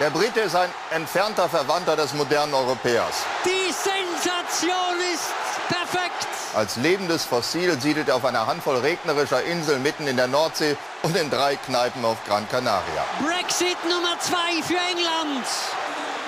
Der 0.01 0.11
Brite 0.11 0.41
ist 0.41 0.57
ein 0.57 0.71
entfernter 0.91 1.49
Verwandter 1.49 1.97
des 1.97 2.15
modernen 2.15 2.55
Europäers. 2.55 3.25
Die 3.45 3.73
Sensation 3.73 4.97
ist 5.13 5.33
perfekt. 5.69 6.27
Als 6.55 6.77
lebendes 6.77 7.25
Fossil 7.25 7.81
siedelt 7.81 8.09
er 8.09 8.17
auf 8.17 8.25
einer 8.25 8.47
Handvoll 8.47 8.77
regnerischer 8.77 9.43
Inseln 9.45 9.83
mitten 9.83 10.07
in 10.07 10.17
der 10.17 10.27
Nordsee 10.27 10.77
und 11.03 11.17
in 11.17 11.31
drei 11.31 11.57
Kneipen 11.57 12.05
auf 12.05 12.17
Gran 12.27 12.49
Canaria. 12.49 13.05
Brexit 13.25 13.77
Nummer 13.89 14.19
zwei 14.21 14.63
für 14.63 14.75
England. 14.75 15.47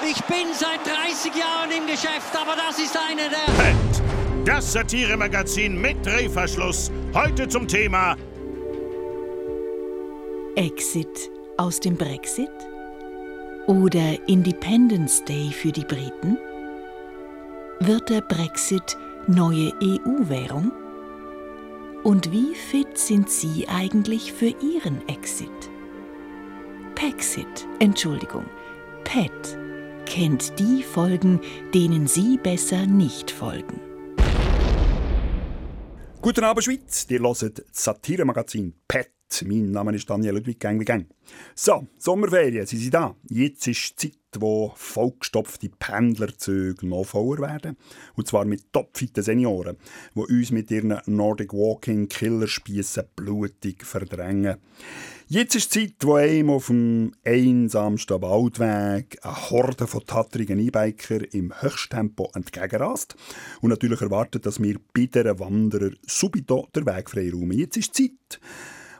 Ich 0.05 0.23
bin 0.25 0.53
seit 0.53 0.81
30 0.87 1.35
Jahren 1.35 1.71
im 1.71 1.87
Geschäft, 1.87 2.37
aber 2.39 2.55
das 2.55 2.79
ist 2.79 2.97
eine 2.97 3.31
der... 3.31 3.53
PET, 3.63 4.47
das 4.47 4.73
Satiremagazin 4.73 5.81
mit 5.81 6.05
Drehverschluss. 6.05 6.91
Heute 7.15 7.49
zum 7.49 7.67
Thema 7.67 8.17
Exit 10.55 11.36
aus 11.57 11.81
dem 11.81 11.97
Brexit? 11.97 12.51
Oder 13.67 14.17
Independence 14.29 15.25
Day 15.25 15.51
für 15.51 15.73
die 15.73 15.85
Briten? 15.85 16.39
Wird 17.81 18.11
der 18.11 18.21
Brexit 18.21 18.97
neue 19.27 19.73
EU-Währung? 19.83 20.73
Und 22.05 22.31
wie 22.31 22.55
fit 22.55 22.97
sind 22.97 23.29
Sie 23.31 23.67
eigentlich 23.69 24.33
für 24.33 24.55
Ihren 24.61 25.07
Exit? 25.09 25.51
Pexit, 26.95 27.67
Entschuldigung, 27.81 28.45
PET, 29.05 29.59
kennt 30.07 30.59
die 30.59 30.83
Folgen, 30.83 31.41
denen 31.75 32.07
Sie 32.07 32.39
besser 32.39 32.87
nicht 32.87 33.31
folgen. 33.31 33.81
Guten 36.23 36.45
Abend, 36.45 36.65
Schweiz. 36.65 37.07
Ihr 37.09 37.21
hört 37.21 37.43
das 37.43 37.65
Satiremagazin 37.73 38.75
PET. 38.89 39.16
Mein 39.45 39.71
Name 39.71 39.95
ist 39.95 40.09
Daniel 40.09 40.35
Ludwig 40.35 40.59
Gang 40.61 40.81
wie 40.81 40.85
Gang. 40.85 41.07
So, 41.55 41.87
Sommerferien, 41.99 42.67
Sie 42.67 42.79
sind 42.79 42.95
da. 42.95 43.15
Jetzt 43.29 43.67
ist 43.67 44.03
die 44.03 44.13
Zeit, 44.13 44.21
wo 44.39 44.73
vollgestopfte 44.77 45.69
Pendlerzüge 45.69 46.87
noch 46.87 47.05
voller 47.05 47.43
werden. 47.43 47.77
Und 48.15 48.29
zwar 48.29 48.45
mit 48.45 48.73
topfitten 48.73 49.23
Senioren, 49.23 49.77
die 50.15 50.21
uns 50.21 50.53
mit 50.53 50.71
ihren 50.71 51.01
Nordic 51.07 51.53
Walking 51.53 52.09
Killerspiessen 52.09 53.05
blutig 53.15 53.85
verdrängen. 53.85 54.57
Jetzt 55.29 55.57
ist 55.57 55.75
die 55.75 55.89
Zeit, 55.89 55.97
wo 56.03 56.15
einem 56.15 56.51
auf 56.51 56.69
dem 56.69 57.13
einsamsten 57.25 58.23
Waldweg 58.23 59.19
eine 59.23 59.51
Horde 59.51 59.87
von 59.87 60.05
tattrigen 60.07 60.61
E-Biker 60.61 61.35
im 61.35 61.53
Höchsttempo 61.61 62.31
entgegenrast 62.35 63.17
und 63.61 63.71
natürlich 63.71 64.01
erwartet, 64.01 64.47
dass 64.47 64.63
wir 64.63 64.79
bei 64.95 65.09
Wanderer 65.39 65.91
subito 66.07 66.69
den 66.75 66.87
Weg 66.87 67.11
freiräumen. 67.11 67.59
Jetzt 67.59 67.77
ist 67.77 67.99
die 67.99 68.11
Zeit, 68.11 68.41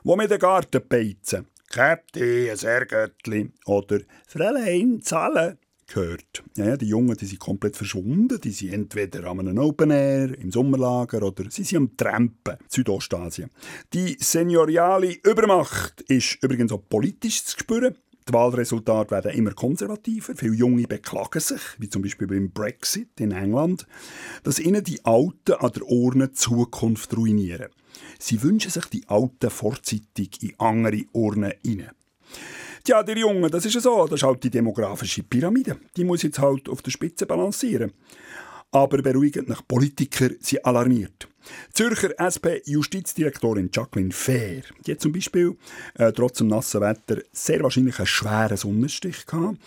wo 0.07 0.15
wir 0.15 0.29
den 0.29 0.39
Garten 0.39 0.81
beizen. 0.87 1.47
Käpti, 1.69 2.49
ein 2.49 2.55
Sergöttli 2.55 3.51
oder 3.65 3.99
Fräulein, 4.25 5.01
zahlen 5.01 5.57
gehört. 5.85 6.43
Ja, 6.55 6.65
ja, 6.65 6.77
die 6.77 6.87
Jungen 6.87 7.17
die 7.17 7.25
sind 7.25 7.39
komplett 7.39 7.75
verschwunden. 7.75 8.39
Die 8.41 8.51
sind 8.51 8.71
entweder 8.71 9.25
an 9.25 9.41
einem 9.41 9.57
Open 9.57 9.91
Air, 9.91 10.37
im 10.39 10.49
Sommerlager 10.49 11.23
oder 11.23 11.43
sie 11.49 11.63
sind 11.63 11.77
am 11.77 11.97
Trampen, 11.97 12.55
Südostasien. 12.69 13.49
Die 13.93 14.15
senioriale 14.17 15.11
Übermacht 15.25 15.99
ist 16.07 16.41
übrigens 16.41 16.71
auch 16.71 16.87
politisch 16.87 17.43
zu 17.43 17.59
spüren. 17.59 17.97
Die 18.29 18.33
Wahlresultate 18.33 19.11
werden 19.11 19.31
immer 19.31 19.51
konservativer. 19.51 20.35
Viele 20.37 20.55
Junge 20.55 20.87
beklagen 20.87 21.41
sich, 21.41 21.61
wie 21.79 21.89
zum 21.89 22.01
Beispiel 22.01 22.27
beim 22.27 22.51
Brexit 22.51 23.19
in 23.19 23.31
England, 23.31 23.85
dass 24.43 24.59
ihnen 24.59 24.85
die 24.85 25.03
Alten 25.03 25.53
an 25.59 25.71
der 25.73 25.83
Urne 25.83 26.31
Zukunft 26.31 27.15
ruinieren. 27.15 27.67
Sie 28.19 28.41
wünschen 28.41 28.71
sich 28.71 28.85
die 28.85 29.07
Alten 29.07 29.49
vorzeitig 29.49 30.41
in 30.41 30.53
andere 30.59 31.03
Urnen 31.13 31.53
hinein. 31.63 31.91
Tja, 32.83 33.03
die 33.03 33.19
Jungen, 33.19 33.51
das 33.51 33.65
ist 33.65 33.73
ja 33.73 33.81
so, 33.81 34.05
das 34.07 34.21
ist 34.21 34.23
halt 34.23 34.43
die 34.43 34.49
demografische 34.49 35.23
Pyramide. 35.23 35.77
Die 35.95 36.05
muss 36.05 36.23
jetzt 36.23 36.39
halt 36.39 36.69
auf 36.69 36.81
der 36.81 36.91
Spitze 36.91 37.25
balancieren. 37.25 37.91
Aber 38.71 39.01
beruhigend 39.01 39.49
nach 39.49 39.65
Politiker 39.67 40.29
sind 40.39 40.65
alarmiert. 40.65 41.27
Zürcher 41.73 42.11
SP-Justizdirektorin 42.17 43.69
Jacqueline 43.73 44.11
Fair, 44.11 44.63
die 44.85 44.91
hat 44.91 45.01
zum 45.01 45.11
Beispiel 45.11 45.57
äh, 45.95 46.11
trotz 46.11 46.39
dem 46.39 46.47
nassen 46.47 46.81
Wetter 46.81 47.21
sehr 47.31 47.63
wahrscheinlich 47.63 47.99
einen 47.99 48.07
schweren 48.07 48.57
Sonnenstich 48.57 49.25
gehabt. 49.25 49.57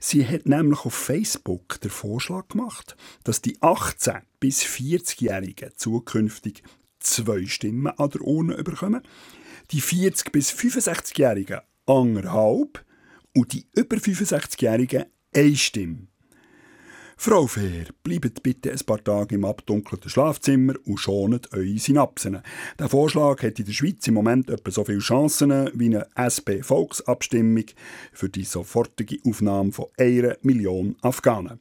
Sie 0.00 0.26
hat 0.26 0.46
nämlich 0.46 0.84
auf 0.84 0.94
Facebook 0.94 1.80
den 1.80 1.90
Vorschlag 1.90 2.48
gemacht, 2.48 2.96
dass 3.24 3.42
die 3.42 3.58
18- 3.58 4.20
bis 4.40 4.62
40-Jährigen 4.62 5.72
zukünftig 5.76 6.62
zwei 7.10 7.46
Stimmen 7.46 7.86
an 7.86 8.10
der 8.10 8.22
Urne 8.22 8.62
bekommen, 8.62 9.02
die 9.70 9.82
40- 9.82 10.30
bis 10.30 10.50
65-Jährigen 10.52 11.60
anderthalb 11.86 12.84
und 13.34 13.52
die 13.52 13.66
über 13.74 13.96
65-Jährigen 13.96 15.04
eine 15.34 15.56
Stimme. 15.56 16.08
Frau 17.20 17.48
Fair, 17.48 17.86
bleibt 18.04 18.44
bitte 18.44 18.70
ein 18.70 18.78
paar 18.86 19.02
Tage 19.02 19.34
im 19.34 19.44
abdunkelten 19.44 20.08
Schlafzimmer 20.08 20.74
und 20.84 20.98
schonet 20.98 21.52
eure 21.52 21.76
Synapsen. 21.76 22.38
Der 22.78 22.88
Vorschlag 22.88 23.42
hat 23.42 23.58
in 23.58 23.64
der 23.64 23.72
Schweiz 23.72 24.06
im 24.06 24.14
Moment 24.14 24.48
etwa 24.48 24.70
so 24.70 24.84
viele 24.84 25.00
Chancen 25.00 25.50
wie 25.74 25.86
eine 25.86 26.06
SP-Volksabstimmung 26.14 27.64
für 28.12 28.28
die 28.28 28.44
sofortige 28.44 29.18
Aufnahme 29.26 29.72
von 29.72 29.86
einer 29.98 30.36
Million 30.42 30.94
Afghanen. 31.02 31.58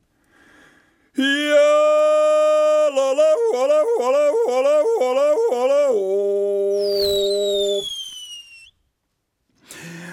Ja, 1.16 2.37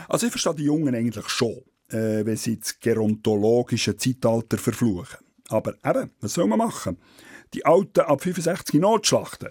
Also 0.09 0.27
ich 0.27 0.33
verstehe 0.33 0.55
die 0.55 0.65
Jungen 0.65 0.95
eigentlich 0.95 1.29
schon, 1.29 1.63
äh, 1.89 2.25
wenn 2.25 2.37
sie 2.37 2.61
das 2.61 2.79
gerontologische 2.79 3.97
Zeitalter 3.97 4.59
verfluchen. 4.59 5.19
Aber 5.49 5.75
eben, 5.85 6.11
was 6.21 6.35
soll 6.35 6.47
man 6.47 6.59
machen? 6.59 6.99
Die 7.53 7.67
Alten 7.67 8.01
ab 8.01 8.23
65 8.23 8.81
Notschlachten. 8.81 9.51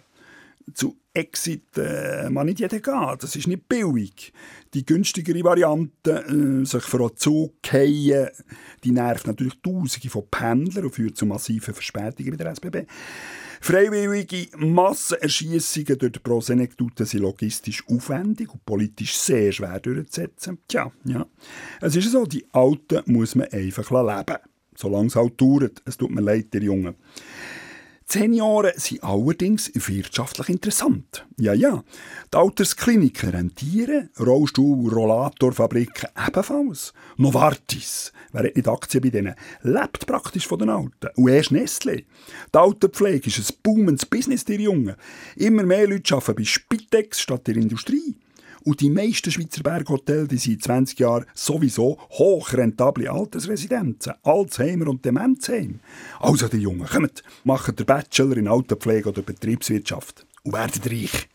Zu 0.74 0.98
Exit 1.14 1.78
äh, 1.78 2.30
man 2.30 2.48
nicht 2.48 2.60
jeder 2.60 2.80
gehen, 2.80 3.18
das 3.20 3.36
ist 3.36 3.48
nicht 3.48 3.70
billig. 3.70 4.34
Die 4.74 4.86
günstigere 4.86 5.44
Variante, 5.44 6.26
äh, 6.26 6.66
sich 6.66 6.84
vor 6.84 7.02
einen 7.02 7.18
Zug 7.18 7.54
fallen, 7.64 8.30
die 8.84 8.92
nervt 8.92 9.28
natürlich 9.28 9.62
Tausende 9.62 10.10
von 10.10 10.28
Pendlern 10.32 10.86
und 10.86 10.96
führt 10.96 11.18
zu 11.18 11.26
massiven 11.26 11.74
Verspätungen 11.74 12.32
bei 12.32 12.44
der 12.44 12.54
SBB. 12.54 12.88
Freiwillige 13.62 14.58
Massenerschießungen 14.58 16.00
durch 16.00 16.12
die 16.14 16.20
Prosenektuten 16.20 17.06
sind 17.06 17.22
logistisch 17.22 17.84
aufwendig 17.88 18.52
und 18.52 18.66
politisch 18.66 19.16
sehr 19.16 19.52
schwer 19.52 19.80
durchzusetzen. 19.80 20.58
Tja, 20.68 20.92
ja. 21.06 21.26
Es 21.80 21.96
ist 21.96 22.12
so, 22.12 22.26
die 22.26 22.46
Alten 22.52 23.04
muss 23.06 23.36
man 23.36 23.48
einfach 23.50 23.90
leben 23.92 24.40
solange 24.76 25.08
es 25.08 25.16
halt 25.16 25.40
dauert. 25.40 25.82
Es 25.86 25.98
tut 25.98 26.12
mir 26.12 26.22
leid, 26.22 26.54
die 26.54 26.60
Jungen. 26.60 26.96
Die 28.12 28.20
Senioren 28.20 28.74
sind 28.76 29.04
allerdings 29.04 29.72
wirtschaftlich 29.74 30.50
interessant. 30.50 31.26
Ja, 31.38 31.54
ja. 31.54 31.84
Die 32.34 32.38
Alterskliniken 32.38 33.30
rentieren, 33.30 34.10
Rollstuhl- 34.18 34.92
Rollatorfabriken 34.94 36.10
ebenfalls. 36.28 36.94
Novartis, 37.18 38.12
wer 38.32 38.44
hat 38.44 38.56
nicht 38.56 38.68
Aktien 38.68 39.02
bei 39.02 39.10
denen, 39.10 39.36
lebt 39.62 40.06
praktisch 40.06 40.48
von 40.48 40.60
den 40.60 40.70
Alten. 40.70 41.10
Und 41.16 41.28
erst 41.30 41.52
Nestle. 41.52 42.04
Die 42.54 42.58
Altenpflege 42.58 43.28
ist 43.28 43.52
ein 43.52 43.58
boomendes 43.64 44.06
Business, 44.06 44.46
die 44.46 44.56
Jungen. 44.56 44.96
Immer 45.36 45.64
mehr 45.64 45.88
Leute 45.88 46.16
arbeiten 46.16 46.36
bei 46.36 46.44
Spitex 46.44 47.22
statt 47.22 47.48
der 47.48 47.56
Industrie. 47.56 48.16
Und 48.66 48.80
die 48.82 48.90
meisten 48.90 49.32
Schweizer 49.32 49.64
Berghotels 49.64 50.30
die 50.30 50.38
sind 50.38 50.54
in 50.54 50.62
20 50.62 51.00
Jahren 51.00 51.26
sowieso 51.34 51.98
hochrentable 52.12 53.12
Altersresidenzen, 53.12 54.14
Alzheimer 54.24 54.88
und 54.88 55.04
Demenzheim. 55.04 55.80
Also 56.20 56.48
die 56.48 56.58
Jungen, 56.58 56.88
kommt, 56.88 57.24
machen 57.44 57.76
den 57.76 57.86
Bachelor 57.86 58.38
in 58.38 58.48
Altenpflege 58.48 59.10
oder 59.10 59.22
Betriebswirtschaft 59.22 60.26
und 60.44 60.54
werden 60.54 60.82
reich. 60.86 61.28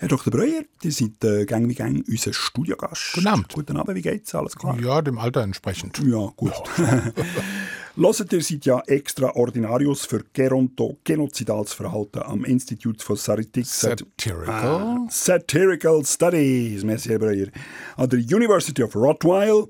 Herr 0.00 0.08
Dr. 0.08 0.32
Breuer, 0.32 0.62
Sie 0.80 0.92
sind 0.92 1.24
äh, 1.24 1.44
gang 1.44 1.68
wie 1.68 1.74
gang 1.74 2.04
unser 2.08 2.32
Studiogast. 2.32 3.14
Guten 3.14 3.26
Abend. 3.26 3.52
Guten 3.52 3.76
Abend, 3.76 3.96
wie 3.96 4.02
geht's? 4.02 4.32
Alles 4.32 4.54
klar? 4.54 4.78
Ja, 4.80 5.02
dem 5.02 5.18
Alter 5.18 5.42
entsprechend. 5.42 5.98
Ja, 5.98 6.32
gut. 6.36 6.52
Hört 8.00 8.32
ihr 8.32 8.42
seid 8.42 8.64
ja 8.64 8.80
Extraordinarius 8.86 10.06
für 10.06 10.22
Geronto 10.32 10.98
genozidales 11.02 11.72
Verhalten 11.72 12.20
am 12.20 12.44
Institut 12.44 13.02
for 13.02 13.16
Satirical, 13.16 13.64
Satirical? 13.64 15.06
Satirical 15.10 16.04
Studies, 16.04 16.84
merci 16.84 17.18
Breuer, 17.18 17.48
an 17.96 18.08
der 18.08 18.20
University 18.20 18.84
of 18.84 18.94
Rottweil. 18.94 19.64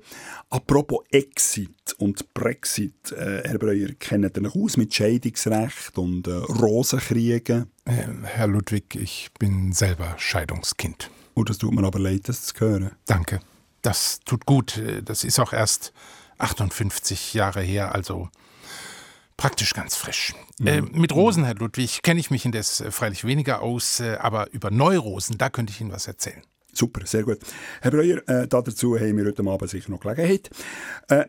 Apropos 0.51 0.99
Exit 1.09 1.95
und 1.97 2.31
Brexit, 2.35 3.11
äh, 3.13 3.41
Herr 3.45 3.57
Breuer, 3.57 3.89
kennt 3.97 4.37
ihr 4.37 4.41
noch 4.43 4.55
aus 4.55 4.77
mit 4.77 4.93
Scheidungsrecht 4.93 5.97
und 5.97 6.27
äh, 6.27 6.33
Rosenkriegen? 6.33 7.65
Äh, 7.85 8.03
Herr 8.25 8.47
Ludwig, 8.47 8.93
ich 8.93 9.31
bin 9.39 9.73
selber 9.73 10.13
Scheidungskind. 10.19 11.09
Oh, 11.33 11.43
das 11.43 11.57
tut 11.57 11.73
mir 11.73 11.83
aber 11.83 11.97
leid, 11.97 12.29
das 12.29 12.45
zu 12.45 12.59
hören. 12.59 12.91
Danke. 13.07 13.39
Das 13.81 14.19
tut 14.23 14.45
gut. 14.45 14.77
Äh, 14.77 15.01
Das 15.01 15.23
ist 15.23 15.39
auch 15.39 15.51
erst 15.51 15.93
58 16.39 17.33
Jahre 17.33 17.61
her, 17.61 17.93
also 17.93 18.29
praktisch 19.37 19.73
ganz 19.73 19.95
frisch. 19.95 20.33
Äh, 20.63 20.81
mit 20.81 21.13
Rosen, 21.13 21.45
Herr 21.45 21.55
Ludwig, 21.55 22.01
kenne 22.01 22.19
ich 22.19 22.31
mich 22.31 22.45
indes 22.45 22.81
äh, 22.81 22.91
freilich 22.91 23.23
weniger 23.23 23.61
aus, 23.61 23.99
äh, 23.99 24.17
aber 24.19 24.51
über 24.51 24.71
Neurosen, 24.71 25.37
da 25.37 25.49
könnte 25.49 25.71
ich 25.71 25.79
Ihnen 25.79 25.91
was 25.91 26.07
erzählen. 26.07 26.41
Super, 26.73 27.05
sehr 27.05 27.23
gut. 27.23 27.39
Herr 27.81 27.91
Breuer, 27.91 28.17
äh, 28.27 28.47
da 28.47 28.61
dazu 28.61 28.97
haben 28.97 29.17
wir 29.17 29.25
heute 29.25 29.43
Abend 29.43 29.69
sicher 29.69 29.91
noch 29.91 29.99
Gelegenheit. 29.99 30.49
Äh, 31.07 31.25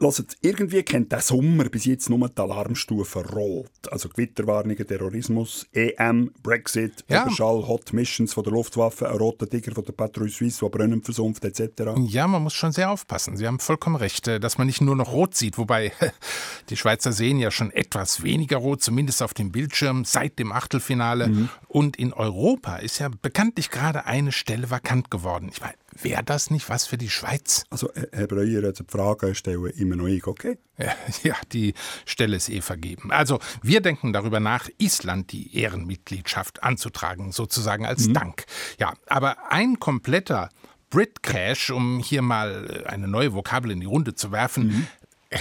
Hört, 0.00 0.36
irgendwie 0.40 0.82
kennt 0.82 1.12
der 1.12 1.20
Sommer 1.20 1.64
bis 1.64 1.84
jetzt 1.84 2.10
nur 2.10 2.28
die 2.28 2.40
Alarmstufe 2.40 3.24
Rot. 3.30 3.70
Also 3.90 4.08
Gewitterwarnungen, 4.08 4.84
Terrorismus, 4.86 5.66
EM, 5.72 6.32
Brexit, 6.42 7.04
Ja. 7.08 7.22
Überschall, 7.22 7.66
Hot 7.68 7.92
Missions 7.92 8.34
von 8.34 8.42
der 8.42 8.52
Luftwaffe, 8.52 9.08
ein 9.08 9.16
roter 9.16 9.48
Tiger 9.48 9.72
von 9.72 9.84
der 9.84 9.92
Patrouille 9.92 10.30
Suisse, 10.32 10.58
der 10.60 10.68
Brunnen 10.68 11.02
versumpft, 11.02 11.44
etc. 11.44 11.92
Ja, 12.06 12.26
man 12.26 12.42
muss 12.42 12.54
schon 12.54 12.72
sehr 12.72 12.90
aufpassen. 12.90 13.36
Sie 13.36 13.46
haben 13.46 13.60
vollkommen 13.60 13.96
recht, 13.96 14.26
äh, 14.26 14.40
dass 14.40 14.58
man 14.58 14.66
nicht 14.66 14.80
nur 14.80 14.96
noch 14.96 15.12
rot 15.12 15.36
sieht, 15.36 15.58
wobei 15.58 15.92
die 16.70 16.76
Schweizer 16.76 17.12
sehen 17.12 17.38
ja 17.38 17.52
schon 17.52 17.70
etwas 17.70 18.22
weniger 18.24 18.56
rot, 18.56 18.82
zumindest 18.82 19.22
auf 19.22 19.32
dem 19.32 19.52
Bildschirm 19.52 20.04
seit 20.04 20.38
dem 20.40 20.50
Achtelfinale. 20.50 21.48
Und 21.68 21.96
in 21.96 22.12
Europa 22.12 22.76
ist 22.76 22.98
ja 22.98 23.08
bekanntlich 23.22 23.70
gerade 23.70 24.06
eine 24.06 24.32
Stelle 24.32 24.70
vakant 24.70 25.10
geworden. 25.10 25.48
Ich 25.52 25.60
meine, 25.60 25.74
wäre 26.00 26.22
das 26.24 26.50
nicht 26.50 26.68
was 26.68 26.86
für 26.86 26.98
die 26.98 27.10
Schweiz? 27.10 27.64
Also, 27.70 27.90
Herr- 28.12 28.26
Breuer, 28.26 28.64
also 28.64 28.84
die 28.84 28.90
Frage 28.90 29.34
stellen 29.34 29.66
immer 29.66 29.96
noch 29.96 30.06
ich, 30.06 30.26
okay? 30.26 30.58
Ja, 31.22 31.36
die 31.52 31.74
Stelle 32.04 32.36
ist 32.36 32.48
eh 32.48 32.60
vergeben. 32.60 33.10
Also, 33.12 33.38
wir 33.62 33.80
denken 33.80 34.12
darüber 34.12 34.40
nach, 34.40 34.68
Island 34.78 35.32
die 35.32 35.56
Ehrenmitgliedschaft 35.56 36.62
anzutragen, 36.62 37.32
sozusagen 37.32 37.86
als 37.86 38.12
Dank. 38.12 38.44
Ja, 38.78 38.94
aber 39.06 39.50
ein 39.52 39.78
kompletter 39.78 40.50
Brit-Crash, 40.90 41.70
um 41.70 41.98
hier 42.00 42.22
mal 42.22 42.84
äh, 42.84 42.88
eine 42.88 43.08
neue 43.08 43.32
Vokabel 43.34 43.70
in 43.70 43.80
die 43.80 43.86
Runde 43.86 44.14
zu 44.14 44.32
werfen, 44.32 44.86
äh, 45.30 45.38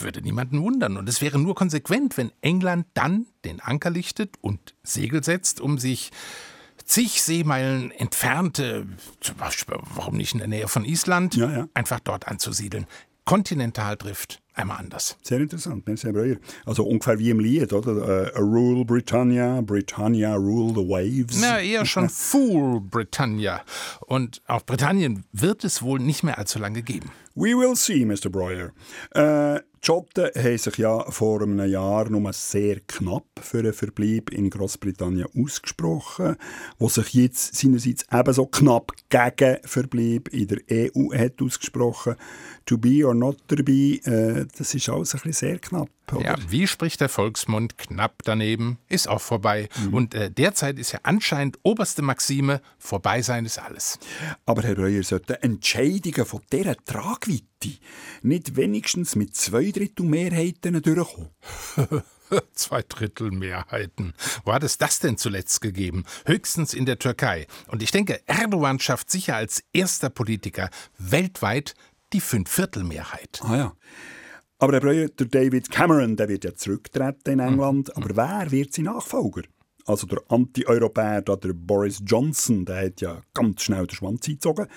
würde 0.00 0.22
niemanden 0.22 0.62
wundern. 0.62 0.96
Und 0.96 1.08
es 1.08 1.20
wäre 1.20 1.38
nur 1.38 1.54
konsequent, 1.54 2.16
wenn 2.16 2.30
England 2.40 2.86
dann 2.94 3.26
den 3.44 3.60
Anker 3.60 3.90
lichtet 3.90 4.36
und 4.40 4.74
Segel 4.84 5.24
setzt, 5.24 5.60
um 5.60 5.78
sich 5.78 6.10
zig 6.92 7.22
Seemeilen 7.22 7.90
entfernte, 7.92 8.86
zum 9.20 9.36
Beispiel, 9.36 9.76
warum 9.94 10.16
nicht 10.16 10.32
in 10.34 10.38
der 10.38 10.48
Nähe 10.48 10.68
von 10.68 10.84
Island, 10.84 11.34
Ja, 11.36 11.50
ja. 11.50 11.68
einfach 11.74 12.00
dort 12.00 12.28
anzusiedeln. 12.28 12.86
Kontinentaldrift, 13.24 14.42
einmal 14.54 14.78
anders. 14.78 15.16
Sehr 15.22 15.40
interessant, 15.40 15.86
merci, 15.86 16.04
Herr 16.06 16.12
Breuer. 16.12 16.36
Also 16.66 16.84
ungefähr 16.84 17.18
wie 17.18 17.30
im 17.30 17.40
Lied, 17.40 17.72
oder? 17.72 18.32
A 18.34 18.40
Rule 18.40 18.84
Britannia, 18.84 19.60
Britannia 19.62 20.34
Rule 20.34 20.74
the 20.74 20.88
Waves. 20.88 21.40
Na, 21.40 21.60
eher 21.60 21.86
schon 21.86 22.08
Fool 22.10 22.80
Britannia. 22.80 23.62
Und 24.06 24.42
auch 24.46 24.62
Britannien 24.66 25.24
wird 25.32 25.64
es 25.64 25.82
wohl 25.82 25.98
nicht 26.00 26.24
mehr 26.24 26.36
allzu 26.36 26.58
lange 26.58 26.82
geben. 26.82 27.10
We 27.34 27.56
will 27.56 27.76
see, 27.76 28.04
Mr. 28.04 28.28
Breuer. 28.28 28.72
Äh, 29.14 29.60
die 29.82 29.86
Schotten 29.86 30.30
haben 30.36 30.58
sich 30.58 30.76
ja 30.78 31.10
vor 31.10 31.42
einem 31.42 31.68
Jahr 31.68 32.08
nur 32.08 32.32
sehr 32.32 32.78
knapp 32.86 33.24
für 33.40 33.58
einen 33.58 33.72
Verbleib 33.72 34.30
in 34.30 34.48
Großbritannien 34.48 35.26
ausgesprochen, 35.36 36.36
wo 36.78 36.88
sich 36.88 37.14
jetzt 37.14 37.56
seinerseits 37.56 38.06
ebenso 38.12 38.46
knapp 38.46 38.92
gegen 39.08 39.58
Verbleib 39.64 40.28
in 40.28 40.46
der 40.46 40.58
EU 40.70 41.12
hat 41.12 41.42
ausgesprochen. 41.42 42.14
To 42.66 42.78
be 42.78 43.04
or 43.04 43.14
not 43.14 43.38
to 43.48 43.56
be, 43.56 43.98
äh, 44.04 44.46
das 44.56 44.72
ist 44.72 44.88
alles 44.88 45.14
ein 45.14 45.20
bisschen 45.22 45.32
sehr 45.32 45.58
knapp. 45.58 45.88
Ja, 46.20 46.36
wie 46.48 46.66
spricht 46.66 47.00
der 47.00 47.08
Volksmund? 47.08 47.78
Knapp 47.78 48.22
daneben, 48.24 48.78
ist 48.88 49.08
auch 49.08 49.20
vorbei. 49.20 49.68
Und 49.90 50.14
äh, 50.14 50.30
derzeit 50.30 50.78
ist 50.78 50.92
ja 50.92 51.00
anscheinend 51.02 51.58
oberste 51.62 52.02
Maxime, 52.02 52.60
vorbei 52.78 53.22
sein 53.22 53.44
ist 53.44 53.58
alles. 53.58 53.98
Aber 54.46 54.62
Herr 54.62 54.74
Breuer, 54.74 55.02
sollten 55.02 55.34
Entscheidungen 55.34 56.26
von 56.26 56.40
dieser 56.52 56.76
Tragweite 56.76 57.42
nicht 58.22 58.56
wenigstens 58.56 59.16
mit 59.16 59.36
zwei 59.36 59.70
Drittel 59.70 60.06
Mehrheiten 60.06 60.80
durchkommen? 60.82 61.30
Zwei 62.54 62.82
Drittel 62.82 63.30
Mehrheiten. 63.30 64.14
Wo 64.44 64.54
hat 64.54 64.62
es 64.62 64.78
das 64.78 65.00
denn 65.00 65.18
zuletzt 65.18 65.60
gegeben? 65.60 66.04
Höchstens 66.24 66.72
in 66.72 66.86
der 66.86 66.98
Türkei. 66.98 67.46
Und 67.66 67.82
ich 67.82 67.90
denke, 67.90 68.22
Erdogan 68.26 68.80
schafft 68.80 69.10
sicher 69.10 69.36
als 69.36 69.62
erster 69.74 70.08
Politiker 70.08 70.70
weltweit 70.96 71.74
die 72.12 72.20
Fünfviertelmehrheit. 72.20 73.40
Ah 73.42 73.56
ja. 73.56 73.72
Aber 74.62 74.78
der 74.78 75.08
David 75.08 75.72
Cameron, 75.72 76.14
der 76.14 76.28
wird 76.28 76.44
ja 76.44 76.54
zurücktreten 76.54 77.32
in 77.32 77.40
England. 77.40 77.96
Aber 77.96 78.14
wer 78.14 78.48
wird 78.52 78.72
sein 78.72 78.84
Nachfolger? 78.84 79.42
Also 79.86 80.06
der 80.06 80.20
Anti-Europäer, 80.28 81.22
der 81.22 81.52
Boris 81.52 82.00
Johnson, 82.06 82.64
der 82.64 82.86
hat 82.86 83.00
ja 83.00 83.22
ganz 83.34 83.62
schnell 83.62 83.88
den 83.88 83.96
Schwanz 83.96 84.28
eingezogen. 84.28 84.68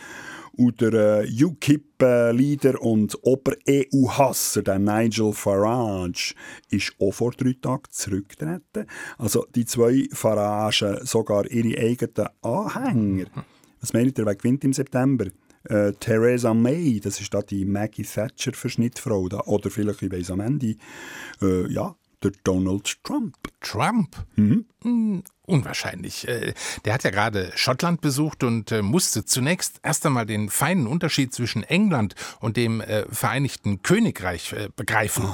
Und 0.54 0.82
der 0.82 1.22
äh, 1.22 1.44
UKIP-Leader 1.44 2.82
und 2.82 3.16
Ober-EU-Hasser, 3.22 4.64
der 4.64 4.80
Nigel 4.80 5.32
Farage, 5.34 6.34
ist 6.72 6.96
auch 7.00 7.12
vor 7.12 7.34
drei 7.34 7.54
Tagen 7.62 7.84
zurückgetreten. 7.92 8.88
Also 9.20 9.46
die 9.54 9.66
zwei 9.66 10.08
Faragen, 10.12 11.06
sogar 11.06 11.46
ihre 11.52 11.80
eigenen 11.80 12.30
Anhänger. 12.42 13.28
Was 13.82 13.94
meint 13.94 14.18
ihr, 14.18 14.26
wer 14.26 14.36
gewinnt 14.36 14.64
im 14.64 14.74
September? 14.74 15.26
Äh, 15.70 15.94
Theresa 15.94 16.54
May, 16.54 17.00
das 17.00 17.20
ist 17.20 17.34
da 17.34 17.42
die 17.42 17.66
Maggie 17.66 18.04
Thatcher 18.04 18.54
Verschnittfrau 18.54 19.28
da. 19.30 19.42
Oder 19.42 19.70
vielleicht, 19.70 20.02
ich 20.02 20.12
weiss 20.12 20.32
am 20.32 20.40
Ende, 20.40 20.76
äh, 21.42 21.72
ja, 21.72 21.96
der 22.24 22.32
Donald 22.44 22.98
Trump. 23.04 23.36
Trump? 23.62 24.16
Hm, 24.36 24.66
unwahrscheinlich. 25.48 26.28
Äh, 26.28 26.54
Der 26.86 26.94
hat 26.94 27.04
ja 27.04 27.10
gerade 27.12 27.52
Schottland 27.56 28.02
besucht 28.02 28.44
und 28.44 28.72
äh, 28.72 28.82
musste 28.82 29.26
zunächst 29.26 29.80
erst 29.84 30.06
einmal 30.06 30.26
den 30.26 30.50
feinen 30.50 30.88
Unterschied 30.88 31.34
zwischen 31.34 31.64
England 31.64 32.16
und 32.40 32.58
dem 32.58 32.82
äh, 32.82 33.06
Vereinigten 33.12 33.82
Königreich 33.84 34.56
begreifen. 34.76 35.26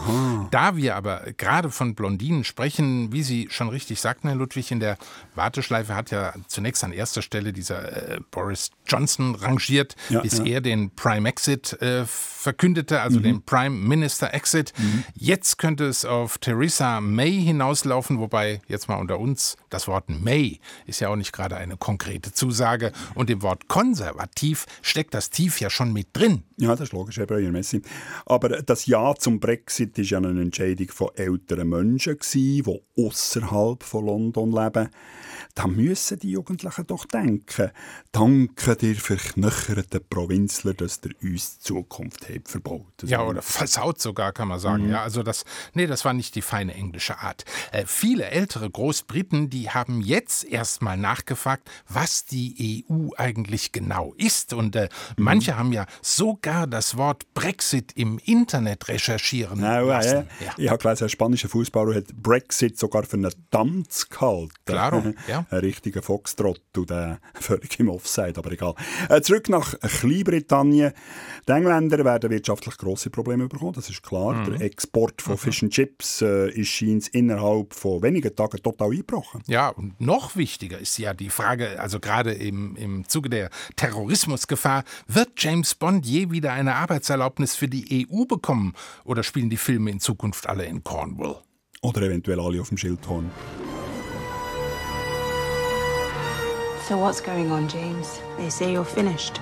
Da 0.52 0.76
wir 0.76 0.96
aber 0.96 1.26
gerade 1.38 1.70
von 1.70 1.96
Blondinen 1.96 2.44
sprechen, 2.44 3.12
wie 3.12 3.24
Sie 3.24 3.48
schon 3.50 3.70
richtig 3.70 4.02
sagten, 4.02 4.28
Herr 4.28 4.38
Ludwig, 4.38 4.72
in 4.72 4.80
der 4.80 4.98
Warteschleife 5.36 5.96
hat 5.96 6.12
ja 6.12 6.34
zunächst 6.48 6.84
an 6.84 6.92
erster 6.92 7.22
Stelle 7.22 7.54
dieser 7.54 8.20
Boris 8.32 8.72
Johnson 8.88 9.36
rangiert, 9.36 9.96
Ja, 10.10 10.22
bis 10.22 10.40
ja. 10.40 10.46
er 10.46 10.62
den 10.62 10.92
Prime 10.96 11.28
Exit 11.28 11.78
verkündete, 12.06 13.02
also 13.02 13.20
den 13.20 13.44
Prime 13.44 13.76
Minister 13.76 14.34
Exit. 14.34 14.74
Jetzt 15.14 15.58
könnte 15.58 15.86
es 15.86 16.06
auf 16.06 16.38
Theresa 16.38 17.02
May 17.02 17.32
hinauslaufen, 17.42 18.20
wobei 18.20 18.62
jetzt 18.68 18.88
mal 18.88 18.96
unter 18.96 19.20
uns 19.20 19.41
das 19.70 19.88
Wort 19.88 20.10
May 20.10 20.60
ist 20.86 21.00
ja 21.00 21.10
auch 21.10 21.16
nicht 21.16 21.32
gerade 21.32 21.58
eine 21.58 21.78
konkrete 21.78 22.32
Zusage 22.32 22.92
und 23.16 23.30
im 23.30 23.42
Wort 23.42 23.68
konservativ 23.68 24.66
steckt 24.82 25.14
das 25.14 25.30
Tief 25.30 25.60
ja 25.60 25.70
schon 25.70 25.94
mit 25.94 26.08
drin. 26.14 26.44
Ja, 26.62 26.76
das 26.76 26.82
ist 26.82 26.94
logisch, 26.94 27.18
Herr 27.18 27.26
Breuer, 27.26 27.50
merci. 27.50 27.82
Aber 28.28 28.50
das 28.50 28.86
Ja 28.86 29.16
zum 29.16 29.40
Brexit 29.40 29.98
war 29.98 30.04
ja 30.04 30.18
eine 30.20 30.42
Entscheidung 30.42 30.90
von 30.90 31.10
älteren 31.16 31.68
Menschen, 31.68 32.20
die 32.34 32.64
außerhalb 32.96 33.82
von 33.82 34.06
London 34.06 34.52
leben. 34.52 34.90
Da 35.56 35.66
müssen 35.66 36.20
die 36.20 36.32
Jugendlichen 36.32 36.86
doch 36.86 37.06
denken. 37.06 37.72
Danke 38.12 38.76
dir 38.76 38.96
verknöcherten 38.96 40.02
Provinzler, 40.08 40.76
dass 40.76 41.02
ihr 41.04 41.32
uns 41.32 41.58
die 41.58 41.64
Zukunft 41.64 42.30
habt 42.30 42.48
verbaut. 42.48 42.94
Das 42.98 43.10
Ja, 43.10 43.24
oder 43.24 43.42
versaut 43.42 44.00
sogar, 44.00 44.32
kann 44.32 44.48
man 44.48 44.60
sagen. 44.60 44.88
Ja, 44.88 45.02
also 45.02 45.24
das, 45.24 45.46
nee, 45.74 45.88
das 45.88 46.06
war 46.06 46.14
nicht 46.14 46.36
die 46.36 46.44
feine 46.44 46.76
englische 46.76 47.18
Art. 47.18 47.44
Äh, 47.72 47.86
viele 47.88 48.26
ältere 48.26 48.70
Großbriten, 48.70 49.50
die 49.50 49.72
haben 49.72 50.02
jetzt 50.02 50.44
erstmal 50.44 50.96
nachgefragt, 50.96 51.70
was 51.90 52.26
die 52.26 52.86
EU 52.88 53.10
eigentlich 53.18 53.72
genau 53.72 54.14
ist. 54.16 54.54
Und 54.54 54.76
äh, 54.76 54.90
manche 55.18 55.58
haben 55.58 55.74
ja 55.74 55.88
sogar 56.04 56.51
das 56.70 56.98
Wort 56.98 57.34
Brexit 57.34 57.92
im 57.96 58.20
Internet 58.26 58.88
recherchieren 58.88 59.60
Ja, 59.62 59.82
ja, 59.82 59.88
lassen. 59.88 60.28
ja. 60.40 60.54
Ich 60.58 60.70
habe 60.70 60.78
gelesen, 60.82 61.06
ein 61.06 61.10
spanischer 61.10 61.50
Fußballer 61.50 61.96
hat 61.96 62.08
Brexit 62.16 62.78
sogar 62.78 63.04
für 63.04 63.18
einen 63.18 63.32
Tanz 63.50 64.10
gehalten. 64.10 64.52
Claro, 64.66 65.04
ja. 65.28 65.46
Ein 65.50 65.60
richtiger 65.60 66.02
Foxtrott 66.02 66.62
und 66.78 66.92
äh, 66.92 67.16
völlig 67.40 67.80
im 67.80 67.90
Offside, 67.90 68.34
aber 68.38 68.52
egal. 68.52 68.76
Äh, 69.10 69.22
zurück 69.22 69.50
nach 69.50 69.74
Kleinbritannien. 69.80 70.94
Die 71.48 71.52
Engländer 71.52 72.04
werden 72.04 72.30
wirtschaftlich 72.30 72.78
grosse 72.78 73.10
Probleme 73.10 73.48
bekommen, 73.48 73.74
das 73.74 73.90
ist 73.90 74.04
klar. 74.04 74.34
Mhm. 74.34 74.58
Der 74.58 74.62
Export 74.62 75.22
von 75.22 75.38
Fish 75.38 75.64
and 75.64 75.72
Chips 75.74 76.22
äh, 76.22 76.50
ist 76.52 76.68
scheint 76.70 77.08
innerhalb 77.10 77.74
von 77.74 78.02
wenigen 78.04 78.36
Tagen 78.36 78.62
total 78.62 78.92
eingebrochen. 78.92 79.42
Ja, 79.48 79.70
und 79.70 80.00
noch 80.02 80.36
wichtiger 80.36 80.80
ist 80.80 80.98
ja 80.98 81.14
die 81.14 81.30
Frage, 81.30 81.80
also 81.80 82.00
gerade 82.00 82.34
im, 82.34 82.76
im 82.76 83.08
Zuge 83.08 83.30
der 83.30 83.50
Terrorismusgefahr, 83.76 84.84
wird 85.08 85.30
James 85.38 85.76
Bond 85.76 86.06
je 86.06 86.32
wieder 86.32 86.41
wieder 86.42 86.54
eine 86.54 86.74
Arbeitserlaubnis 86.74 87.56
für 87.56 87.68
die 87.68 88.08
EU 88.12 88.26
bekommen? 88.26 88.74
Oder 89.04 89.22
spielen 89.22 89.52
die 89.52 89.58
Filme 89.58 89.92
in 89.92 90.00
Zukunft 90.00 90.50
alle 90.50 90.66
in 90.66 90.84
Cornwall? 90.84 91.36
Oder 91.82 92.02
eventuell 92.02 92.40
alle 92.40 92.60
auf 92.60 92.70
dem 92.70 92.78
Schildhorn. 92.78 93.30
So 96.90 96.98
what's 96.98 97.22
going 97.22 97.52
on, 97.52 97.68
James? 97.68 98.20
They 98.38 98.50
say 98.50 98.74
you're 98.74 98.84
finished. 98.84 99.40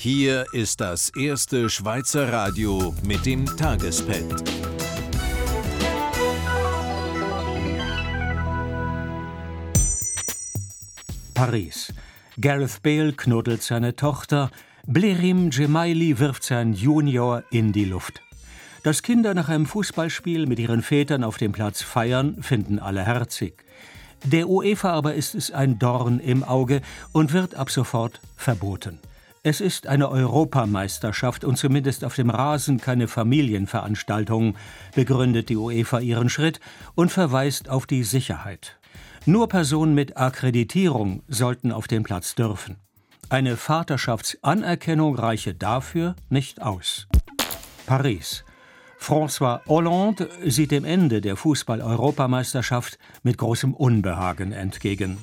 Hier 0.00 0.46
ist 0.52 0.80
das 0.80 1.10
erste 1.16 1.68
Schweizer 1.68 2.32
Radio 2.32 2.94
mit 3.02 3.26
dem 3.26 3.44
Tagespad. 3.44 4.44
Paris. 11.34 11.92
Gareth 12.40 12.80
Bale 12.84 13.12
knuddelt 13.12 13.64
seine 13.64 13.96
Tochter, 13.96 14.52
Blerim 14.86 15.50
Gemaili 15.50 16.20
wirft 16.20 16.44
sein 16.44 16.74
Junior 16.74 17.42
in 17.50 17.72
die 17.72 17.84
Luft. 17.84 18.22
Dass 18.84 19.02
Kinder 19.02 19.34
nach 19.34 19.48
einem 19.48 19.66
Fußballspiel 19.66 20.46
mit 20.46 20.60
ihren 20.60 20.82
Vätern 20.82 21.24
auf 21.24 21.38
dem 21.38 21.50
Platz 21.50 21.82
feiern, 21.82 22.40
finden 22.40 22.78
alle 22.78 23.04
herzig. 23.04 23.64
Der 24.22 24.48
UEFA 24.48 24.92
aber 24.92 25.14
ist 25.14 25.34
es 25.34 25.50
ein 25.50 25.80
Dorn 25.80 26.20
im 26.20 26.44
Auge 26.44 26.82
und 27.10 27.32
wird 27.32 27.56
ab 27.56 27.68
sofort 27.68 28.20
verboten. 28.36 29.00
Es 29.42 29.60
ist 29.60 29.86
eine 29.86 30.08
Europameisterschaft 30.08 31.44
und 31.44 31.56
zumindest 31.56 32.04
auf 32.04 32.14
dem 32.14 32.30
Rasen 32.30 32.80
keine 32.80 33.08
Familienveranstaltung, 33.08 34.56
begründet 34.94 35.48
die 35.48 35.56
UEFA 35.56 36.00
ihren 36.00 36.28
Schritt 36.28 36.60
und 36.94 37.12
verweist 37.12 37.68
auf 37.68 37.86
die 37.86 38.02
Sicherheit. 38.02 38.78
Nur 39.26 39.48
Personen 39.48 39.94
mit 39.94 40.16
Akkreditierung 40.16 41.22
sollten 41.28 41.72
auf 41.72 41.86
den 41.86 42.02
Platz 42.02 42.34
dürfen. 42.34 42.76
Eine 43.28 43.56
Vaterschaftsanerkennung 43.56 45.14
reiche 45.14 45.54
dafür 45.54 46.16
nicht 46.30 46.62
aus. 46.62 47.06
Paris. 47.86 48.44
François 48.98 49.60
Hollande 49.66 50.28
sieht 50.44 50.72
dem 50.72 50.84
Ende 50.84 51.20
der 51.20 51.36
Fußball-Europameisterschaft 51.36 52.98
mit 53.22 53.38
großem 53.38 53.74
Unbehagen 53.74 54.52
entgegen. 54.52 55.18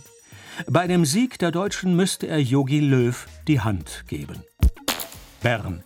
Bei 0.67 0.87
dem 0.87 1.05
Sieg 1.05 1.37
der 1.39 1.51
Deutschen 1.51 1.95
müsste 1.95 2.27
er 2.27 2.41
Jogi 2.41 2.79
Löw 2.79 3.27
die 3.47 3.59
Hand 3.59 4.05
geben. 4.07 4.43
Bern. 5.41 5.83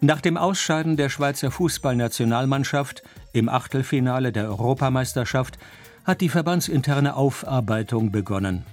Nach 0.00 0.20
dem 0.20 0.36
Ausscheiden 0.36 0.96
der 0.96 1.08
Schweizer 1.08 1.50
Fußballnationalmannschaft 1.50 3.02
im 3.32 3.48
Achtelfinale 3.48 4.32
der 4.32 4.48
Europameisterschaft 4.48 5.58
hat 6.04 6.20
die 6.20 6.28
verbandsinterne 6.28 7.16
Aufarbeitung 7.16 8.10
begonnen. 8.10 8.64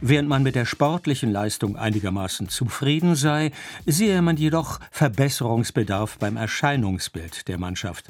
Während 0.00 0.28
man 0.28 0.42
mit 0.42 0.54
der 0.54 0.64
sportlichen 0.64 1.32
Leistung 1.32 1.76
einigermaßen 1.76 2.48
zufrieden 2.48 3.14
sei, 3.16 3.50
sehe 3.86 4.22
man 4.22 4.36
jedoch 4.36 4.78
Verbesserungsbedarf 4.90 6.18
beim 6.18 6.36
Erscheinungsbild 6.36 7.48
der 7.48 7.58
Mannschaft. 7.58 8.06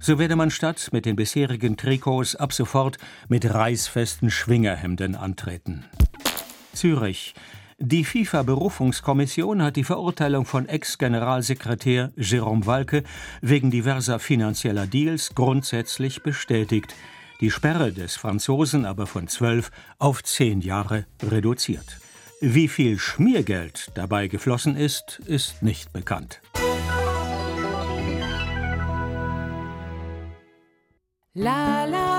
So 0.00 0.18
werde 0.18 0.36
man 0.36 0.50
statt 0.50 0.90
mit 0.92 1.06
den 1.06 1.16
bisherigen 1.16 1.76
Trikots 1.76 2.36
ab 2.36 2.52
sofort 2.52 2.98
mit 3.28 3.52
reißfesten 3.52 4.30
Schwingerhemden 4.30 5.16
antreten. 5.16 5.84
Zürich. 6.74 7.34
Die 7.78 8.04
FIFA-Berufungskommission 8.04 9.62
hat 9.62 9.76
die 9.76 9.84
Verurteilung 9.84 10.44
von 10.46 10.68
Ex-Generalsekretär 10.68 12.12
Jérôme 12.16 12.66
Walke 12.66 13.02
wegen 13.40 13.70
diverser 13.70 14.18
finanzieller 14.18 14.86
Deals 14.86 15.34
grundsätzlich 15.34 16.22
bestätigt, 16.22 16.94
die 17.40 17.50
Sperre 17.50 17.92
des 17.92 18.16
Franzosen 18.16 18.86
aber 18.86 19.06
von 19.06 19.26
zwölf 19.26 19.70
auf 19.98 20.22
zehn 20.22 20.60
Jahre 20.60 21.06
reduziert. 21.22 21.98
Wie 22.40 22.68
viel 22.68 22.98
Schmiergeld 22.98 23.90
dabei 23.94 24.28
geflossen 24.28 24.76
ist, 24.76 25.20
ist 25.26 25.62
nicht 25.62 25.92
bekannt. 25.92 26.40
La 31.34 31.84
la 31.84 32.13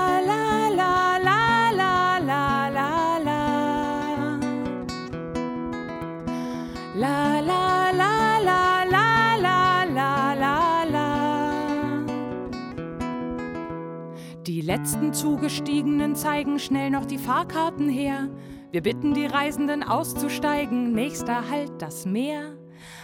letzten 14.66 15.14
Zugestiegenen 15.14 16.16
zeigen 16.16 16.58
schnell 16.58 16.90
noch 16.90 17.06
die 17.06 17.18
Fahrkarten 17.18 17.88
her. 17.88 18.28
Wir 18.72 18.82
bitten 18.82 19.14
die 19.14 19.26
Reisenden 19.26 19.84
auszusteigen, 19.84 20.92
nächster 20.92 21.48
Halt 21.48 21.80
das 21.80 22.04
Meer. 22.04 22.56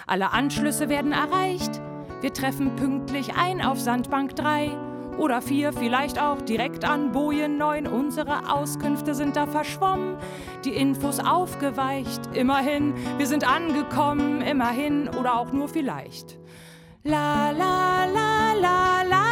Alle 0.09 0.33
Anschlüsse 0.33 0.89
werden 0.89 1.13
erreicht. 1.13 1.81
Wir 2.21 2.33
treffen 2.33 2.75
pünktlich 2.75 3.35
ein 3.37 3.63
auf 3.63 3.79
Sandbank 3.79 4.35
3 4.35 4.71
oder 5.19 5.41
4, 5.41 5.73
vielleicht 5.73 6.21
auch 6.21 6.43
direkt 6.43 6.85
an 6.85 7.13
Bojen 7.13 7.59
9. 7.59 7.87
Unsere 7.87 8.53
Auskünfte 8.53 9.15
sind 9.15 9.37
da 9.37 9.47
verschwommen, 9.47 10.17
die 10.65 10.75
Infos 10.75 11.21
aufgeweicht. 11.21 12.35
Immerhin, 12.35 12.93
wir 13.19 13.29
sind 13.29 13.49
angekommen, 13.49 14.43
immerhin 14.43 15.09
oder 15.09 15.39
auch 15.39 15.53
nur 15.53 15.69
vielleicht. 15.69 16.41
La 17.05 17.51
la 17.53 18.07
la 18.07 18.53
la 18.61 19.03
la 19.09 19.32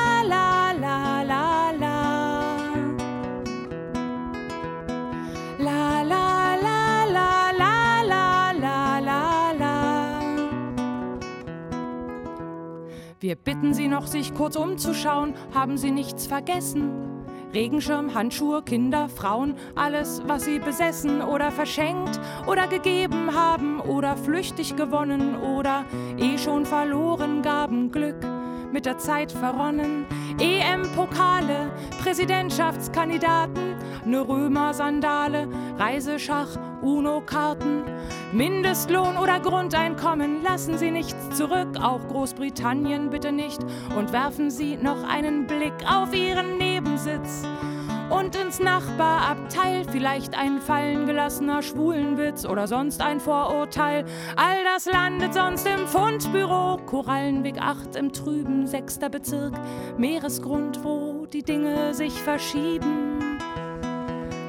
Wir 13.22 13.36
bitten 13.36 13.74
Sie 13.74 13.86
noch, 13.86 14.06
sich 14.06 14.32
kurz 14.32 14.56
umzuschauen. 14.56 15.34
Haben 15.52 15.76
Sie 15.76 15.90
nichts 15.90 16.26
vergessen? 16.26 17.26
Regenschirm, 17.52 18.14
Handschuhe, 18.14 18.62
Kinder, 18.62 19.10
Frauen, 19.10 19.56
alles, 19.74 20.22
was 20.26 20.46
Sie 20.46 20.58
besessen 20.58 21.20
oder 21.20 21.50
verschenkt 21.50 22.18
oder 22.46 22.66
gegeben 22.66 23.34
haben 23.34 23.78
oder 23.78 24.16
flüchtig 24.16 24.74
gewonnen 24.74 25.36
oder 25.36 25.84
eh 26.16 26.38
schon 26.38 26.64
verloren 26.64 27.42
gaben 27.42 27.92
Glück 27.92 28.24
mit 28.72 28.86
der 28.86 28.96
Zeit 28.96 29.32
verronnen. 29.32 30.06
EM-Pokale, 30.40 31.70
Präsidentschaftskandidaten, 32.02 33.76
ne 34.06 34.26
Römer-Sandale, 34.26 35.46
Reiseschach, 35.78 36.48
UNO-Karten, 36.80 37.82
Mindestlohn 38.32 39.18
oder 39.18 39.38
Grundeinkommen, 39.40 40.42
lassen 40.42 40.78
Sie 40.78 40.90
nichts 40.90 41.36
zurück, 41.36 41.76
auch 41.82 42.08
Großbritannien 42.08 43.10
bitte 43.10 43.32
nicht, 43.32 43.60
und 43.98 44.12
werfen 44.12 44.50
Sie 44.50 44.78
noch 44.78 45.06
einen 45.06 45.46
Blick 45.46 45.74
auf 45.86 46.14
Ihren 46.14 46.56
Nebensitz. 46.56 47.44
Und 48.10 48.34
ins 48.34 48.58
Nachbarabteil 48.58 49.84
vielleicht 49.90 50.36
ein 50.36 50.60
fallen 50.60 51.06
gelassener 51.06 51.62
Schwulenwitz 51.62 52.44
oder 52.44 52.66
sonst 52.66 53.00
ein 53.00 53.20
Vorurteil. 53.20 54.04
All 54.36 54.64
das 54.64 54.86
landet 54.86 55.32
sonst 55.32 55.66
im 55.66 55.86
Fundbüro. 55.86 56.78
Korallenweg 56.86 57.60
8 57.60 57.94
im 57.96 58.12
trüben 58.12 58.66
6. 58.66 58.98
Bezirk. 59.10 59.54
Meeresgrund, 59.96 60.82
wo 60.82 61.26
die 61.26 61.44
Dinge 61.44 61.94
sich 61.94 62.12
verschieben. 62.12 63.38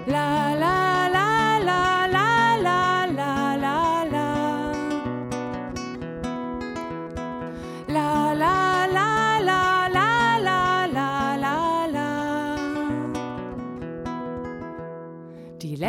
La 0.07 0.53
la 0.55 1.07
la 1.07 1.57
la 1.63 2.05
la 2.07 2.20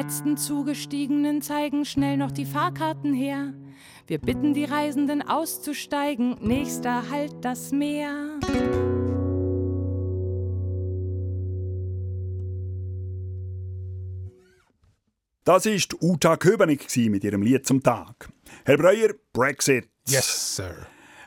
letzten 0.02 0.37
Zugestiegenen 0.37 1.42
zeigen 1.42 1.85
schnell 1.85 2.16
noch 2.16 2.32
die 2.32 2.44
Fahrkarten 2.44 3.14
her. 3.14 3.54
Wir 4.09 4.18
bitten 4.18 4.52
die 4.52 4.64
Reisenden 4.64 5.23
auszusteigen. 5.23 6.38
Nächster 6.40 7.09
Halt 7.09 7.32
das 7.42 7.71
Meer. 7.71 8.40
Das 15.44 15.66
war 15.66 16.02
Uta 16.02 16.37
Köbenig 16.37 16.88
mit 16.97 17.23
ihrem 17.23 17.42
Lied 17.42 17.64
zum 17.64 17.80
Tag. 17.80 18.28
Herr 18.64 18.78
Breuer, 18.78 19.11
Brexit. 19.32 19.88
Yes, 20.09 20.56
Sir. 20.56 20.75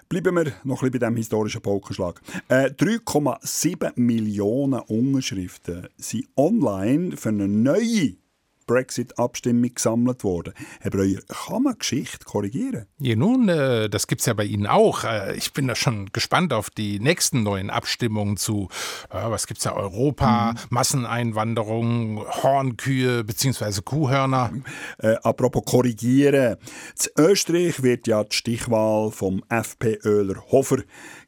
Bleiben 0.10 0.36
wir 0.36 0.52
noch 0.66 0.84
ein 0.84 0.92
bisschen 0.92 1.00
bei 1.00 1.00
diesem 1.00 1.16
historischen 1.16 1.62
Polkenschlag. 1.62 2.22
Äh, 2.50 2.72
3,7 2.72 3.94
Millionen 3.96 4.82
Unterschriften 4.82 5.88
sind 5.96 6.28
online 6.36 7.16
für 7.16 7.30
eine 7.30 7.48
neue 7.48 8.18
Brexit-Abstimmung 8.66 9.74
gesammelt 9.74 10.24
worden. 10.24 10.54
Herr 10.82 10.92
Breuer, 10.92 11.20
kann 11.28 11.64
man 11.64 11.78
Geschichte 11.78 12.26
korrigieren? 12.26 12.86
Ja, 13.00 13.16
nun, 13.16 13.50
äh, 13.50 13.90
das 13.90 14.08
gibt 14.08 14.22
es 14.22 14.28
ja 14.28 14.34
bei 14.34 14.46
Ihnen 14.46 14.68
auch. 14.68 15.04
Äh, 15.04 15.36
ich 15.36 15.54
bin 15.54 15.68
da 15.68 15.76
schon 15.76 16.10
gespannt 16.14 16.54
auf 16.54 16.70
die 16.70 17.00
nächsten 17.00 17.44
neuen 17.44 17.70
Abstimmungen 17.70 18.38
zu, 18.38 18.70
äh, 19.10 19.30
was 19.30 19.48
gibt 19.48 19.60
es 19.60 19.66
ja, 19.66 19.74
Europa, 19.74 20.54
mhm. 20.54 20.58
Masseneinwanderung, 20.70 22.26
Hornkühe 22.44 23.24
bzw. 23.24 23.82
Kuhhörner. 23.84 24.52
Apropos 25.24 25.64
korrigieren. 25.66 26.58
In 27.18 27.26
Österreich 27.26 27.84
wird 27.84 28.08
ja 28.08 28.24
die 28.24 28.36
Stichwahl 28.36 29.12
vom 29.12 29.44
FPÖler 29.50 30.42
Hofer 30.52 30.78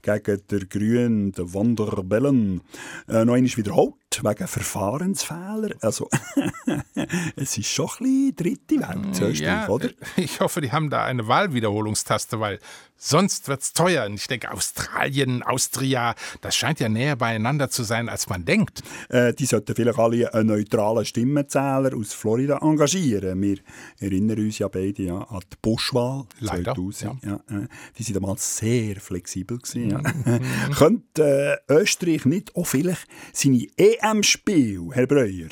gegen 0.02 0.42
der 0.50 0.66
Grünen, 0.66 1.32
der 1.32 1.54
Wanderbellen, 1.54 2.62
äh, 3.08 3.26
noch 3.26 3.34
einmal 3.34 3.58
wiederholt, 3.58 3.96
wegen 4.24 4.48
Verfahrensfehler. 4.48 5.76
Also, 5.82 6.10
es 7.36 7.58
ist 7.58 7.68
schon 7.68 7.90
ein 8.00 8.34
bisschen 8.36 8.36
dritte 8.36 8.88
Welt, 8.88 9.22
Österreich, 9.22 9.40
ja, 9.40 9.70
oder? 9.70 9.90
Ich 10.18 10.40
hoffe, 10.40 10.62
die 10.62 10.72
haben 10.72 10.90
da 10.90 11.04
eine 11.04 11.28
Wahlwiederholungstaste, 11.28 12.40
weil 12.40 12.60
sonst 12.98 13.48
wird 13.48 13.62
es 13.62 13.74
teuer. 13.74 14.06
Und 14.06 14.16
ich 14.16 14.28
denke, 14.28 14.52
Australien, 14.52 15.44
Austria, 15.44 16.16
das 16.42 16.56
scheint 16.56 16.80
ja 16.80 16.90
näher 16.90 17.16
beieinander 17.16 17.70
zu 17.70 17.84
sein, 17.84 18.10
als 18.10 18.28
man 18.28 18.44
denkt. 18.46 18.82
Äh, 19.10 19.34
die 19.34 19.46
sollten 19.46 19.76
vielleicht 19.76 20.00
alle 20.00 20.34
einen 20.34 20.48
neutralen 20.48 21.06
Stimmenzähler 21.06 21.96
aus 21.96 22.14
Florida 22.14 22.60
engagieren. 22.62 23.42
Wir 23.42 23.58
erinnern 24.00 24.40
uns 24.40 24.60
ja 24.60 24.68
beide 24.68 25.04
ja, 25.04 25.18
an 25.20 25.42
die 25.52 25.58
Buschwahl 25.62 26.26
Leider, 26.40 26.74
2000. 26.76 27.24
Ja. 27.24 27.30
Ja, 27.30 27.36
äh, 27.56 27.68
die 27.98 28.06
waren 28.08 28.22
damals 28.22 28.58
sehr 28.58 28.96
flexibel. 29.00 29.60
Gewesen, 29.60 29.92
ja. 29.92 30.00
Mhm. 30.00 30.72
Könnte 30.76 31.60
äh, 31.68 31.74
Österreich 31.74 32.26
nicht 32.26 32.56
auch 32.56 32.66
vielleicht 32.66 33.08
seine 33.34 33.68
EM-Spiel, 34.12 34.90
Herr 34.92 35.08
Breuer, 35.08 35.50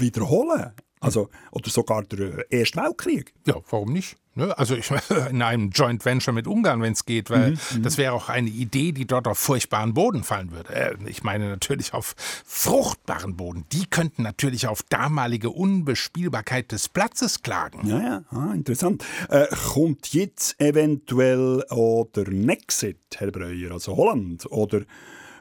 wiederholen 0.00 0.72
also, 1.00 1.30
oder 1.50 1.70
sogar 1.70 2.04
der 2.04 2.50
Erste 2.52 2.76
Weltkrieg. 2.76 3.32
Ja, 3.46 3.54
warum 3.70 3.90
nicht? 3.90 4.16
Ne? 4.34 4.56
Also 4.58 4.76
ich, 4.76 4.90
in 5.30 5.40
einem 5.40 5.70
Joint 5.70 6.04
Venture 6.04 6.34
mit 6.34 6.46
Ungarn, 6.46 6.82
wenn 6.82 6.92
es 6.92 7.06
geht, 7.06 7.30
weil 7.30 7.52
mhm, 7.52 7.82
das 7.82 7.96
wäre 7.96 8.12
auch 8.12 8.28
eine 8.28 8.50
Idee, 8.50 8.92
die 8.92 9.06
dort 9.06 9.26
auf 9.26 9.38
furchtbaren 9.38 9.94
Boden 9.94 10.22
fallen 10.24 10.52
würde. 10.52 10.74
Äh, 10.74 10.96
ich 11.06 11.22
meine 11.22 11.48
natürlich 11.48 11.94
auf 11.94 12.14
fruchtbaren 12.44 13.34
Boden. 13.34 13.64
Die 13.72 13.86
könnten 13.86 14.22
natürlich 14.22 14.66
auf 14.66 14.82
damalige 14.82 15.48
Unbespielbarkeit 15.48 16.70
des 16.70 16.90
Platzes 16.90 17.42
klagen. 17.42 17.86
Ja, 17.86 18.00
ja, 18.00 18.22
ah, 18.30 18.52
interessant. 18.52 19.02
Äh, 19.30 19.46
kommt 19.72 20.12
jetzt 20.12 20.60
eventuell 20.60 21.64
auch 21.70 22.04
der 22.14 22.28
Nexit, 22.28 22.98
Herr 23.16 23.30
Breuer, 23.30 23.72
also 23.72 23.96
Holland, 23.96 24.44
oder 24.52 24.82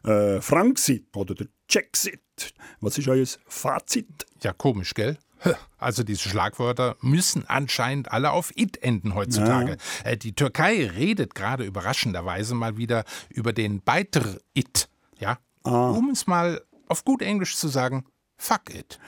äh, 0.03 0.41
Franksit 0.41 1.15
oder 1.15 1.35
der 1.35 1.47
Czechsit? 1.67 2.53
Was 2.81 2.97
ist 2.97 3.07
euer 3.07 3.25
Fazit? 3.47 4.25
Ja, 4.41 4.53
komisch, 4.53 4.93
gell? 4.93 5.17
Also 5.77 6.03
diese 6.03 6.27
Schlagwörter 6.27 6.97
müssen 7.01 7.45
anscheinend 7.47 8.11
alle 8.11 8.31
auf 8.31 8.51
it 8.55 8.81
enden 8.83 9.15
heutzutage. 9.15 9.77
Ja. 10.03 10.11
Äh, 10.11 10.17
die 10.17 10.33
Türkei 10.33 10.85
redet 10.85 11.35
gerade 11.35 11.63
überraschenderweise 11.63 12.55
mal 12.55 12.77
wieder 12.77 13.05
über 13.29 13.53
den 13.53 13.81
Beiter 13.81 14.39
it, 14.53 14.89
ja, 15.17 15.39
ah. 15.63 15.91
um 15.91 16.09
es 16.09 16.27
mal 16.27 16.61
auf 16.87 17.05
gut 17.05 17.21
Englisch 17.21 17.55
zu 17.55 17.69
sagen, 17.69 18.05
fuck 18.37 18.73
it. 18.73 18.99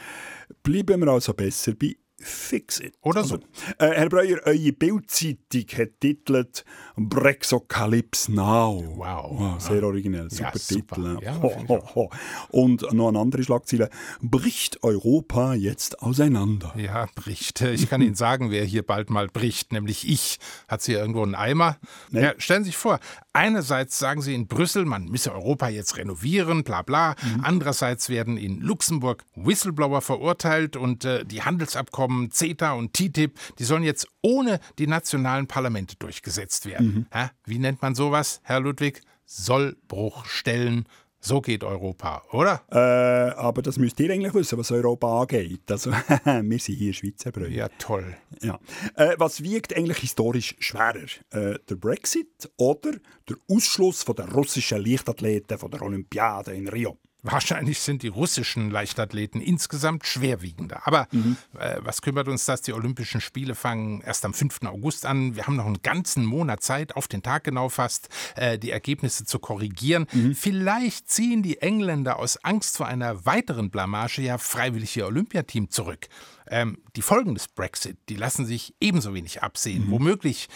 Bleiben 0.63 1.01
wir 1.01 1.09
also 1.09 1.33
besser 1.33 1.73
bei 1.73 1.97
Fix 2.21 2.79
it. 2.79 2.93
Oder 3.01 3.23
so. 3.23 3.35
Äh, 3.77 3.89
Herr 3.91 4.09
Breuer, 4.09 4.39
eure 4.45 4.71
Bildzeitung 4.71 5.65
hat 5.77 5.99
titelt 5.99 6.63
Brexocalypse 6.95 8.31
Now. 8.31 8.83
Wow. 8.95 9.39
wow 9.39 9.61
sehr 9.61 9.83
originell, 9.83 10.29
super 10.29 10.51
ja, 10.53 10.59
Titel. 10.59 11.19
Ja, 11.21 11.41
ho, 11.41 11.55
ho, 11.67 11.95
ho. 11.95 12.09
Und 12.49 12.91
noch 12.93 13.09
eine 13.09 13.19
andere 13.19 13.43
Schlagzeile. 13.43 13.89
Bricht 14.21 14.83
Europa 14.83 15.53
jetzt 15.53 16.01
auseinander? 16.01 16.73
Ja, 16.77 17.07
bricht. 17.15 17.61
Ich 17.61 17.89
kann 17.89 18.01
Ihnen 18.01 18.15
sagen, 18.15 18.51
wer 18.51 18.63
hier 18.65 18.83
bald 18.83 19.09
mal 19.09 19.27
bricht, 19.27 19.71
nämlich 19.71 20.07
ich. 20.07 20.39
Hat 20.67 20.81
sie 20.81 20.93
irgendwo 20.93 21.23
einen 21.23 21.35
Eimer? 21.35 21.77
Nee. 22.09 22.21
Ja, 22.21 22.33
stellen 22.37 22.63
Sie 22.63 22.69
sich 22.69 22.77
vor, 22.77 22.99
einerseits 23.33 23.97
sagen 23.97 24.21
Sie 24.21 24.33
in 24.35 24.47
Brüssel, 24.47 24.85
man 24.85 25.05
müsse 25.05 25.33
Europa 25.33 25.69
jetzt 25.69 25.97
renovieren, 25.97 26.63
bla 26.63 26.81
bla. 26.81 27.15
Mhm. 27.21 27.41
Andererseits 27.43 28.09
werden 28.09 28.37
in 28.37 28.59
Luxemburg 28.59 29.23
Whistleblower 29.35 30.01
verurteilt 30.01 30.75
und 30.75 31.05
äh, 31.05 31.25
die 31.25 31.43
Handelsabkommen 31.43 31.91
Abkommen 32.01 32.31
CETA 32.31 32.71
und 32.73 32.93
TTIP, 32.93 33.37
die 33.59 33.63
sollen 33.63 33.83
jetzt 33.83 34.07
ohne 34.21 34.59
die 34.79 34.87
nationalen 34.87 35.47
Parlamente 35.47 35.95
durchgesetzt 35.97 36.65
werden. 36.65 37.07
Mhm. 37.11 37.29
Wie 37.45 37.59
nennt 37.59 37.81
man 37.81 37.95
sowas, 37.95 38.39
Herr 38.43 38.59
Ludwig? 38.59 39.01
Sollbruchstellen. 39.25 40.85
So 41.23 41.39
geht 41.39 41.63
Europa, 41.63 42.23
oder? 42.31 42.63
Äh, 42.71 43.35
aber 43.35 43.61
das 43.61 43.77
müsst 43.77 43.99
ihr 43.99 44.11
eigentlich 44.11 44.33
wissen, 44.33 44.57
was 44.57 44.71
Europa 44.71 45.21
angeht. 45.21 45.69
Also, 45.69 45.91
wir 46.25 46.59
sind 46.59 46.75
hier 46.75 46.93
Schweizer 46.93 47.31
Brüder. 47.31 47.49
Ja, 47.49 47.69
toll. 47.77 48.17
Ja. 48.41 48.59
Äh, 48.95 49.13
was 49.19 49.43
wiegt 49.43 49.77
eigentlich 49.77 49.99
historisch 49.99 50.55
schwerer? 50.57 51.05
Äh, 51.29 51.59
der 51.69 51.75
Brexit 51.75 52.51
oder 52.57 52.93
der 53.29 53.37
Ausschluss 53.47 54.01
von 54.01 54.15
der 54.15 54.31
russischen 54.31 54.83
Leichtathleten 54.83 55.59
von 55.59 55.69
der 55.69 55.83
Olympiade 55.83 56.53
in 56.53 56.67
Rio? 56.67 56.97
Wahrscheinlich 57.23 57.79
sind 57.79 58.01
die 58.01 58.07
russischen 58.07 58.71
Leichtathleten 58.71 59.41
insgesamt 59.41 60.07
schwerwiegender. 60.07 60.87
Aber 60.87 61.07
mhm. 61.11 61.37
äh, 61.59 61.77
was 61.81 62.01
kümmert 62.01 62.27
uns 62.27 62.45
das? 62.45 62.61
Die 62.63 62.73
Olympischen 62.73 63.21
Spiele 63.21 63.53
fangen 63.53 64.01
erst 64.01 64.25
am 64.25 64.33
5. 64.33 64.63
August 64.65 65.05
an. 65.05 65.35
Wir 65.35 65.45
haben 65.45 65.55
noch 65.55 65.67
einen 65.67 65.83
ganzen 65.83 66.25
Monat 66.25 66.63
Zeit, 66.63 66.95
auf 66.95 67.07
den 67.07 67.21
Tag 67.21 67.43
genau 67.43 67.69
fast, 67.69 68.09
äh, 68.35 68.57
die 68.57 68.71
Ergebnisse 68.71 69.23
zu 69.25 69.37
korrigieren. 69.37 70.07
Mhm. 70.11 70.33
Vielleicht 70.33 71.09
ziehen 71.09 71.43
die 71.43 71.59
Engländer 71.59 72.17
aus 72.17 72.37
Angst 72.43 72.77
vor 72.77 72.87
einer 72.87 73.25
weiteren 73.25 73.69
Blamage 73.69 74.21
ja 74.21 74.39
freiwillig 74.39 74.97
ihr 74.97 75.05
Olympiateam 75.05 75.69
zurück. 75.69 76.07
Ähm, 76.47 76.79
die 76.95 77.03
Folgen 77.03 77.35
des 77.35 77.47
Brexit, 77.47 77.97
die 78.09 78.15
lassen 78.15 78.45
sich 78.45 78.73
ebenso 78.79 79.13
wenig 79.13 79.43
absehen. 79.43 79.85
Mhm. 79.85 79.91
Womöglich 79.91 80.49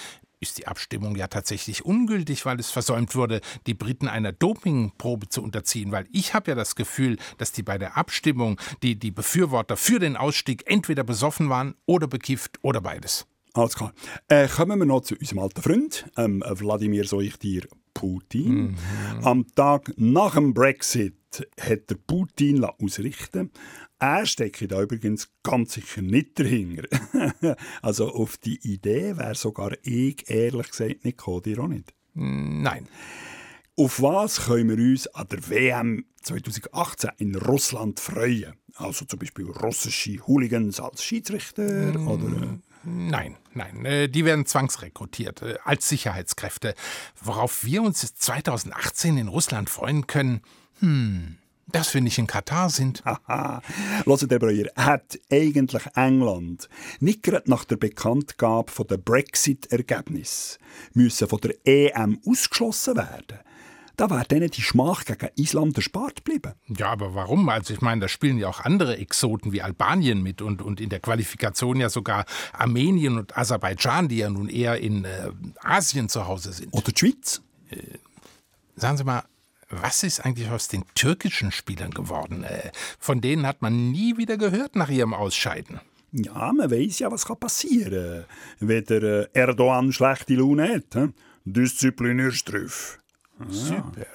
ist 0.46 0.58
die 0.58 0.68
Abstimmung 0.68 1.16
ja 1.16 1.28
tatsächlich 1.28 1.86
ungültig, 1.86 2.46
weil 2.46 2.60
es 2.60 2.72
versäumt 2.72 3.16
wurde, 3.16 3.42
die 3.68 3.74
Briten 3.74 4.08
einer 4.08 4.32
Dopingprobe 4.32 5.28
zu 5.30 5.42
unterziehen. 5.44 5.92
Weil 5.92 6.08
ich 6.12 6.34
habe 6.34 6.52
ja 6.52 6.56
das 6.56 6.76
Gefühl, 6.76 7.18
dass 7.38 7.52
die 7.52 7.64
bei 7.64 7.78
der 7.78 7.98
Abstimmung 7.98 8.60
die, 8.84 8.98
die 8.98 9.12
Befürworter 9.12 9.78
für 9.78 10.00
den 10.00 10.16
Ausstieg 10.16 10.64
entweder 10.68 11.04
besoffen 11.04 11.50
waren 11.50 11.76
oder 11.86 12.08
bekifft 12.08 12.60
oder 12.62 12.82
beides. 12.82 13.26
Alles 13.54 13.76
klar. 13.76 13.94
Äh, 14.28 14.48
kommen 14.48 14.78
wir 14.80 14.86
noch 14.86 15.02
zu 15.02 15.16
unserem 15.16 15.40
alten 15.40 15.62
Freund, 15.62 16.06
ähm, 16.18 16.44
Wladimir 16.46 17.06
Soichtir 17.06 17.68
Putin. 17.94 18.72
Mhm. 18.72 18.76
Am 19.24 19.48
Tag 19.56 19.92
nach 19.96 20.36
dem 20.36 20.54
Brexit 20.54 21.16
hat 21.60 21.90
der 21.90 21.96
Putin 21.96 22.64
ausrichten 22.64 23.52
er 24.00 24.26
steckt 24.26 24.72
da 24.72 24.82
übrigens 24.82 25.30
ganz 25.44 25.74
sicher 25.74 26.02
nicht 26.02 26.40
dahinter. 26.40 26.84
also 27.82 28.12
auf 28.14 28.38
die 28.38 28.60
Idee 28.62 29.18
wäre 29.18 29.36
sogar 29.36 29.74
ich 29.84 30.30
ehrlich 30.30 30.70
gesagt 30.70 31.06
nicht 31.06 31.18
gekommen, 31.18 31.44
dir 31.44 31.60
auch 31.60 31.68
nicht. 31.68 31.94
Nein. 32.14 32.88
Auf 33.78 34.02
was 34.02 34.46
können 34.46 34.70
wir 34.70 34.78
uns 34.78 35.08
an 35.08 35.28
der 35.28 35.50
WM 35.50 36.06
2018 36.24 37.10
in 37.18 37.36
Russland 37.36 38.00
freuen? 38.00 38.54
Also 38.76 39.06
zum 39.06 39.20
Beispiel 39.20 39.46
russische 39.50 40.18
Hooligans 40.28 40.80
als 40.80 41.04
Schiedsrichter 41.04 41.98
mm, 41.98 42.08
oder... 42.08 42.60
Nein, 42.88 43.36
nein, 43.54 43.84
äh, 43.84 44.08
die 44.08 44.26
werden 44.26 44.46
zwangsrekrutiert 44.46 45.42
äh, 45.42 45.58
als 45.64 45.90
Sicherheitskräfte. 45.90 46.76
Worauf 47.22 47.66
wir 47.66 47.82
uns 47.82 48.14
2018 48.14 49.18
in 49.18 49.28
Russland 49.28 49.70
freuen 49.70 50.06
können, 50.06 50.42
hm, 50.80 51.38
dass 51.68 51.94
wir 51.94 52.02
nicht 52.02 52.18
in 52.18 52.28
Katar 52.28 52.70
sind. 52.70 53.04
Haha. 53.06 53.62
Hört 54.06 54.32
der 54.32 54.40
Breuer, 54.40 54.66
hat 54.76 55.20
eigentlich 55.32 55.84
England 55.96 56.70
nicht 57.00 57.24
gerade 57.24 57.50
nach 57.50 57.66
der 57.66 57.78
Bekanntgabe 57.78 58.72
von 58.72 58.88
der 58.88 58.98
Brexit-Ergebnis 58.98 60.60
müssen 60.94 61.28
von 61.28 61.40
der 61.42 61.56
EM 61.66 62.20
ausgeschlossen 62.26 62.98
werden? 62.98 63.40
Da 63.98 64.10
wäre 64.10 64.26
denen 64.26 64.50
die 64.50 64.62
Schmach 64.62 65.06
gegen 65.06 65.30
Island 65.36 65.78
erspart 65.78 66.18
geblieben. 66.18 66.54
Ja, 66.68 66.92
aber 66.92 67.16
warum? 67.16 67.48
Also 67.48 67.74
ich 67.74 67.82
meine, 67.82 68.02
da 68.02 68.08
spielen 68.10 68.38
ja 68.38 68.50
auch 68.50 68.60
andere 68.60 68.98
Exoten 68.98 69.54
wie 69.54 69.62
Albanien 69.62 70.22
mit 70.22 70.42
und, 70.42 70.62
und 70.62 70.82
in 70.82 70.90
der 70.90 71.00
Qualifikation 71.00 71.80
ja 71.80 71.90
sogar 71.90 72.26
Armenien 72.52 73.18
und 73.18 73.38
Aserbaidschan, 73.38 74.10
die 74.10 74.18
ja 74.18 74.30
nun 74.30 74.50
eher 74.50 74.80
in 74.80 75.06
äh, 75.06 75.32
Asien 75.62 76.10
zu 76.10 76.28
Hause 76.28 76.52
sind. 76.52 76.74
Oder 76.74 76.92
die 76.92 77.00
Schweiz. 77.00 77.42
Äh, 77.70 77.78
sagen 78.76 78.98
Sie 78.98 79.06
mal, 79.06 79.24
was 79.82 80.04
ist 80.04 80.26
eigentlich 80.26 80.50
aus 80.50 80.68
den 80.68 80.84
türkischen 80.96 81.52
Spielern 81.52 81.92
geworden? 81.92 82.44
Äh, 82.44 82.72
von 83.00 83.22
denen 83.22 83.46
hat 83.46 83.62
man 83.62 83.92
nie 83.92 84.18
wieder 84.18 84.38
gehört 84.38 84.76
nach 84.76 84.90
ihrem 84.90 85.14
Ausscheiden. 85.14 85.80
Ja, 86.12 86.54
man 86.54 86.72
weiß 86.72 87.00
ja, 87.00 87.12
was 87.12 87.26
passieren 87.26 88.26
kann, 88.60 88.70
wenn 88.70 88.86
der 88.86 89.04
äh, 89.04 89.28
Erdogan 89.34 89.92
schlechte 89.92 90.36
Laune 90.36 90.76
hat. 90.76 90.94
He? 90.94 91.10
Disziplinierstrafe. 91.46 93.00
Ah. 93.40 93.46
Super. 93.50 94.06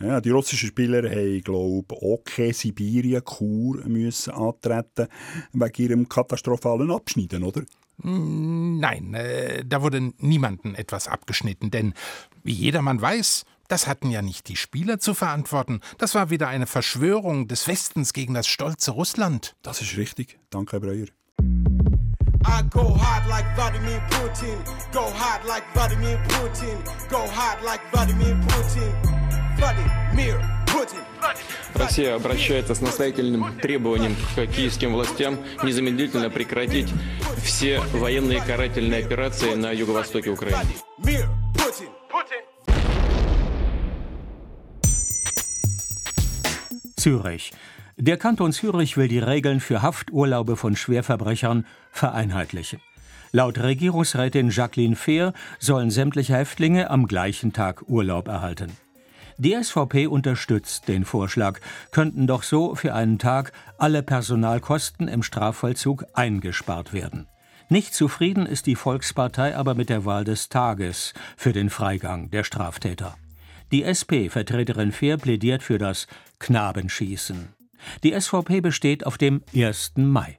Ja, 0.00 0.20
die 0.22 0.30
russischen 0.30 0.68
Spieler 0.68 1.08
haben, 1.10 1.42
glaube 1.42 1.84
ich, 1.94 2.24
keine 2.24 2.54
Sibirien-Kur 2.54 3.84
antreten 3.84 5.08
wegen 5.52 5.82
ihrem 5.82 6.08
katastrophalen 6.08 6.90
Abschneiden, 6.90 7.42
oder? 7.42 7.62
Hm, 8.02 8.78
nein, 8.78 9.12
äh, 9.12 9.62
da 9.66 9.82
wurde 9.82 10.12
niemandem 10.18 10.74
etwas 10.74 11.06
abgeschnitten, 11.06 11.70
denn 11.70 11.92
wie 12.42 12.52
jedermann 12.52 13.02
weiß, 13.02 13.44
das 13.69 13.87
hatten 13.87 14.11
ja 14.11 14.21
nicht 14.21 14.47
die 14.47 14.55
Spieler 14.55 14.99
zu 14.99 15.13
verantworten. 15.13 15.81
Das 15.97 16.13
war 16.13 16.29
wieder 16.29 16.47
eine 16.47 16.67
Verschwörung 16.67 17.47
des 17.47 17.67
Westens 17.67 18.13
gegen 18.13 18.33
das 18.33 18.47
stolze 18.47 18.91
Russland. 18.91 19.55
Das 19.61 19.81
ist 19.81 19.97
richtig. 19.97 20.39
Danke, 20.49 20.73
Herr 20.73 20.79
Breuer. 20.81 21.07
I 22.47 22.61
go 22.69 22.95
hard 22.95 23.27
like 23.27 23.45
Vladimir 23.55 23.99
Putin. 24.11 24.57
Go 24.93 25.11
hard 25.17 25.43
like 25.47 25.63
Vladimir 25.73 26.19
Putin. 26.27 26.77
Go 27.09 27.27
hard 27.35 27.63
like 27.63 27.81
Vladimir 27.91 28.35
Putin. 28.47 28.93
Vladimir 29.57 30.39
Putin. 30.67 31.01
Россия 31.73 32.13
обращается 32.15 32.75
с 32.75 32.81
настоятельным 32.81 33.59
требованием 33.59 34.15
к 34.35 34.45
киевским 34.45 34.93
властям 34.93 35.39
незамедлительно 35.63 36.29
прекратить 36.29 36.93
все 37.43 37.79
военные 37.93 38.41
карательные 38.41 39.03
операции 39.03 39.55
на 39.55 39.71
юго-востоке 39.71 40.29
Украины. 40.29 40.69
Mir 40.99 41.27
Putin. 41.55 41.89
Zürich. 47.00 47.52
Der 47.96 48.18
Kanton 48.18 48.52
Zürich 48.52 48.98
will 48.98 49.08
die 49.08 49.18
Regeln 49.18 49.60
für 49.60 49.80
Hafturlaube 49.80 50.56
von 50.56 50.76
Schwerverbrechern 50.76 51.64
vereinheitlichen. 51.90 52.80
Laut 53.32 53.58
Regierungsrätin 53.58 54.50
Jacqueline 54.50 54.96
Fehr 54.96 55.32
sollen 55.58 55.90
sämtliche 55.90 56.34
Häftlinge 56.36 56.90
am 56.90 57.06
gleichen 57.06 57.54
Tag 57.54 57.88
Urlaub 57.88 58.28
erhalten. 58.28 58.76
Die 59.38 59.54
SVP 59.54 60.08
unterstützt 60.08 60.88
den 60.88 61.06
Vorschlag, 61.06 61.60
könnten 61.90 62.26
doch 62.26 62.42
so 62.42 62.74
für 62.74 62.94
einen 62.94 63.18
Tag 63.18 63.52
alle 63.78 64.02
Personalkosten 64.02 65.08
im 65.08 65.22
Strafvollzug 65.22 66.04
eingespart 66.12 66.92
werden. 66.92 67.28
Nicht 67.70 67.94
zufrieden 67.94 68.44
ist 68.44 68.66
die 68.66 68.76
Volkspartei 68.76 69.56
aber 69.56 69.74
mit 69.74 69.88
der 69.88 70.04
Wahl 70.04 70.24
des 70.24 70.50
Tages 70.50 71.14
für 71.38 71.54
den 71.54 71.70
Freigang 71.70 72.30
der 72.30 72.44
Straftäter. 72.44 73.16
Die 73.72 73.84
SP-Vertreterin 73.84 74.90
Fehr 74.90 75.16
plädiert 75.16 75.62
für 75.62 75.78
das 75.78 76.08
Knabenschießen. 76.40 77.50
Die 78.02 78.18
SVP 78.18 78.60
besteht 78.60 79.06
auf 79.06 79.16
dem 79.16 79.42
1. 79.54 79.92
Mai. 79.96 80.38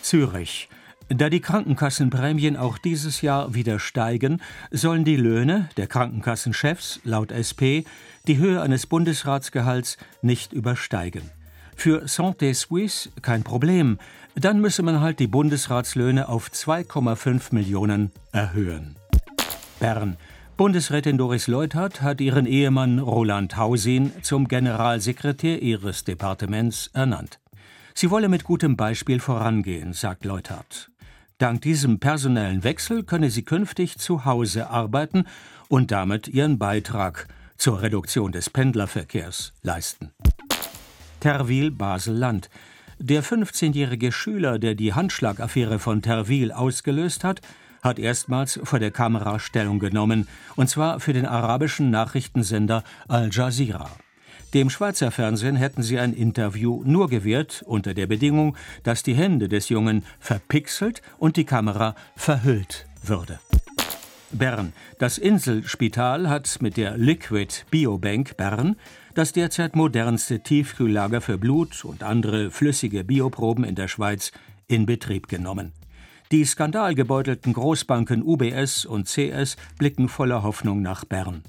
Zürich. 0.00 0.68
Da 1.08 1.28
die 1.28 1.40
Krankenkassenprämien 1.40 2.56
auch 2.56 2.78
dieses 2.78 3.20
Jahr 3.20 3.54
wieder 3.54 3.78
steigen, 3.78 4.40
sollen 4.70 5.04
die 5.04 5.16
Löhne 5.16 5.68
der 5.76 5.86
Krankenkassenchefs 5.86 7.00
laut 7.04 7.30
SP 7.30 7.86
die 8.26 8.38
Höhe 8.38 8.60
eines 8.60 8.86
Bundesratsgehalts 8.86 9.98
nicht 10.22 10.52
übersteigen. 10.52 11.30
Für 11.76 12.06
Santé 12.06 12.54
Suisse 12.54 13.10
kein 13.20 13.44
Problem, 13.44 13.98
dann 14.34 14.60
müsse 14.60 14.82
man 14.82 15.00
halt 15.00 15.20
die 15.20 15.26
Bundesratslöhne 15.26 16.28
auf 16.28 16.48
2,5 16.48 17.54
Millionen 17.54 18.10
erhöhen. 18.32 18.96
Bern. 19.78 20.16
Bundesrätin 20.56 21.18
Doris 21.18 21.48
Leuthard 21.48 22.00
hat 22.00 22.18
ihren 22.22 22.46
Ehemann 22.46 22.98
Roland 22.98 23.58
Hausin 23.58 24.10
zum 24.22 24.48
Generalsekretär 24.48 25.60
ihres 25.60 26.04
Departements 26.04 26.88
ernannt. 26.94 27.40
Sie 27.92 28.10
wolle 28.10 28.30
mit 28.30 28.44
gutem 28.44 28.74
Beispiel 28.74 29.20
vorangehen, 29.20 29.92
sagt 29.92 30.24
Leuthard. 30.24 30.90
Dank 31.36 31.60
diesem 31.60 32.00
personellen 32.00 32.64
Wechsel 32.64 33.02
könne 33.04 33.28
sie 33.28 33.42
künftig 33.42 33.98
zu 33.98 34.24
Hause 34.24 34.70
arbeiten 34.70 35.26
und 35.68 35.90
damit 35.90 36.26
ihren 36.26 36.58
Beitrag 36.58 37.28
zur 37.58 37.82
Reduktion 37.82 38.32
des 38.32 38.48
Pendlerverkehrs 38.48 39.52
leisten. 39.60 40.12
Terwil 41.20 41.70
Basel-Land. 41.70 42.48
Der 42.98 43.22
15-jährige 43.22 44.10
Schüler, 44.10 44.58
der 44.58 44.74
die 44.74 44.94
Handschlagaffäre 44.94 45.78
von 45.78 46.00
Terwil 46.00 46.50
ausgelöst 46.50 47.24
hat, 47.24 47.42
hat 47.86 47.98
erstmals 47.98 48.60
vor 48.62 48.78
der 48.78 48.90
Kamera 48.90 49.38
Stellung 49.38 49.78
genommen, 49.78 50.28
und 50.56 50.68
zwar 50.68 51.00
für 51.00 51.12
den 51.12 51.24
arabischen 51.24 51.90
Nachrichtensender 51.90 52.84
Al 53.08 53.30
Jazeera. 53.32 53.90
Dem 54.54 54.70
Schweizer 54.70 55.10
Fernsehen 55.10 55.56
hätten 55.56 55.82
sie 55.82 55.98
ein 55.98 56.12
Interview 56.12 56.82
nur 56.84 57.08
gewährt 57.08 57.62
unter 57.66 57.94
der 57.94 58.06
Bedingung, 58.06 58.56
dass 58.82 59.02
die 59.02 59.14
Hände 59.14 59.48
des 59.48 59.68
Jungen 59.68 60.04
verpixelt 60.20 61.02
und 61.18 61.36
die 61.36 61.44
Kamera 61.44 61.94
verhüllt 62.14 62.86
würde. 63.02 63.38
Bern. 64.32 64.72
Das 64.98 65.18
Inselspital 65.18 66.28
hat 66.28 66.58
mit 66.60 66.76
der 66.76 66.96
Liquid 66.96 67.64
Biobank 67.70 68.36
Bern 68.36 68.76
das 69.14 69.32
derzeit 69.32 69.76
modernste 69.76 70.40
Tiefkühllager 70.40 71.20
für 71.20 71.38
Blut 71.38 71.84
und 71.84 72.02
andere 72.02 72.50
flüssige 72.50 73.04
Bioproben 73.04 73.64
in 73.64 73.74
der 73.74 73.88
Schweiz 73.88 74.32
in 74.68 74.84
Betrieb 74.84 75.28
genommen. 75.28 75.72
Die 76.32 76.44
skandalgebeutelten 76.44 77.52
Großbanken 77.52 78.22
UBS 78.22 78.84
und 78.84 79.06
CS 79.06 79.56
blicken 79.78 80.08
voller 80.08 80.42
Hoffnung 80.42 80.82
nach 80.82 81.04
Bern. 81.04 81.42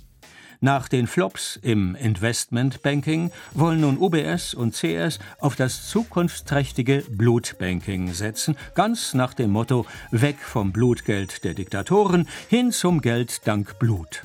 Nach 0.60 0.88
den 0.88 1.08
Flops 1.08 1.60
im 1.62 1.96
Investmentbanking 1.96 3.32
wollen 3.54 3.82
nun 3.82 3.98
UBS 3.98 4.56
und 4.56 4.76
CS 4.76 5.20
auf 5.40 5.56
das 5.56 5.88
zukunftsträchtige 5.88 7.04
Blutbanking 7.10 8.14
setzen, 8.14 8.56
ganz 8.74 9.14
nach 9.14 9.36
dem 9.36 9.52
Motto 9.52 9.86
Weg 10.10 10.40
vom 10.40 10.72
Blutgeld 10.72 11.44
der 11.44 11.54
Diktatoren 11.54 12.28
hin 12.50 12.72
zum 12.72 13.02
Geld 13.02 13.48
dank 13.48 13.78
Blut. 13.78 14.24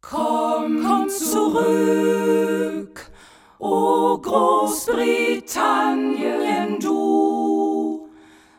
Komm, 0.00 0.84
komm 0.86 1.08
zurück, 1.08 3.03
o 3.64 4.18
Großbritannien, 4.18 6.78
du. 6.80 8.08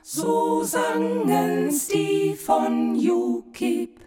So 0.01 0.63
sangen's 0.63 1.87
die 1.87 2.35
von 2.35 2.95
UKIP, 2.95 3.99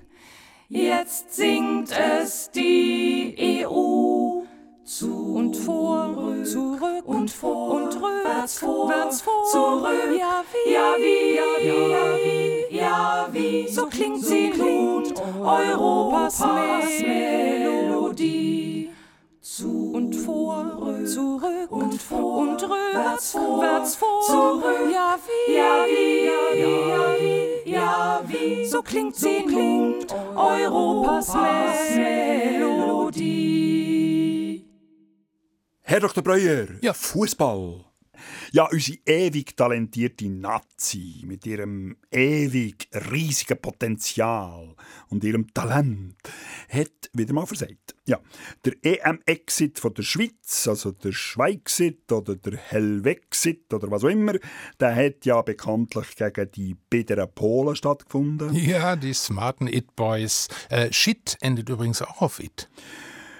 jetzt 0.68 1.34
singt 1.34 1.92
es 1.92 2.50
die 2.50 3.64
EU. 3.66 4.42
Zu 4.84 5.34
und 5.34 5.54
vor, 5.54 6.34
zurück 6.44 7.04
und 7.04 7.30
vor 7.30 7.72
und 7.72 7.94
rückwärts, 7.94 8.58
vorwärts, 8.58 9.20
vor, 9.20 9.44
zurück, 9.52 10.16
ja 10.18 10.42
wie, 10.50 10.72
ja 10.72 10.94
wie, 10.96 11.36
ja 11.36 11.44
wie, 11.60 11.90
ja 11.92 12.16
wie, 12.16 12.64
ja 12.74 13.28
wie, 13.30 13.68
so 13.68 13.86
klingt 13.86 14.24
sie 14.24 14.48
nun, 14.48 15.04
Europas 15.42 16.40
Melodie. 16.40 17.87
Zu 19.58 19.90
und 19.92 20.14
vor, 20.14 21.04
zurück 21.04 21.70
und 21.72 22.00
vor 22.00 22.42
und 22.42 22.62
rückwärts, 22.62 23.32
vorwärts, 23.32 23.96
vor, 23.96 24.22
zurück, 24.22 24.88
ja 24.92 25.18
wie, 25.26 25.52
ja 25.52 25.84
wie, 25.84 26.26
ja 26.26 26.54
wie, 26.54 26.88
ja 26.88 27.16
wie, 27.18 27.70
ja 27.72 28.22
wie, 28.24 28.64
so 28.66 28.82
klingt 28.82 29.16
sie 29.16 29.44
nun, 29.44 30.06
Europas 30.36 31.34
Melodie. 32.54 33.34
Herr 35.82 35.98
Dr. 35.98 36.22
Breuer, 36.22 36.68
ja. 36.80 36.92
Fußball. 36.92 37.87
Ja, 38.52 38.68
unsere 38.70 38.98
ewig 39.06 39.56
talentierte 39.56 40.28
Nazi 40.28 41.22
mit 41.24 41.46
ihrem 41.46 41.96
ewig 42.10 42.88
riesigen 43.10 43.60
Potenzial 43.60 44.74
und 45.08 45.24
ihrem 45.24 45.52
Talent 45.52 46.16
hat 46.68 47.10
wieder 47.12 47.32
mal 47.32 47.46
versagt. 47.46 47.94
Ja, 48.06 48.20
der 48.64 48.74
EM-Exit 48.82 49.78
von 49.78 49.92
der 49.92 50.02
Schweiz, 50.02 50.66
also 50.66 50.92
der 50.92 51.12
Schweixit 51.12 52.10
oder 52.10 52.36
der 52.36 52.56
Helvexit 52.56 53.72
oder 53.74 53.90
was 53.90 54.04
auch 54.04 54.08
immer, 54.08 54.34
der 54.80 54.94
hat 54.94 55.26
ja 55.26 55.42
bekanntlich 55.42 56.16
gegen 56.16 56.50
die 56.52 56.74
bitteren 56.74 57.30
Polen 57.34 57.76
stattgefunden. 57.76 58.54
Ja, 58.54 58.96
die 58.96 59.12
smarten 59.12 59.66
It-Boys. 59.66 60.48
Äh, 60.70 60.92
Shit 60.92 61.36
endet 61.40 61.68
übrigens 61.68 62.00
auch 62.00 62.22
auf 62.22 62.40
It. 62.40 62.68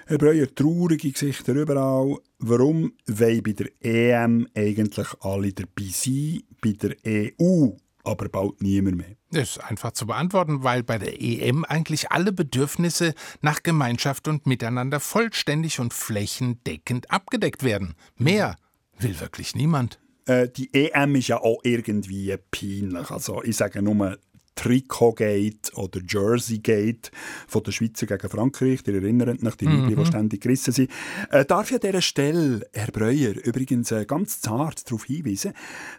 Herr 0.09 0.17
Breuer, 0.17 0.47
traurige 0.55 1.11
Gesichter 1.11 1.53
überall. 1.53 2.17
Warum 2.39 2.93
wollen 3.05 3.43
bei 3.43 3.53
der 3.53 3.67
EM 3.79 4.47
eigentlich 4.55 5.07
alle 5.19 5.53
dabei 5.53 5.89
sein, 5.91 6.41
bei 6.59 6.71
der 6.71 6.95
EU 7.39 7.73
aber 8.03 8.27
bald 8.27 8.59
niemand 8.59 8.97
mehr? 8.97 9.15
Das 9.29 9.51
ist 9.51 9.57
einfach 9.59 9.91
zu 9.91 10.07
beantworten, 10.07 10.63
weil 10.63 10.81
bei 10.81 10.97
der 10.97 11.21
EM 11.21 11.63
eigentlich 11.63 12.09
alle 12.09 12.31
Bedürfnisse 12.31 13.13
nach 13.41 13.61
Gemeinschaft 13.61 14.27
und 14.27 14.47
Miteinander 14.47 14.99
vollständig 14.99 15.79
und 15.79 15.93
flächendeckend 15.93 17.11
abgedeckt 17.11 17.63
werden. 17.63 17.93
Mehr 18.17 18.55
will 18.97 19.19
wirklich 19.19 19.53
niemand. 19.53 19.99
Äh, 20.25 20.49
die 20.49 20.73
EM 20.73 21.17
ist 21.17 21.27
ja 21.27 21.37
auch 21.37 21.59
irgendwie 21.63 22.35
peinlich. 22.49 23.11
Also 23.11 23.43
ich 23.43 23.57
sage 23.57 23.83
nur 23.83 24.17
Trikotgate 24.59 25.73
oder 25.75 26.01
Jerseygate 26.05 27.11
von 27.47 27.63
der 27.63 27.71
Schweizer 27.71 28.07
gegen 28.07 28.29
Frankreich. 28.29 28.81
Ihr 28.85 28.95
erinnert 28.95 29.41
euch, 29.41 29.55
die 29.55 29.67
mhm. 29.67 29.87
Liebling, 29.87 30.03
die 30.03 30.05
ständig 30.05 30.41
gerissen 30.41 30.73
sind. 30.73 30.91
Äh, 31.31 31.45
darf 31.45 31.69
ich 31.71 31.75
an 31.75 31.81
dieser 31.81 32.01
Stelle, 32.01 32.67
Herr 32.73 32.91
Breuer, 32.91 33.35
übrigens 33.41 33.91
äh, 33.91 34.05
ganz 34.05 34.41
zart 34.41 34.85
darauf 34.85 35.05
hinweisen, 35.05 35.53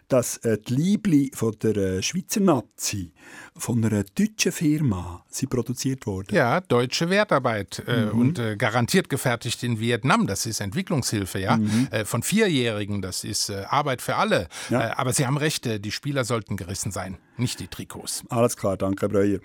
dass 0.09 0.37
äh, 0.37 0.59
die 0.59 0.75
Liebling 0.75 1.31
von 1.33 1.55
der 1.63 1.75
äh, 1.75 2.01
Schweizer 2.03 2.39
Nazi 2.39 3.11
von 3.57 3.83
einer 3.83 4.03
deutschen 4.03 4.51
Firma 4.51 5.23
sie 5.29 5.45
produziert 5.45 6.05
wurden. 6.07 6.33
Ja, 6.35 6.61
deutsche 6.61 7.09
Wertarbeit 7.09 7.83
äh, 7.87 8.05
mhm. 8.05 8.19
und 8.19 8.39
äh, 8.39 8.55
garantiert 8.55 9.09
gefertigt 9.09 9.61
in 9.63 9.79
Vietnam. 9.79 10.25
Das 10.27 10.45
ist 10.45 10.59
Entwicklungshilfe, 10.61 11.39
ja. 11.39 11.57
Mhm. 11.57 11.87
von 12.05 12.23
Vierjährigen, 12.23 13.01
das 13.01 13.23
ist 13.23 13.49
Arbeit 13.51 14.01
für 14.01 14.15
alle. 14.15 14.47
Ja. 14.69 14.97
aber 14.97 15.13
Sie 15.13 15.25
haben 15.27 15.37
recht, 15.37 15.65
die 15.83 15.91
Spieler 15.91 16.23
sollten 16.23 16.55
gerissen 16.57 16.91
sein. 16.91 17.17
nicht 17.37 17.59
die 17.59 17.67
Trikots. 17.67 18.23
Alles 18.29 18.55
klar, 18.55 18.77
danke 18.77 19.09
Breuer. 19.09 19.39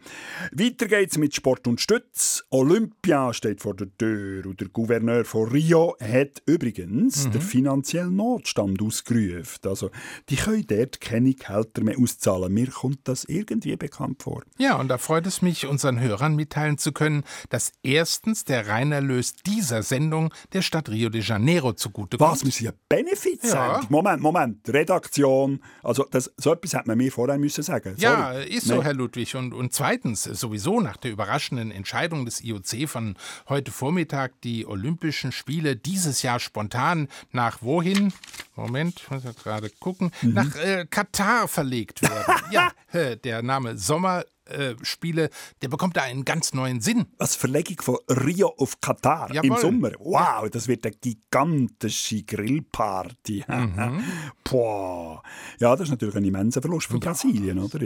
Weiter 0.53 0.87
geht's 0.87 1.17
mit 1.17 1.35
Sport 1.35 1.67
und 1.67 1.81
Stütz. 1.81 2.45
Olympia 2.51 3.33
steht 3.33 3.63
vor 3.63 3.75
der 3.75 3.89
Tür 3.97 4.45
und 4.47 4.61
der 4.61 4.69
Gouverneur 4.69 5.25
von 5.25 5.49
Rio 5.49 5.97
hat 6.01 6.43
übrigens 6.47 7.27
Mhm. 7.27 7.33
den 7.33 7.41
finanziellen 7.41 8.17
Notstand 8.17 8.83
ausgerufen. 8.83 9.61
Also, 9.65 9.91
die 10.29 10.37
können 10.37 10.67
dort 10.67 11.01
keine 11.01 11.33
Gehälter 11.35 11.83
mehr 11.83 11.99
auszahlen. 11.99 12.53
Mir 12.53 12.67
kommt 12.71 13.01
das 13.05 13.25
irgendwie 13.25 13.75
bekannt 13.77 13.96
vor. 14.19 14.43
Ja, 14.59 14.77
und 14.77 14.89
da 14.89 14.99
freut 14.99 15.27
es 15.27 15.43
mich, 15.43 15.67
unseren 15.67 16.01
Hörern 16.01 16.37
mitteilen 16.37 16.79
zu 16.79 16.93
können, 16.93 17.25
dass 17.51 17.73
erstens 17.83 18.45
der 18.45 18.69
Reinerlös 18.69 19.35
dieser 19.35 19.83
Sendung 19.83 20.33
der 20.53 20.63
Stadt 20.63 20.89
Rio 20.89 21.09
de 21.09 21.23
Janeiro 21.23 21.73
zugutekommt. 21.73 22.31
Was, 22.31 22.45
wir 22.45 22.53
sind 22.53 22.69
eine 22.69 22.77
Benefizsendung? 22.89 23.83
Ja. 23.83 23.87
Moment, 23.89 24.23
Moment, 24.23 24.69
Redaktion. 24.69 25.63
Also, 25.83 26.05
das, 26.11 26.33
so 26.37 26.53
etwas 26.53 26.75
hätte 26.75 26.89
man 26.89 26.99
mir 26.99 27.11
vorher 27.11 27.39
müssen 27.39 27.63
sagen 27.63 27.95
Ja, 27.99 28.33
Sorry. 28.33 28.49
ist 28.49 28.67
so, 28.67 28.75
Nein. 28.75 28.83
Herr 28.83 28.95
Ludwig. 28.95 29.35
Und, 29.35 29.53
und 29.53 29.73
zweitens, 29.73 30.25
sowieso 30.25 30.81
nach 30.81 30.97
der 30.97 31.11
überraschenden 31.11 31.71
Entscheidung 31.71 32.25
des 32.25 32.43
IOC 32.43 32.89
von 32.89 33.17
heute 33.49 33.71
Vormittag, 33.71 34.41
die 34.43 34.67
Olympischen 34.67 35.33
Spiele 35.33 35.77
dieses 35.77 36.23
Jahr 36.23 36.41
spontan 36.41 37.09
nach 37.33 37.63
wohin? 37.63 38.13
Moment, 38.57 39.01
ich 39.01 39.11
muss 39.11 39.25
ja 39.25 39.33
gerade 39.33 39.71
gucken. 39.79 40.11
Mhm. 40.23 40.33
Nach 40.33 40.57
äh, 40.57 40.87
Katar 40.87 41.47
verlegt 41.47 42.03
werden. 42.03 42.35
ja, 42.51 42.71
äh, 42.93 43.17
der 43.19 43.43
Name 43.43 43.77
Sommerspiele, 43.77 45.29
der 45.61 45.69
bekommt 45.69 45.97
da 45.99 46.03
einen 46.03 46.25
ganz 46.25 46.55
neuen 46.55 46.81
Sinn. 46.81 47.07
Was 47.19 47.37
Verlegung 47.37 47.83
von 47.83 47.99
Rio 48.09 48.55
auf 48.57 48.81
Katar 48.81 49.29
im 49.29 49.35
Jawohl. 49.35 49.61
Sommer. 49.61 49.91
Wow, 49.99 50.49
das 50.51 50.69
wird 50.69 50.87
eine 50.87 50.95
gigantische 50.97 52.23
Grillparty. 52.23 53.45
Mhm. 53.57 54.03
Boah. 54.45 55.23
Ja, 55.59 55.75
das 55.75 55.85
ist 55.85 55.91
natürlich 55.91 56.17
ein 56.17 56.25
immenser 56.25 56.61
Verlust 56.61 56.89
für 56.89 56.99
Brasilien, 56.99 57.59
oder? 57.59 57.81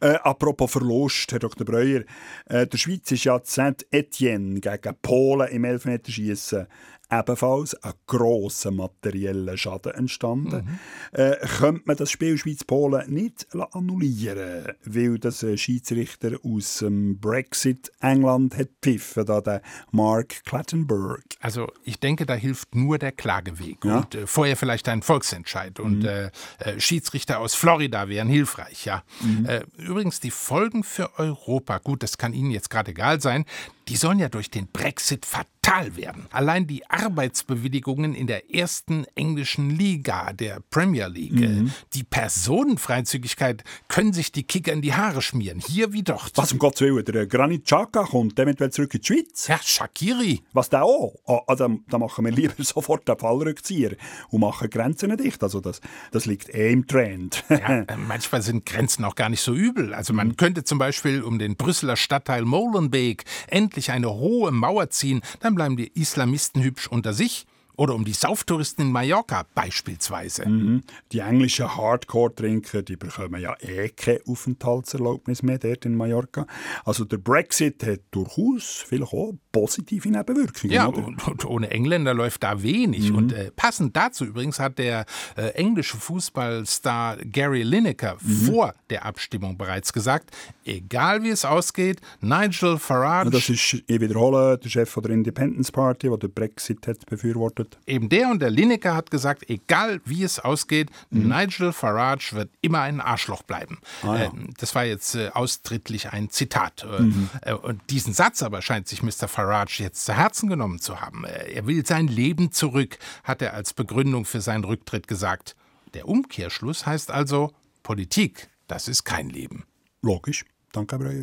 Äh, 0.00 0.14
apropos 0.22 0.70
Verlust, 0.70 1.32
Herr 1.32 1.38
Dr. 1.38 1.64
Breuer, 1.64 2.02
äh, 2.46 2.66
der 2.66 2.78
Schweiz 2.78 3.10
ist 3.10 3.24
ja 3.24 3.36
Saint-Étienne 3.36 4.60
gegen 4.60 4.96
Polen 5.00 5.48
im 5.48 5.64
Elfmeterschießen 5.64 6.66
ebenfalls 7.12 7.74
ein 7.82 7.92
grosser 8.06 8.70
materieller 8.70 9.56
Schaden 9.56 9.92
entstanden. 9.92 10.78
Äh, 11.12 11.36
könnte 11.58 11.82
man 11.84 11.96
das 11.96 12.10
Spiel 12.10 12.38
Schweiz-Polen 12.38 13.12
nicht 13.12 13.46
annullieren, 13.72 14.72
weil 14.84 15.18
das 15.18 15.44
Schiedsrichter 15.56 16.32
aus 16.42 16.78
dem 16.78 17.18
Brexit 17.20 17.92
England 18.00 18.56
hat 18.56 18.68
pfiffen, 18.80 19.26
da 19.26 19.40
der 19.40 19.62
Mark 19.90 20.44
Clattenburg. 20.44 21.22
Also 21.40 21.70
ich 21.84 21.98
denke, 22.00 22.26
da 22.26 22.34
hilft 22.34 22.74
nur 22.74 22.98
der 22.98 23.12
Klageweg 23.12 23.84
Ja. 23.84 23.98
und 23.98 24.14
äh, 24.14 24.26
vorher 24.26 24.56
vielleicht 24.56 24.88
ein 24.88 25.02
Volksentscheid 25.02 25.78
und 25.80 26.00
Mhm. 26.00 26.04
äh, 26.06 26.30
äh, 26.58 26.80
Schiedsrichter 26.80 27.40
aus 27.40 27.54
Florida 27.54 28.08
wären 28.08 28.28
hilfreich, 28.28 28.84
ja. 28.86 29.02
Mhm. 29.20 29.46
Äh, 29.46 29.62
übrigens 29.76 30.20
die 30.20 30.30
Folgen 30.30 30.82
für 30.84 31.18
Europa, 31.18 31.78
gut, 31.78 32.02
das 32.02 32.16
kann 32.18 32.32
Ihnen 32.32 32.50
jetzt 32.50 32.70
gerade 32.70 32.92
egal 32.92 33.20
sein, 33.20 33.44
die 33.88 33.96
sollen 33.96 34.18
ja 34.18 34.28
durch 34.28 34.50
den 34.50 34.68
Brexit 34.68 35.26
fatal 35.26 35.96
werden. 35.96 36.26
Allein 36.30 36.66
die 36.66 36.88
Arbeitsbewilligungen 36.90 38.14
in 38.14 38.26
der 38.26 38.54
ersten 38.54 39.04
englischen 39.14 39.70
Liga, 39.70 40.32
der 40.32 40.60
Premier 40.70 41.08
League, 41.08 41.32
Mhm. 41.32 41.72
die 41.94 42.04
Personenfreizügigkeit 42.04 43.64
können 43.88 44.12
sich 44.12 44.32
die 44.32 44.42
Kicker 44.44 44.72
in 44.72 44.82
die 44.82 44.94
Haare 44.94 45.22
schmieren, 45.22 45.60
hier 45.60 45.92
wie 45.92 46.02
dort. 46.02 46.32
Was 46.36 46.52
um 46.52 46.58
Gottes 46.58 46.80
Willen, 46.82 47.04
der 47.04 47.26
Granit 47.26 47.64
Xhaka 47.64 48.04
kommt 48.04 48.38
eventuell 48.38 48.70
zurück 48.70 48.94
in 48.94 49.00
die 49.00 49.06
Schweiz. 49.06 49.46
Ja, 49.48 49.58
Shakiri. 49.62 50.40
Was 50.52 50.68
der 50.68 50.84
auch? 50.84 51.14
Ah, 51.26 51.40
also, 51.46 51.78
da 51.88 51.98
machen 51.98 52.24
wir 52.24 52.32
lieber 52.32 52.54
sofort 52.62 53.06
den 53.08 53.18
Fallrückzieher 53.18 53.96
und 54.30 54.40
machen 54.40 54.68
Grenzen 54.70 55.16
dicht. 55.16 55.42
Also 55.42 55.60
das, 55.60 55.80
das 56.10 56.26
liegt 56.26 56.48
eh 56.54 56.72
im 56.72 56.86
Trend. 56.86 57.44
Ja, 57.48 57.80
äh, 57.82 57.96
manchmal 57.96 58.42
sind 58.42 58.66
Grenzen 58.66 59.04
auch 59.04 59.14
gar 59.14 59.28
nicht 59.28 59.42
so 59.42 59.54
übel. 59.54 59.94
Also 59.94 60.12
man 60.12 60.36
könnte 60.36 60.64
zum 60.64 60.78
Beispiel 60.78 61.22
um 61.22 61.38
den 61.38 61.56
Brüsseler 61.56 61.96
Stadtteil 61.96 62.44
Molenbeek 62.44 63.24
endlich 63.48 63.71
eine 63.90 64.12
hohe 64.12 64.50
Mauer 64.52 64.90
ziehen, 64.90 65.22
dann 65.40 65.54
bleiben 65.54 65.76
die 65.76 65.90
Islamisten 65.94 66.62
hübsch 66.62 66.88
unter 66.88 67.12
sich. 67.12 67.46
Oder 67.76 67.94
um 67.94 68.04
die 68.04 68.12
Sauftouristen 68.12 68.86
in 68.86 68.92
Mallorca 68.92 69.44
beispielsweise. 69.54 70.48
Mhm. 70.48 70.82
Die 71.10 71.20
englischen 71.20 71.74
Hardcore-Trinker, 71.74 72.82
die 72.82 72.96
bekommen 72.96 73.40
ja 73.40 73.54
eh 73.60 73.88
keine 73.88 74.20
Aufenthaltserlaubnis 74.26 75.42
mehr 75.42 75.58
dort 75.58 75.84
in 75.84 75.96
Mallorca. 75.96 76.46
Also 76.84 77.04
der 77.04 77.18
Brexit 77.18 77.82
hat 77.84 78.00
durchaus 78.10 78.84
vielleicht 78.86 79.12
auch 79.12 79.32
positive 79.50 80.08
Nebenwirkungen. 80.08 80.72
Ja, 80.72 80.86
und, 80.86 81.26
und 81.26 81.44
ohne 81.44 81.70
Engländer 81.70 82.14
läuft 82.14 82.42
da 82.42 82.62
wenig. 82.62 83.10
Mhm. 83.10 83.16
Und 83.16 83.32
äh, 83.32 83.50
passend 83.54 83.96
dazu 83.96 84.24
übrigens 84.24 84.58
hat 84.58 84.78
der 84.78 85.04
äh, 85.36 85.48
englische 85.50 85.96
Fußballstar 85.96 87.16
Gary 87.24 87.62
Lineker 87.62 88.16
Mhm. 88.22 88.52
vor 88.52 88.74
der 88.90 89.04
Abstimmung 89.04 89.56
bereits 89.56 89.92
gesagt, 89.92 90.30
egal 90.64 91.22
wie 91.22 91.30
es 91.30 91.44
ausgeht, 91.44 92.00
Nigel 92.20 92.78
Farage... 92.78 93.30
Das 93.30 93.48
ist, 93.48 93.82
ich 93.86 94.00
wiederhole, 94.00 94.58
der 94.58 94.68
Chef 94.68 94.90
von 94.90 95.02
der 95.02 95.12
Independence 95.12 95.70
Party, 95.72 96.08
der 96.08 96.18
den 96.18 96.32
Brexit 96.32 96.86
hat 96.86 97.04
befürwortet. 97.06 97.61
Eben 97.86 98.08
der 98.08 98.28
und 98.30 98.40
der 98.40 98.50
Lineker 98.50 98.94
hat 98.94 99.10
gesagt, 99.10 99.48
egal 99.50 100.00
wie 100.04 100.22
es 100.22 100.38
ausgeht, 100.38 100.90
Nigel 101.10 101.72
Farage 101.72 102.32
wird 102.32 102.50
immer 102.60 102.80
ein 102.80 103.00
Arschloch 103.00 103.42
bleiben. 103.42 103.78
Mhm. 104.02 104.08
Ah, 104.08 104.18
ja. 104.18 104.24
Ähm, 104.26 104.54
das 104.58 104.74
war 104.74 104.84
jetzt 104.84 105.14
äh, 105.14 105.30
austrittlich 105.32 106.12
ein 106.12 106.30
Zitat. 106.30 106.84
Äh, 106.84 107.02
Mhm. 107.02 107.30
äh, 107.42 107.52
und 107.54 107.80
diesen 107.90 108.12
Satz 108.12 108.42
aber 108.42 108.62
scheint 108.62 108.88
sich 108.88 109.02
Mr. 109.02 109.28
Farage 109.28 109.82
jetzt 109.82 110.04
zu 110.04 110.12
Herzen 110.14 110.48
genommen 110.48 110.78
zu 110.80 111.00
haben. 111.00 111.24
Äh, 111.24 111.52
er 111.52 111.66
will 111.66 111.84
sein 111.86 112.06
Leben 112.08 112.52
zurück, 112.52 112.98
hat 113.24 113.42
er 113.42 113.54
als 113.54 113.74
Begründung 113.74 114.24
für 114.24 114.40
seinen 114.40 114.64
Rücktritt 114.64 115.08
gesagt. 115.08 115.56
Der 115.94 116.08
Umkehrschluss 116.08 116.86
heißt 116.86 117.10
also, 117.10 117.52
Politik, 117.82 118.48
das 118.68 118.88
ist 118.88 119.04
kein 119.04 119.28
Leben. 119.28 119.64
Logisch. 120.02 120.44
Danke, 120.72 120.98
Breuer. 120.98 121.22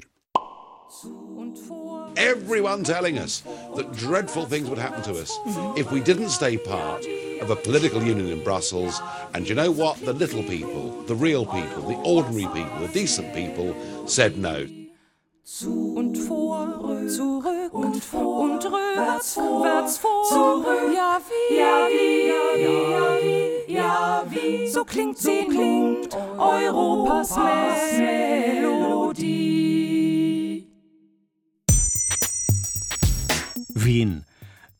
Everyone 2.19 2.83
telling 2.83 3.17
us 3.17 3.43
that 3.77 3.93
dreadful 3.93 4.45
things 4.45 4.69
would 4.69 4.77
happen 4.77 5.01
to 5.03 5.13
us 5.21 5.39
if 5.77 5.89
we 5.89 6.01
didn't 6.01 6.29
stay 6.29 6.57
part 6.57 7.05
of 7.39 7.49
a 7.49 7.55
political 7.55 8.03
union 8.03 8.27
in 8.27 8.43
Brussels. 8.43 9.01
And 9.33 9.47
you 9.47 9.55
know 9.55 9.71
what? 9.71 9.97
The 10.03 10.11
little 10.11 10.43
people, 10.43 10.91
the 11.07 11.15
real 11.15 11.45
people, 11.45 11.87
the 11.87 11.95
ordinary 12.03 12.53
people, 12.53 12.79
the 12.79 12.89
decent 12.89 13.33
people 13.33 13.73
said 14.05 14.37
no. 14.37 14.67
Und 15.95 16.17
vor, 16.17 17.07
zurück 17.07 17.73
und 17.73 18.03
vor, 18.03 18.39
und 18.41 18.65
rückwärts, 18.65 19.37
rückwärts, 19.37 19.97
vor, 19.97 20.65
ja 20.93 21.19
wie, 21.27 21.55
ja 21.57 21.87
wie, 21.89 22.27
ja 22.29 23.17
wie, 23.21 23.73
ja 23.73 24.23
wie, 24.29 24.69
so 24.69 24.83
klingt 24.83 25.17
sie 25.17 25.45
nun, 25.47 26.07
Europas 26.37 27.35
Melodie. 27.97 29.58
Wien. 33.89 34.23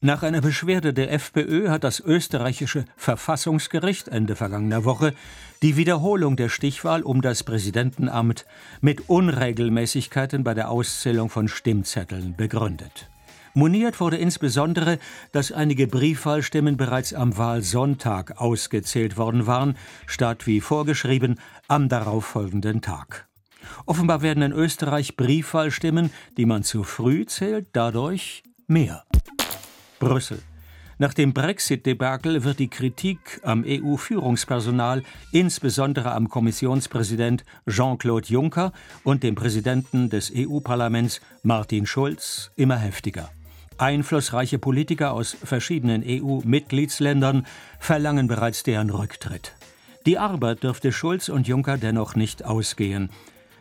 Nach 0.02 0.22
einer 0.22 0.40
Beschwerde 0.40 0.94
der 0.94 1.12
FPÖ 1.12 1.70
hat 1.70 1.84
das 1.84 2.00
österreichische 2.00 2.86
Verfassungsgericht 2.96 4.08
Ende 4.08 4.36
vergangener 4.36 4.86
Woche 4.86 5.16
die 5.64 5.78
Wiederholung 5.78 6.36
der 6.36 6.48
Stichwahl 6.48 7.02
um 7.02 7.24
das 7.24 7.44
Präsidentenamt 7.44 8.46
mit 8.82 9.10
Unregelmäßigkeiten 9.10 10.44
bei 10.44 10.54
der 10.54 10.70
Auszählung 10.70 11.32
von 11.32 11.48
Stimmzetteln 11.48 12.36
begründet. 12.38 13.10
Moniert 13.56 14.00
wurde 14.00 14.18
insbesondere, 14.18 15.00
dass 15.32 15.52
einige 15.52 15.88
Briefwahlstimmen 15.88 16.78
bereits 16.78 17.16
am 17.16 17.36
Wahlsonntag 17.36 18.40
ausgezählt 18.40 19.18
worden 19.18 19.48
waren, 19.48 19.76
statt 20.06 20.46
wie 20.46 20.62
vorgeschrieben 20.62 21.40
am 21.68 21.90
darauffolgenden 21.90 22.82
Tag. 22.82 23.28
Offenbar 23.88 24.22
werden 24.22 24.44
in 24.44 24.52
Österreich 24.52 25.18
Briefwahlstimmen, 25.18 26.12
die 26.38 26.46
man 26.46 26.62
zu 26.62 26.84
früh 26.84 27.26
zählt, 27.26 27.70
dadurch 27.74 28.44
mehr. 28.70 29.04
Brüssel. 30.00 30.40
Nach 31.02 31.14
dem 31.14 31.34
Brexit-Debakel 31.34 32.44
wird 32.44 32.60
die 32.60 32.68
Kritik 32.68 33.40
am 33.44 33.64
EU-Führungspersonal, 33.66 35.04
insbesondere 35.32 36.12
am 36.12 36.28
Kommissionspräsident 36.28 37.46
Jean-Claude 37.70 38.28
Juncker 38.28 38.74
und 39.06 39.24
dem 39.24 39.36
Präsidenten 39.36 40.10
des 40.10 40.32
EU-Parlaments 40.36 41.22
Martin 41.42 41.86
Schulz, 41.86 42.52
immer 42.58 42.76
heftiger. 42.76 43.30
Einflussreiche 43.78 44.60
Politiker 44.60 45.14
aus 45.14 45.38
verschiedenen 45.42 46.04
EU-Mitgliedsländern 46.06 47.48
verlangen 47.80 48.28
bereits 48.28 48.64
deren 48.64 48.90
Rücktritt. 48.90 49.54
Die 50.06 50.18
Arbeit 50.18 50.64
dürfte 50.64 50.92
Schulz 50.92 51.30
und 51.30 51.48
Juncker 51.48 51.78
dennoch 51.78 52.16
nicht 52.16 52.44
ausgehen. 52.44 53.10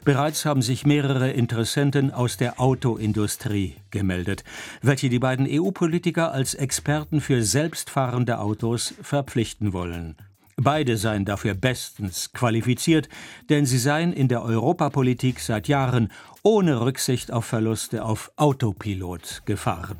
Bereits 0.09 0.47
haben 0.47 0.62
sich 0.62 0.87
mehrere 0.87 1.33
Interessenten 1.33 2.14
aus 2.14 2.38
der 2.38 2.59
Autoindustrie 2.59 3.77
gemeldet, 3.90 4.42
welche 4.81 5.11
die 5.11 5.18
beiden 5.18 5.47
EU-Politiker 5.47 6.33
als 6.33 6.55
Experten 6.55 7.21
für 7.21 7.42
selbstfahrende 7.42 8.38
Autos 8.38 8.94
verpflichten 9.03 9.75
wollen. 9.75 10.16
Beide 10.57 10.97
seien 10.97 11.27
dafür 11.27 11.53
bestens 11.53 12.33
qualifiziert, 12.33 13.11
denn 13.51 13.66
sie 13.66 13.77
seien 13.77 14.14
in 14.14 14.29
der 14.29 14.42
Europapolitik 14.42 15.40
seit 15.40 15.68
Jahren 15.68 16.11
ohne 16.42 16.81
Rücksicht 16.81 17.31
auf 17.31 17.44
Verluste 17.44 18.03
auf 18.03 18.33
Autopilot 18.37 19.42
gefahren. 19.44 19.99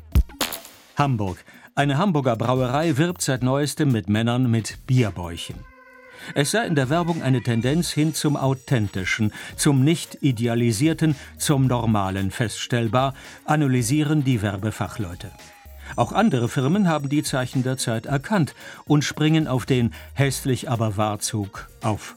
Hamburg. 0.95 1.37
Eine 1.75 1.99
Hamburger 1.99 2.35
Brauerei 2.35 2.97
wirbt 2.97 3.21
seit 3.21 3.43
neuestem 3.43 3.91
mit 3.91 4.09
Männern 4.09 4.49
mit 4.49 4.87
Bierbäuchen. 4.87 5.57
Es 6.35 6.51
sei 6.51 6.65
in 6.65 6.75
der 6.75 6.89
Werbung 6.89 7.21
eine 7.21 7.41
Tendenz 7.41 7.91
hin 7.91 8.13
zum 8.13 8.35
Authentischen, 8.35 9.33
zum 9.55 9.83
nicht 9.83 10.17
idealisierten, 10.21 11.15
zum 11.37 11.67
Normalen 11.67 12.31
feststellbar, 12.31 13.13
analysieren 13.45 14.23
die 14.23 14.41
Werbefachleute. 14.41 15.31
Auch 15.95 16.11
andere 16.11 16.49
Firmen 16.49 16.87
haben 16.87 17.09
die 17.09 17.23
Zeichen 17.23 17.63
der 17.63 17.77
Zeit 17.77 18.05
erkannt 18.05 18.53
und 18.85 19.03
springen 19.03 19.47
auf 19.47 19.65
den 19.65 19.93
hässlich 20.13 20.69
aber 20.69 20.97
Wahrzug 20.97 21.67
auf. 21.81 22.15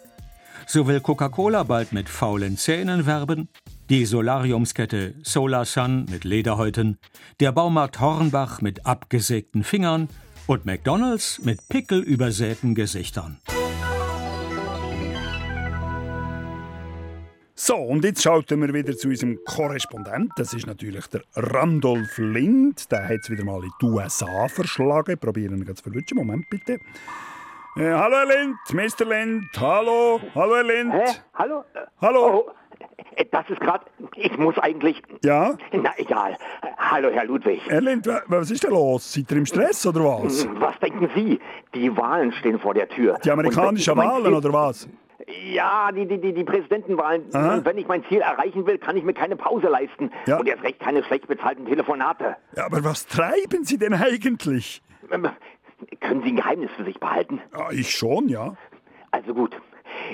So 0.67 0.87
will 0.87 1.01
Coca-Cola 1.01 1.65
bald 1.65 1.93
mit 1.93 2.09
faulen 2.09 2.57
Zähnen 2.57 3.07
werben, 3.07 3.49
die 3.91 4.05
Solariumskette 4.05 5.15
Solar 5.23 5.65
Sun 5.65 6.07
mit 6.11 6.25
Lederhäuten, 6.25 6.99
der 7.41 7.53
Baumarkt 7.53 8.01
Hornbach 8.01 8.61
mit 8.61 8.87
abgesägten 8.87 9.65
Fingern 9.65 10.09
und 10.47 10.65
McDonalds 10.65 11.41
mit 11.43 11.69
pickelübersäten 11.69 12.75
Gesichtern. 12.75 13.39
So, 17.65 17.77
und 17.77 18.03
jetzt 18.03 18.21
schalten 18.25 18.61
wir 18.61 18.75
wieder 18.75 18.97
zu 18.97 19.07
unserem 19.07 19.39
Korrespondent. 19.45 20.33
Das 20.35 20.53
ist 20.53 20.67
natürlich 20.67 21.07
der 21.07 21.21
Randolph 21.37 22.19
Lind. 22.19 22.91
Der 22.91 23.05
hat 23.09 23.21
es 23.23 23.31
wieder 23.31 23.45
mal 23.45 23.63
in 23.63 23.71
die 23.81 23.85
USA 23.87 24.49
verschlagen. 24.49 25.17
Probieren 25.17 25.65
wir 25.65 25.73
zu 25.77 25.85
verwischen. 25.85 26.17
Moment 26.17 26.51
bitte. 26.51 26.73
Äh, 27.77 27.93
hallo 27.93 28.17
Herr 28.17 28.27
Lind, 28.27 28.57
Mr. 28.73 29.05
Lind. 29.05 29.45
Hallo, 29.61 30.21
hallo 30.35 30.57
Herr 30.57 30.65
Lind. 30.65 30.93
Hä? 30.93 31.05
Hallo? 31.35 31.65
Hallo. 32.01 32.49
Oh, 32.49 32.51
äh, 33.15 33.27
das 33.31 33.49
ist 33.49 33.61
gerade. 33.61 33.85
Ich 34.17 34.37
muss 34.39 34.59
eigentlich. 34.59 35.01
Ja? 35.23 35.57
Na 35.71 35.93
egal. 35.99 36.37
Hallo, 36.79 37.11
Herr 37.13 37.27
Ludwig. 37.27 37.61
Herr 37.69 37.81
Lind, 37.81 38.09
wa- 38.09 38.23
was 38.27 38.51
ist 38.51 38.65
denn 38.65 38.73
los? 38.73 39.13
Seid 39.13 39.31
ihr 39.31 39.37
im 39.37 39.47
Stress 39.47 39.87
oder 39.87 40.01
was? 40.05 40.49
Was 40.59 40.77
denken 40.81 41.09
Sie? 41.15 41.39
Die 41.77 41.97
Wahlen 41.97 42.33
stehen 42.33 42.59
vor 42.59 42.75
der 42.75 42.89
Tür. 42.89 43.21
Die 43.25 43.31
amerikanischen 43.31 43.97
Wahlen 43.97 44.35
oder 44.35 44.53
was? 44.53 44.89
Ja, 45.53 45.91
die, 45.93 46.07
die, 46.07 46.21
die, 46.21 46.33
die 46.33 46.45
Präsidentenwahlen. 46.45 47.25
Aha. 47.33 47.55
Und 47.55 47.65
wenn 47.65 47.79
ich 47.79 47.87
mein 47.87 48.05
Ziel 48.09 48.21
erreichen 48.21 48.67
will, 48.67 48.79
kann 48.79 48.97
ich 48.97 49.05
mir 49.05 49.15
keine 49.15 49.37
Pause 49.37 49.69
leisten. 49.69 50.11
Ja. 50.27 50.39
Und 50.39 50.47
erst 50.49 50.63
recht 50.63 50.81
keine 50.81 51.03
schlecht 51.05 51.29
bezahlten 51.29 51.67
Telefonate. 51.67 52.37
Ja, 52.57 52.67
aber 52.67 52.85
was 52.85 53.07
treiben 53.07 53.65
Sie 53.65 53.79
denn 53.79 53.95
eigentlich? 53.95 54.83
Ähm, 55.11 55.29
Können 56.01 56.23
Sie 56.23 56.31
ein 56.31 56.37
Geheimnis 56.37 56.71
für 56.77 56.85
sich 56.85 56.99
behalten? 57.01 57.41
Ja, 57.57 57.71
ich 57.71 57.91
schon, 57.91 58.29
ja. 58.29 58.55
Also 59.11 59.35
gut. 59.35 59.61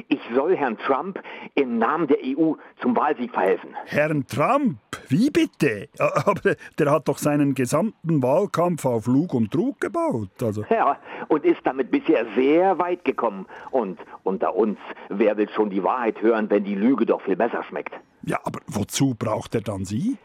Ich 0.08 0.20
soll 0.34 0.56
Herrn 0.56 0.78
Trump 0.78 1.20
im 1.54 1.78
Namen 1.78 2.06
der 2.06 2.18
EU 2.24 2.54
zum 2.80 2.96
Wahlsieg 2.96 3.32
verhelfen. 3.32 3.70
Herrn 3.86 4.26
Trump, 4.26 4.78
wie 5.08 5.30
bitte? 5.30 5.88
Aber 5.98 6.54
der 6.78 6.90
hat 6.90 7.08
doch 7.08 7.18
seinen 7.18 7.54
gesamten 7.54 8.22
Wahlkampf 8.22 8.84
auf 8.84 9.06
Lug 9.06 9.34
und 9.34 9.50
Trug 9.52 9.80
gebaut. 9.80 10.30
Also, 10.42 10.64
Ja, 10.70 10.98
und 11.28 11.44
ist 11.44 11.60
damit 11.64 11.90
bisher 11.90 12.26
sehr 12.36 12.78
weit 12.78 13.04
gekommen. 13.04 13.46
Und 13.70 13.98
unter 14.22 14.54
uns, 14.54 14.78
wer 15.08 15.36
will 15.36 15.48
schon 15.50 15.70
die 15.70 15.82
Wahrheit 15.82 16.20
hören, 16.22 16.48
wenn 16.50 16.64
die 16.64 16.74
Lüge 16.74 17.06
doch 17.06 17.20
viel 17.22 17.36
besser 17.36 17.62
schmeckt? 17.64 17.94
ja, 18.22 18.38
aber 18.44 18.60
wozu 18.66 19.14
braucht 19.18 19.54
er 19.54 19.62
dann 19.62 19.84
Sie? 19.84 20.18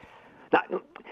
Na, 0.54 0.62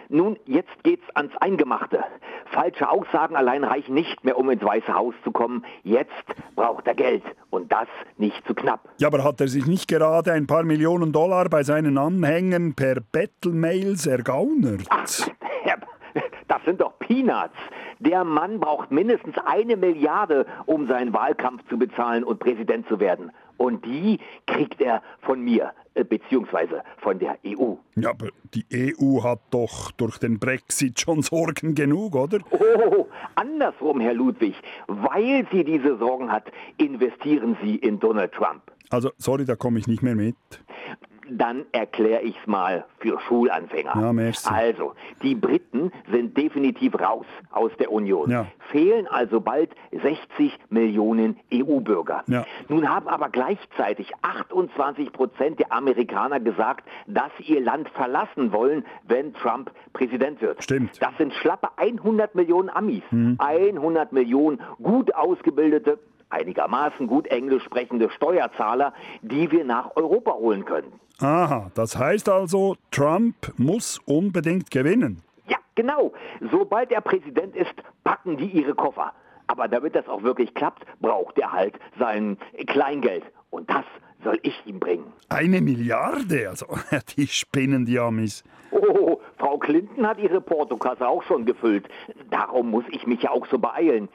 nun, 0.08 0.38
jetzt 0.46 0.84
geht's 0.84 1.04
ans 1.16 1.36
Eingemachte. 1.40 2.04
Falsche 2.52 2.88
Aussagen 2.88 3.36
allein 3.36 3.64
reichen 3.64 3.96
nicht 3.96 4.24
mehr, 4.24 4.38
um 4.38 4.52
ins 4.52 4.64
Weiße 4.64 4.94
Haus 4.94 5.16
zu 5.24 5.32
kommen. 5.32 5.66
Jetzt 5.84 6.12
braucht 6.56 6.86
er 6.86 6.94
Geld. 6.94 7.24
Und 7.50 7.72
das 7.72 7.88
nicht 8.18 8.46
zu 8.46 8.54
knapp. 8.54 8.88
Ja, 9.00 9.08
aber 9.08 9.24
hat 9.24 9.42
er 9.42 9.48
sich 9.48 9.66
nicht 9.66 9.88
gerade 9.88 10.32
ein 10.34 10.46
paar 10.46 10.62
Millionen 10.64 11.12
Dollar 11.12 11.50
bei 11.50 11.64
seinen 11.64 11.98
Anhängern 11.98 12.76
per 12.76 12.98
Battle-Mails 13.12 14.06
ergaunert? 14.06 14.84
Ja, 15.66 15.76
Das 16.48 16.64
sind 16.66 16.82
doch 16.82 17.00
Peanuts. 17.00 17.56
Der 18.00 18.24
Mann 18.24 18.60
braucht 18.60 18.92
mindestens 18.92 19.36
eine 19.46 19.76
Milliarde, 19.78 20.46
um 20.66 20.88
seinen 20.88 21.14
Wahlkampf 21.14 21.62
zu 21.70 21.80
bezahlen 21.80 22.24
und 22.24 22.40
Präsident 22.40 22.88
zu 22.88 23.00
werden. 23.00 23.32
Und 23.58 23.86
die 23.86 24.20
kriegt 24.46 24.82
er 24.82 25.02
von 25.22 25.42
mir, 25.42 25.72
beziehungsweise 25.94 26.84
von 26.98 27.20
der 27.20 27.38
EU. 27.46 27.76
Ja, 27.96 28.12
aber 28.12 28.30
die 28.54 28.66
EU 29.00 29.24
hat 29.24 29.40
doch 29.52 29.92
durch 29.92 30.18
den 30.18 30.40
Brexit 30.40 31.00
schon 31.00 31.22
Sorgen 31.22 31.76
genug, 31.76 32.16
oder? 32.16 32.40
Oh, 32.52 33.08
andersrum, 33.36 34.00
Herr 34.00 34.14
Ludwig. 34.14 34.56
Weil 34.88 35.48
sie 35.52 35.64
diese 35.64 35.98
Sorgen 35.98 36.32
hat, 36.32 36.52
investieren 36.78 37.58
Sie 37.62 37.76
in 37.76 38.00
Donald 38.00 38.32
Trump. 38.34 38.62
Also, 38.90 39.12
sorry, 39.18 39.46
da 39.46 39.56
komme 39.56 39.80
ich 39.80 39.88
nicht 39.88 40.02
mehr 40.02 40.16
mit. 40.16 40.36
Dann 41.38 41.66
erkläre 41.72 42.22
ich's 42.24 42.46
mal 42.46 42.86
für 43.00 43.20
Schulanfänger. 43.22 43.94
Ja. 43.96 44.32
Also, 44.52 44.94
die 45.24 45.36
Briten 45.36 45.92
sind 46.12 46.36
definitiv 46.38 47.00
raus 47.00 47.26
aus 47.52 47.72
der 47.80 47.92
Union. 47.92 48.30
Ja. 48.30 48.48
Fehlen 48.72 49.08
also 49.08 49.40
bald 49.40 49.72
60 49.92 50.58
Millionen 50.70 51.38
EU-Bürger. 51.54 52.24
Ja. 52.28 52.46
Nun 52.68 52.90
haben 52.90 53.08
aber 53.08 53.30
gleichzeitig 53.30 54.12
28 54.22 55.12
Prozent 55.12 55.60
der 55.60 55.72
Amerikaner 55.72 56.40
gesagt, 56.40 56.88
dass 57.08 57.32
sie 57.38 57.54
ihr 57.54 57.62
Land 57.62 57.90
verlassen 57.90 58.52
wollen, 58.52 58.86
wenn 59.08 59.34
Trump 59.34 59.72
Präsident 59.94 60.42
wird. 60.42 60.64
Stimmt. 60.64 61.02
Das 61.02 61.12
sind 61.18 61.34
schlappe 61.34 61.70
100 61.78 62.36
Millionen 62.36 62.70
Amis. 62.70 63.04
Mhm. 63.12 63.38
100 63.40 64.12
Millionen 64.12 64.62
gut 64.82 65.14
ausgebildete, 65.16 66.00
einigermaßen 66.32 67.08
gut 67.08 67.28
Englisch 67.28 67.64
sprechende 67.64 68.10
Steuerzahler, 68.12 68.94
die 69.22 69.52
wir 69.52 69.64
nach 69.64 69.96
Europa 69.96 70.34
holen 70.34 70.66
können. 70.66 70.94
Aha, 71.20 71.70
das 71.76 71.98
heißt 71.98 72.30
also, 72.30 72.76
Trump 72.90 73.36
muss 73.58 74.00
unbedingt 74.06 74.72
gewinnen. 74.72 75.22
Ja, 75.48 75.58
genau. 75.76 76.14
Sobald 76.52 76.92
er 76.92 77.02
Präsident 77.02 77.56
ist, 77.56 77.74
packen 78.04 78.38
die 78.38 78.48
ihre 78.48 78.74
Koffer. 78.74 79.14
Aber 79.48 79.68
damit 79.68 79.96
das 79.96 80.08
auch 80.08 80.24
wirklich 80.24 80.54
klappt, 80.54 80.86
braucht 81.00 81.38
er 81.38 81.52
halt 81.52 81.76
sein 82.00 82.38
Kleingeld. 82.68 83.24
Und 83.50 83.70
das 83.70 83.86
soll 84.24 84.40
ich 84.44 84.66
ihm 84.66 84.80
bringen. 84.80 85.12
Eine 85.30 85.62
Milliarde, 85.62 86.50
also 86.50 86.66
die 87.18 87.28
spinnen 87.28 87.86
die 87.86 88.00
Amis. 88.00 88.44
Oh, 88.72 89.20
Frau 89.38 89.58
Clinton 89.58 90.08
hat 90.08 90.20
ihre 90.20 90.40
Portokasse 90.40 91.06
auch 91.08 91.24
schon 91.24 91.46
gefüllt. 91.46 91.88
Darum 92.30 92.72
muss 92.72 92.86
ich 92.92 93.06
mich 93.06 93.22
ja 93.22 93.32
auch 93.32 93.46
so 93.48 93.60
beeilen. 93.60 94.08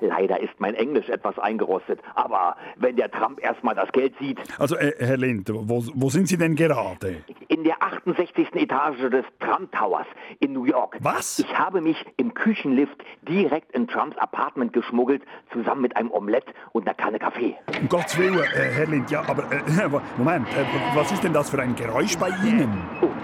Leider 0.00 0.40
ist 0.40 0.52
mein 0.58 0.74
Englisch 0.74 1.08
etwas 1.08 1.38
eingerostet. 1.38 2.00
Aber 2.14 2.56
wenn 2.76 2.96
der 2.96 3.10
Trump 3.10 3.42
erstmal 3.42 3.74
das 3.74 3.90
Geld 3.92 4.14
sieht, 4.18 4.38
Also, 4.58 4.76
äh, 4.76 4.92
Herr 4.98 5.16
Lind, 5.16 5.48
wo, 5.52 5.82
wo 5.94 6.10
sind 6.10 6.28
Sie 6.28 6.36
denn 6.36 6.54
gerade? 6.56 7.22
in 7.48 7.62
der 7.62 7.82
68. 7.82 8.54
Etage 8.56 9.10
des 9.10 9.24
Trump 9.40 9.70
Towers 9.72 10.06
in 10.40 10.52
New 10.52 10.64
York. 10.64 10.96
Was? 11.00 11.38
Ich 11.38 11.58
habe 11.58 11.80
mich 11.80 11.96
im 12.16 12.34
Küchenlift 12.34 12.96
direkt 13.22 13.72
in 13.72 13.86
Trumps 13.86 14.16
Apartment 14.18 14.72
geschmuggelt, 14.72 15.22
zusammen 15.52 15.82
mit 15.82 15.96
einem 15.96 16.10
Omelett 16.10 16.46
und 16.72 16.86
einer 16.86 16.94
Kanne 16.94 17.18
Kaffee. 17.18 17.54
Um 17.80 17.88
Gottes 17.88 18.18
Willen, 18.18 18.38
äh, 18.38 18.44
Herr 18.44 18.86
Lind, 18.86 19.10
ja, 19.10 19.22
aber 19.28 19.44
äh, 19.52 19.60
Moment, 20.18 20.48
äh, 20.48 20.64
was 20.96 21.12
ist 21.12 21.22
denn 21.22 21.32
das 21.32 21.50
für 21.50 21.60
ein 21.60 21.76
Geräusch 21.76 22.16
bei 22.18 22.30
Ihnen? 22.44 22.72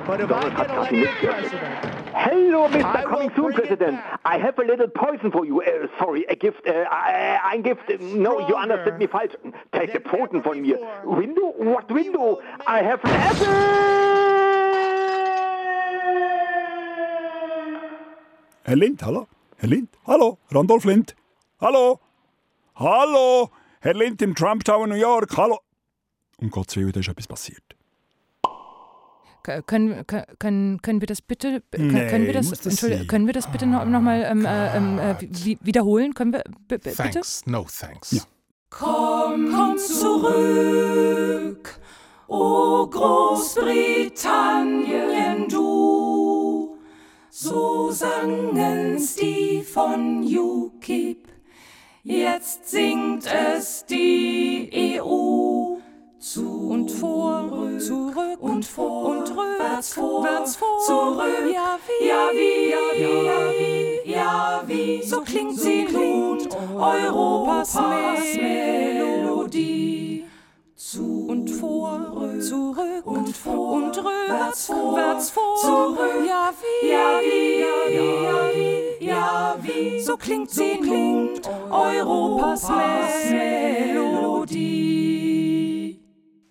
Donald 0.06 0.56
hat 0.56 0.68
Kaffee 0.68 1.00
mitgebracht. 1.00 1.44
Hello, 2.12 2.68
Mr. 2.68 3.02
Coming 3.04 3.30
Soon 3.36 3.52
President. 3.52 3.98
I 4.24 4.38
have 4.38 4.58
a 4.58 4.62
little 4.62 4.88
poison 4.88 5.30
for 5.30 5.44
you. 5.46 5.60
Uh, 5.62 5.86
sorry, 5.98 6.26
a 6.28 6.34
gift. 6.34 6.59
Uh, 6.66 6.70
uh, 6.70 7.38
ein 7.50 7.62
Gift. 7.62 7.88
No, 8.00 8.40
you 8.48 8.54
understood 8.56 8.98
me 8.98 9.06
falsch. 9.06 9.34
Take 9.72 9.92
the 9.92 10.00
Pfoten 10.00 10.42
von 10.42 10.60
mir. 10.60 10.78
Window? 11.04 11.54
What 11.56 11.90
window? 11.90 12.40
I 12.66 12.82
have 12.82 13.00
an 13.04 13.10
apple. 13.10 14.60
Herr 18.64 18.76
Lind, 18.76 19.02
hallo? 19.02 19.26
Herr 19.56 19.68
Lind, 19.68 19.88
hallo? 20.06 20.38
Randolph 20.50 20.84
Lind, 20.84 21.14
hallo? 21.60 21.98
Hallo? 22.76 23.50
Herr 23.80 23.94
Lind 23.94 24.22
im 24.22 24.34
Trump 24.34 24.64
Tower 24.64 24.86
New 24.86 24.94
York, 24.94 25.36
hallo? 25.36 25.58
Um 26.40 26.50
Gottes 26.50 26.76
Willen, 26.76 26.92
da 26.92 27.00
ist 27.00 27.08
etwas 27.08 27.26
passiert. 27.26 27.69
Können, 29.66 30.04
können, 30.38 30.82
können 30.82 31.00
wir 31.00 31.06
das 31.06 31.22
bitte, 31.22 31.62
können, 31.70 31.92
Nee, 31.92 32.08
können 32.08 32.26
wir 32.26 32.32
das, 32.34 32.50
das 32.50 32.80
können 33.08 33.26
wir 33.26 33.32
das 33.32 33.50
bitte 33.50 33.66
noch, 33.66 33.84
noch 33.86 34.00
mal 34.00 34.22
ähm, 34.22 34.44
äh, 34.44 34.76
ähm, 34.76 34.98
äh, 34.98 35.16
wi- 35.20 35.58
wiederholen? 35.62 36.12
Können 36.14 36.32
wir 36.34 36.42
b- 36.68 36.76
b- 36.76 36.78
bitte? 36.78 36.94
Thanks, 36.96 37.42
no 37.46 37.64
thanks. 37.64 38.26
Komm, 38.68 39.50
komm 39.52 39.78
zurück, 39.78 41.80
o 42.28 42.86
Großbritannien, 42.86 45.48
du. 45.48 46.76
So 47.30 47.90
sangen's 47.90 49.16
die 49.16 49.62
von 49.62 50.22
UKIP, 50.24 51.26
jetzt 52.02 52.68
singt 52.68 53.26
es 53.26 53.86
die 53.86 55.00
EU. 55.00 55.69
Zu 56.20 56.68
Und 56.68 56.90
vor, 56.90 57.48
zurück 57.78 58.40
und 58.40 58.62
vor 58.66 59.06
und 59.06 59.30
rückwärts, 59.30 59.94
vor, 59.94 60.22
wärts 60.22 60.54
vor, 60.54 60.78
zurück, 60.86 61.50
ja 61.50 61.78
wie, 61.86 62.06
ja 62.06 62.28
wie, 62.34 62.72
ja 62.74 62.82
wie, 63.58 64.02
ja 64.10 64.62
wie, 64.66 65.02
so 65.02 65.22
klingt 65.22 65.56
so 65.56 65.62
sie 65.62 65.86
klingt 65.86 66.54
Europas 66.76 67.74
Melodie. 68.36 70.26
Zu 70.76 71.26
und 71.26 71.48
vor, 71.48 72.34
zurück 72.38 73.06
und 73.06 73.34
vor 73.34 73.72
und 73.76 73.96
rückwärts, 73.96 74.66
vor, 74.66 74.96
wärts 74.98 75.30
vor, 75.30 75.56
zurück, 75.56 76.26
ja 76.28 76.52
wie, 76.60 76.86
ja 76.86 77.18
wie, 77.22 77.62
ja 77.62 78.50
wie, 78.52 79.06
ja 79.06 79.56
wie, 79.62 80.02
so 80.02 80.18
klingt 80.18 80.50
sie 80.50 80.76
klingt 80.82 81.48
Europas 81.70 82.68
Melodie. 83.30 84.99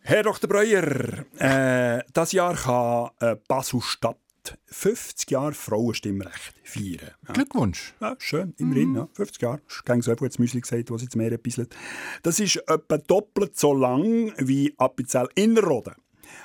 Herr 0.09 0.23
Dr. 0.23 0.49
Breuer, 0.49 1.23
äh, 1.37 2.03
das 2.11 2.31
Jahr 2.31 2.55
kann 2.55 3.11
äh, 3.19 3.35
Basel-Stadt 3.47 4.17
50 4.65 5.29
Jahre 5.29 5.53
Frauenstimmrecht 5.53 6.55
feiern. 6.63 7.11
Ja. 7.27 7.33
Glückwunsch. 7.35 7.93
Ja, 8.01 8.15
schön, 8.17 8.55
immerhin. 8.57 8.89
Mhm. 8.89 8.95
Ja, 8.95 9.09
50 9.13 9.41
Jahre. 9.43 9.61
Ich 9.67 9.87
habe 9.87 10.01
so 10.01 10.11
jetzt 10.11 10.39
Müsli 10.39 10.61
gesagt, 10.61 10.89
was 10.89 11.03
jetzt 11.03 11.15
mehr 11.15 11.31
ein 11.31 11.67
Das 12.23 12.39
ist 12.39 12.55
etwa 12.55 12.97
doppelt 12.97 13.55
so 13.55 13.71
lang 13.75 14.33
wie 14.39 14.73
Appenzell 14.79 15.29
Innerrhoden. 15.35 15.93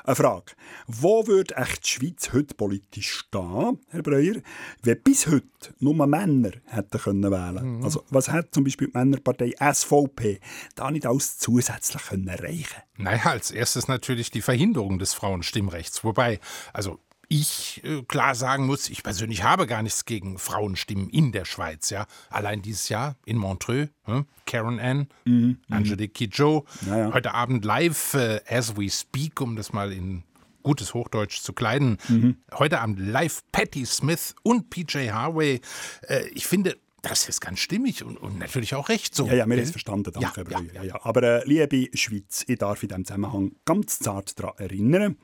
Eine 0.04 0.16
Frage. 0.16 0.52
Wo 0.86 1.26
würde 1.26 1.56
echt 1.56 1.84
die 1.84 1.88
Schweiz 1.88 2.32
heute 2.32 2.54
politisch 2.54 3.10
stehen, 3.10 3.78
Herr 3.90 4.02
Breuer, 4.02 4.36
wenn 4.82 5.00
bis 5.02 5.26
heute 5.26 5.46
nur 5.80 5.94
Männer 6.06 6.50
hätten 6.66 6.98
können 6.98 7.30
wählen 7.30 7.78
mhm. 7.78 7.84
Also, 7.84 8.04
was 8.10 8.28
hat 8.28 8.54
zum 8.54 8.64
Beispiel 8.64 8.88
die 8.88 8.98
Männerpartei 8.98 9.54
SVP 9.58 10.40
da 10.74 10.90
nicht 10.90 11.06
alles 11.06 11.38
zusätzlich 11.38 12.02
können 12.02 12.28
erreichen 12.28 12.82
Naja, 12.96 13.30
als 13.30 13.50
erstes 13.50 13.88
natürlich 13.88 14.30
die 14.30 14.42
Verhinderung 14.42 14.98
des 14.98 15.14
Frauenstimmrechts. 15.14 16.04
Wobei, 16.04 16.40
also 16.72 16.98
ich 17.40 17.82
äh, 17.84 18.02
klar 18.02 18.34
sagen 18.34 18.66
muss, 18.66 18.88
ich 18.88 19.02
persönlich 19.02 19.42
habe 19.42 19.66
gar 19.66 19.82
nichts 19.82 20.04
gegen 20.04 20.38
Frauenstimmen 20.38 21.08
in 21.08 21.32
der 21.32 21.44
Schweiz. 21.44 21.90
Ja, 21.90 22.06
allein 22.30 22.62
dieses 22.62 22.88
Jahr 22.88 23.16
in 23.26 23.36
Montreux, 23.38 23.88
hm? 24.04 24.26
Karen 24.46 24.78
Ann, 24.78 25.08
mhm. 25.24 25.58
Angelique 25.68 26.14
Kidjo, 26.14 26.64
ja, 26.86 26.98
ja. 26.98 27.12
heute 27.12 27.34
Abend 27.34 27.64
live 27.64 28.14
äh, 28.14 28.40
as 28.48 28.76
we 28.76 28.88
speak, 28.88 29.40
um 29.40 29.56
das 29.56 29.72
mal 29.72 29.92
in 29.92 30.22
gutes 30.62 30.94
Hochdeutsch 30.94 31.40
zu 31.40 31.52
kleiden. 31.52 31.98
Mhm. 32.08 32.36
Heute 32.54 32.80
Abend 32.80 33.00
live 33.00 33.42
Patti 33.50 33.84
Smith 33.84 34.34
und 34.44 34.70
PJ 34.70 35.10
Harvey. 35.10 35.60
Äh, 36.02 36.28
ich 36.28 36.46
finde, 36.46 36.76
das 37.04 37.28
ist 37.28 37.40
ganz 37.40 37.60
stimmig 37.60 38.04
und, 38.04 38.16
und, 38.16 38.38
natürlich 38.38 38.74
auch 38.74 38.88
recht 38.88 39.14
so. 39.14 39.26
Ja, 39.26 39.34
ja, 39.34 39.46
wir 39.46 39.56
haben 39.56 39.62
es 39.62 39.70
verstanden, 39.70 40.12
danke. 40.12 40.44
Ja, 40.50 40.60
ja, 40.60 40.72
ja. 40.72 40.82
ja. 40.84 41.04
Aber 41.04 41.22
äh, 41.22 41.44
liebe 41.46 41.96
Schweiz, 41.96 42.44
ich 42.46 42.58
darf 42.58 42.82
in 42.82 42.88
diesem 42.88 43.04
Zusammenhang 43.04 43.52
ganz 43.64 43.98
zart 43.98 44.38
daran 44.38 44.54
erinnern, 44.58 45.16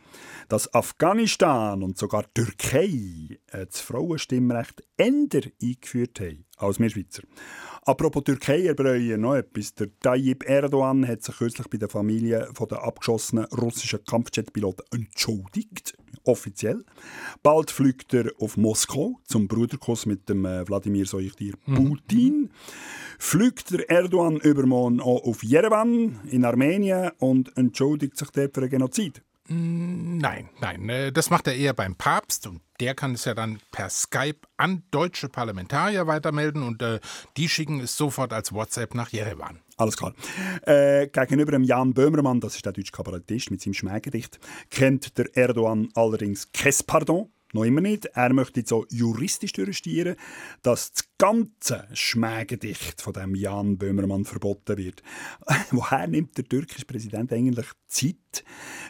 dass 0.49 0.72
Afghanistan 0.74 1.83
und 1.83 1.99
sogar 1.99 2.24
Türkei 2.35 3.39
äh, 3.49 3.66
das 3.66 3.81
Frauenstimmrecht 3.81 4.85
änder 4.97 5.41
eingeführt 5.62 6.20
haben 6.20 6.45
als 6.59 6.78
wir 6.78 6.91
Schweizer. 6.91 7.22
Apropos 7.83 8.24
Türkei, 8.24 8.62
Herr 8.64 8.74
Breuer, 8.74 9.16
noch 9.16 9.35
etwas. 9.35 9.74
Der 9.74 9.89
Tayyip 10.01 10.47
Erdogan 10.47 11.09
hat 11.09 11.22
sich 11.22 11.37
kürzlich 11.37 11.68
bei 11.68 11.78
der 11.78 11.89
Familie 11.89 12.51
von 12.55 12.68
der 12.68 12.83
abgeschossenen 12.85 13.47
russischen 13.47 14.05
Kampfjetpiloten 14.05 14.85
entschuldigt. 14.93 15.97
Offiziell. 16.31 16.85
Bald 17.43 17.70
fliegt 17.70 18.14
er 18.14 18.31
auf 18.39 18.57
Moskau 18.57 19.18
zum 19.24 19.49
Bruderkuss 19.49 20.07
mit 20.07 20.28
dem 20.28 20.45
äh, 20.45 20.66
Wladimir 20.68 21.07
Soichtir 21.07 21.55
mhm. 21.66 21.74
Putin. 21.74 22.41
Mhm. 22.43 22.51
Fliegt 23.18 23.70
der 23.72 23.91
Erdogan 23.91 24.37
übermorgen 24.37 25.01
auch 25.01 25.24
auf 25.24 25.43
Jerewan 25.43 26.20
in 26.31 26.45
Armenien 26.45 27.11
und 27.18 27.57
entschuldigt 27.57 28.16
sich 28.16 28.31
dort 28.31 28.55
für 28.55 28.61
einen 28.61 28.70
Genozid. 28.70 29.22
Mm, 29.49 30.18
nein, 30.18 30.49
nein, 30.61 30.89
äh, 30.89 31.11
das 31.11 31.28
macht 31.28 31.49
er 31.49 31.57
eher 31.57 31.74
beim 31.74 31.97
Papst 31.97 32.47
und 32.47 32.61
der 32.78 32.95
kann 32.95 33.14
es 33.14 33.24
ja 33.24 33.35
dann 33.35 33.59
per 33.72 33.91
Skype 33.91 34.39
an 34.57 34.85
deutsche 34.93 35.28
Parlamentarier 35.28 36.07
weitermelden 36.07 36.62
und 36.62 36.81
äh, 36.83 37.01
die 37.37 37.49
schicken 37.49 37.81
es 37.81 37.97
sofort 37.97 38.33
als 38.33 38.53
WhatsApp 38.53 38.95
nach 38.95 39.11
Jerewan. 39.11 39.61
Alles 39.81 39.97
klar. 39.97 40.12
Äh, 40.66 41.09
gegenüber 41.09 41.53
dem 41.53 41.64
Jan 41.64 41.95
Böhmermann, 41.95 42.39
das 42.39 42.55
ist 42.55 42.66
der 42.66 42.72
deutsche 42.72 42.93
Kabarettist 42.93 43.51
mit 43.51 43.62
seinem 43.62 43.72
Schmähgedicht, 43.72 44.39
kennt 44.68 45.16
der 45.16 45.35
Erdogan 45.35 45.89
allerdings 45.95 46.53
kein 46.53 46.74
Pardon 46.87 47.31
noch 47.53 47.64
immer 47.64 47.80
nicht. 47.80 48.07
Er 48.07 48.32
möchte 48.32 48.62
so 48.64 48.86
juristisch 48.90 49.53
durchstieren, 49.53 50.16
dass 50.62 50.92
das 50.92 51.05
ganze 51.18 51.86
Schmägedicht 51.92 53.03
von 53.03 53.12
dem 53.12 53.34
Jan 53.34 53.76
Böhmermann 53.76 54.24
verboten 54.24 54.78
wird. 54.78 55.03
Woher 55.70 56.07
nimmt 56.07 56.36
der 56.38 56.44
türkische 56.44 56.86
Präsident 56.86 57.32
eigentlich 57.32 57.66
Zeit 57.88 58.44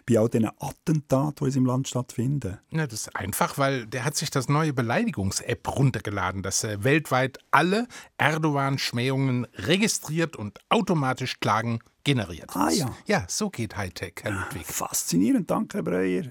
bei 0.06 0.18
all 0.18 0.28
diesen 0.28 0.50
Attentaten, 0.58 1.36
die 1.40 1.44
in 1.46 1.50
seinem 1.50 1.66
Land 1.66 1.88
stattfinden? 1.88 2.58
Ja, 2.70 2.86
das 2.86 3.00
ist 3.00 3.16
einfach, 3.16 3.58
weil 3.58 3.86
der 3.86 4.04
hat 4.04 4.16
sich 4.16 4.30
das 4.30 4.48
neue 4.48 4.72
Beleidigungs-App 4.72 5.76
runtergeladen, 5.76 6.42
das 6.42 6.62
äh, 6.64 6.84
weltweit 6.84 7.38
alle 7.50 7.88
Erdogan-Schmähungen 8.18 9.46
registriert 9.54 10.36
und 10.36 10.58
automatisch 10.68 11.40
Klagen 11.40 11.80
generiert. 12.04 12.50
Ah 12.54 12.70
ja. 12.70 12.94
Ja, 13.06 13.24
so 13.28 13.50
geht 13.50 13.76
Hightech, 13.76 14.14
Herr 14.22 14.32
Ludwig. 14.32 14.66
Faszinierend, 14.66 15.50
danke, 15.50 15.78
Herr 15.78 15.82
Breuer. 15.82 16.24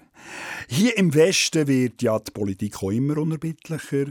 Hier 0.67 0.97
im 0.97 1.13
Westen 1.13 1.67
wird 1.67 2.01
ja 2.01 2.19
die 2.19 2.31
Politik 2.31 2.83
auch 2.83 2.91
immer 2.91 3.17
unerbittlicher. 3.17 4.07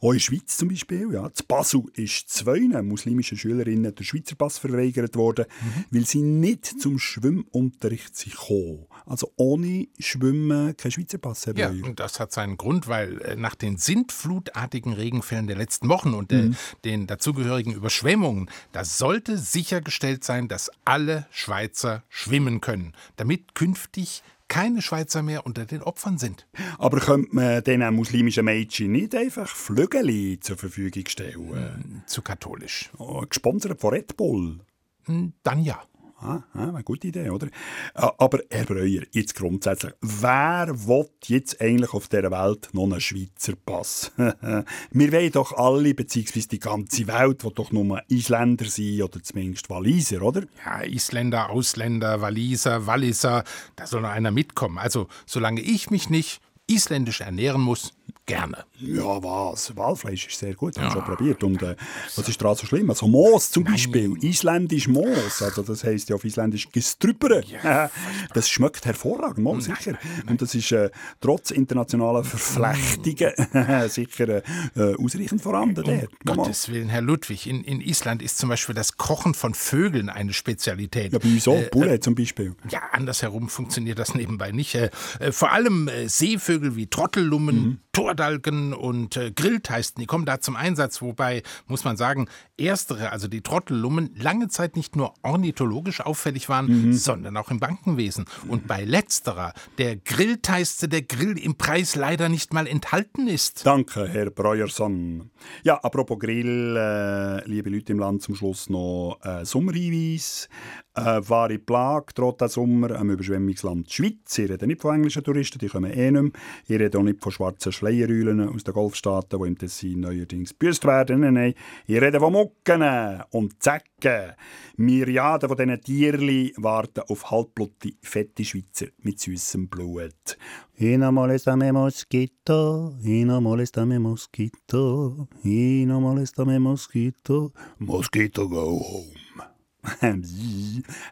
Auch 0.00 0.10
in 0.10 0.14
der 0.14 0.20
Schweiz 0.20 0.56
zum 0.56 0.68
Beispiel. 0.68 1.12
Ja. 1.12 1.32
Zu 1.32 1.44
Basel 1.44 1.84
ist 1.94 2.28
zwei 2.28 2.60
muslimischen 2.82 3.38
Schülerinnen 3.38 3.94
der 3.94 4.04
Schweizer 4.04 4.34
Pass 4.34 4.58
verweigert 4.58 5.14
worden, 5.14 5.46
mhm. 5.46 5.84
weil 5.90 6.06
sie 6.06 6.22
nicht 6.22 6.80
zum 6.80 6.98
Schwimmunterricht 6.98 8.16
sind 8.16 8.32
gekommen. 8.32 8.86
Also 9.06 9.32
ohne 9.36 9.86
Schwimmen 9.98 10.76
kein 10.76 10.90
Schweizer 10.90 11.18
Pass. 11.18 11.46
Herr 11.46 11.56
ja, 11.56 11.68
und 11.68 12.00
das 12.00 12.18
hat 12.18 12.32
seinen 12.32 12.56
Grund, 12.56 12.88
weil 12.88 13.20
äh, 13.22 13.36
nach 13.36 13.54
den 13.54 13.76
sintflutartigen 13.76 14.92
Regenfällen 14.92 15.46
der 15.46 15.56
letzten 15.56 15.88
Wochen 15.88 16.14
und 16.14 16.32
äh, 16.32 16.42
mhm. 16.42 16.56
den 16.84 17.06
dazugehörigen 17.06 17.72
Überschwemmungen, 17.72 18.50
da 18.72 18.84
sollte 18.84 19.38
sichergestellt 19.38 20.24
sein, 20.24 20.48
dass 20.48 20.70
alle 20.84 21.26
Schweizer 21.30 22.02
schwimmen 22.08 22.60
können, 22.60 22.92
damit 23.16 23.54
künftig 23.54 24.22
keine 24.48 24.82
Schweizer 24.82 25.22
mehr 25.22 25.46
unter 25.46 25.64
den 25.64 25.82
Opfern 25.82 26.18
sind. 26.18 26.46
Aber 26.78 27.00
könnte 27.00 27.34
man 27.34 27.64
diesen 27.64 27.94
muslimischen 27.94 28.44
Mädchen 28.44 28.92
nicht 28.92 29.14
einfach 29.14 29.48
Flügel 29.48 30.38
zur 30.40 30.56
Verfügung 30.56 31.04
stellen? 31.08 31.50
Hm, 31.50 32.02
zu 32.06 32.22
katholisch. 32.22 32.90
Oh, 32.98 33.22
gesponsert 33.28 33.80
von 33.80 33.94
Red 33.94 34.16
Bull? 34.16 34.60
Hm, 35.04 35.32
dann 35.42 35.62
ja. 35.62 35.82
Ah, 36.24 36.44
ah, 36.54 36.68
eine 36.68 36.84
gute 36.84 37.08
Idee, 37.08 37.30
oder? 37.30 37.48
Ah, 37.94 38.12
aber 38.16 38.38
Herr 38.48 38.64
Breuer, 38.64 39.02
jetzt 39.10 39.34
grundsätzlich, 39.34 39.92
wer 40.00 40.68
will 40.68 41.08
jetzt 41.24 41.60
eigentlich 41.60 41.92
auf 41.94 42.06
dieser 42.06 42.30
Welt 42.30 42.68
noch 42.72 42.84
einen 42.84 43.00
Schweizer 43.00 43.54
Pass? 43.56 44.12
Wir 44.16 45.12
wollen 45.12 45.32
doch 45.32 45.52
alle, 45.52 45.94
beziehungsweise 45.94 46.46
die 46.46 46.60
ganze 46.60 47.08
Welt, 47.08 47.42
will 47.42 47.50
doch 47.52 47.72
nur 47.72 48.00
Isländer 48.06 48.66
sein 48.66 49.02
oder 49.02 49.20
zumindest 49.20 49.68
Waliser, 49.68 50.22
oder? 50.22 50.44
Ja, 50.64 50.84
Isländer, 50.84 51.50
Ausländer, 51.50 52.20
Waliser, 52.20 52.86
Walliser, 52.86 53.42
da 53.74 53.86
soll 53.88 54.02
noch 54.02 54.10
einer 54.10 54.30
mitkommen. 54.30 54.78
Also, 54.78 55.08
solange 55.26 55.60
ich 55.60 55.90
mich 55.90 56.08
nicht 56.08 56.40
isländisch 56.68 57.20
ernähren 57.20 57.60
muss, 57.60 57.92
gerne. 58.26 58.64
Ja, 58.78 59.22
was? 59.22 59.76
Walfleisch 59.76 60.28
ist 60.28 60.38
sehr 60.38 60.54
gut, 60.54 60.76
habe 60.76 60.86
ich 60.86 60.94
ja. 60.94 61.00
schon 61.00 61.14
probiert. 61.16 61.42
Und 61.42 61.62
äh, 61.62 61.76
was 62.16 62.28
ist 62.28 62.40
daran 62.40 62.56
so 62.56 62.66
schlimm? 62.66 62.88
Also 62.88 63.06
Moos 63.06 63.50
zum 63.50 63.64
Nein. 63.64 63.72
Beispiel, 63.74 64.16
isländisch 64.24 64.88
Moos, 64.88 65.42
also 65.42 65.62
das 65.62 65.84
heisst 65.84 66.08
ja 66.08 66.16
auf 66.16 66.24
isländisch 66.24 66.70
gestrüppere. 66.70 67.42
Ja, 67.44 67.90
das 68.34 68.48
schmeckt 68.48 68.86
hervorragend, 68.86 69.38
mal 69.38 69.60
sicher. 69.60 69.98
Und 70.28 70.40
das 70.40 70.54
ist 70.54 70.72
äh, 70.72 70.90
trotz 71.20 71.50
internationaler 71.50 72.24
Verflechtungen 72.24 73.32
sicher 73.88 74.42
äh, 74.76 74.94
ausreichend 74.94 75.42
vorhanden. 75.42 75.84
Um 75.84 76.08
Gottes 76.36 76.68
Willen, 76.70 76.88
Herr 76.88 77.02
Ludwig, 77.02 77.46
in, 77.46 77.64
in 77.64 77.80
Island 77.80 78.22
ist 78.22 78.38
zum 78.38 78.48
Beispiel 78.48 78.74
das 78.74 78.96
Kochen 78.96 79.34
von 79.34 79.54
Vögeln 79.54 80.08
eine 80.08 80.32
Spezialität. 80.32 81.12
Ja, 81.12 81.18
wieso? 81.22 81.54
Äh, 81.54 81.68
Bulle 81.70 82.00
zum 82.00 82.14
Beispiel. 82.14 82.54
Ja, 82.70 82.80
andersherum 82.92 83.48
funktioniert 83.48 83.98
das 83.98 84.14
nebenbei 84.14 84.52
nicht. 84.52 84.74
Äh, 84.74 84.90
äh, 85.18 85.32
vor 85.32 85.52
allem 85.52 85.90
Seevögel 86.06 86.76
wie 86.76 86.86
Trottellummen, 86.86 87.56
mhm. 87.56 87.78
Tordalken 88.02 88.74
und 88.74 89.16
äh, 89.16 89.30
Grillteisten, 89.30 90.00
die 90.00 90.06
kommen 90.06 90.26
da 90.26 90.40
zum 90.40 90.56
Einsatz, 90.56 91.02
wobei, 91.02 91.44
muss 91.68 91.84
man 91.84 91.96
sagen, 91.96 92.26
erstere, 92.56 93.12
also 93.12 93.28
die 93.28 93.42
Trottellummen, 93.42 94.10
lange 94.18 94.48
Zeit 94.48 94.74
nicht 94.74 94.96
nur 94.96 95.14
ornithologisch 95.22 96.00
auffällig 96.00 96.48
waren, 96.48 96.66
mhm. 96.66 96.92
sondern 96.94 97.36
auch 97.36 97.52
im 97.52 97.60
Bankenwesen. 97.60 98.24
Und 98.48 98.66
bei 98.66 98.84
letzterer, 98.84 99.52
der 99.78 99.94
Grillteiste, 99.96 100.88
der 100.88 101.02
Grill 101.02 101.38
im 101.38 101.54
Preis 101.54 101.94
leider 101.94 102.28
nicht 102.28 102.52
mal 102.52 102.66
enthalten 102.66 103.28
ist. 103.28 103.64
Danke, 103.64 104.08
Herr 104.08 104.30
Breuerson. 104.30 105.30
Ja, 105.62 105.76
apropos 105.76 106.18
Grill, 106.18 106.76
äh, 106.76 107.48
liebe 107.48 107.70
Leute 107.70 107.92
im 107.92 108.00
Land, 108.00 108.22
zum 108.22 108.34
Schluss 108.34 108.68
noch 108.68 109.20
äh, 109.22 109.44
Sommerhinweis. 109.44 110.48
Eine 110.94 111.26
wahre 111.26 111.58
Plage 111.58 112.12
droht 112.14 112.42
diesen 112.42 112.50
Sommer 112.50 112.96
am 112.96 113.10
Überschwemmungsland 113.10 113.90
Schweiz. 113.90 114.36
Ich 114.36 114.50
rede 114.50 114.66
nicht 114.66 114.82
von 114.82 114.94
englischen 114.94 115.24
Touristen, 115.24 115.58
die 115.58 115.68
kommen 115.68 115.90
eh 115.90 116.10
nicht 116.10 116.22
mehr. 116.22 116.32
Ich 116.66 116.78
rede 116.78 116.98
auch 116.98 117.02
nicht 117.02 117.22
von 117.22 117.32
schwarzen 117.32 117.72
Schleierhäulen 117.82 118.48
aus 118.48 118.62
den 118.62 118.74
Golfstaaten, 118.74 119.40
die 119.40 119.48
im 119.48 119.58
Tessin 119.58 120.00
neuerdings 120.00 120.50
gebüßt 120.50 120.84
werden. 120.84 121.20
Nein, 121.20 121.34
nein. 121.34 121.54
Ich 121.86 122.00
rede 122.00 122.20
von 122.20 122.32
Mucken 122.32 122.82
und 123.30 123.60
Zecken. 123.60 124.34
Myriaden 124.76 125.48
von 125.48 125.58
diesen 125.58 125.80
Tierli 125.80 126.54
warten 126.56 127.02
auf 127.08 127.30
halbblutige, 127.32 127.96
fette 128.02 128.44
Schweizer 128.44 128.86
mit 128.98 129.18
süßem 129.18 129.68
Blut. 129.68 130.38
Y 130.78 130.96
no 130.96 131.10
molestame 131.12 131.72
mosquito, 131.72 132.96
y 133.02 133.24
no 133.24 133.40
molestame 133.40 133.98
mosquito, 133.98 135.28
y 135.44 135.84
no 135.86 136.00
molestame 136.00 136.58
mosquito, 136.58 137.52
mosquito 137.78 138.48
go 138.48 138.78
home. 138.78 139.51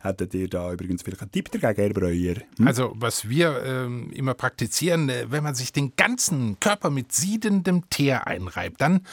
Hättet 0.02 0.34
ihr 0.34 0.48
da 0.48 0.72
übrigens 0.72 1.02
vielleicht 1.02 1.22
einen 1.22 1.32
Tipp 1.32 1.50
dagegen, 1.50 1.82
Herr 1.82 1.92
Breuer? 1.92 2.36
Hm? 2.56 2.66
Also, 2.66 2.92
was 2.94 3.28
wir 3.28 3.62
ähm, 3.64 4.10
immer 4.12 4.34
praktizieren, 4.34 5.08
äh, 5.08 5.26
wenn 5.28 5.42
man 5.42 5.54
sich 5.54 5.72
den 5.72 5.96
ganzen 5.96 6.60
Körper 6.60 6.90
mit 6.90 7.12
siedendem 7.12 7.88
Teer 7.90 8.26
einreibt, 8.26 8.80
dann 8.80 9.06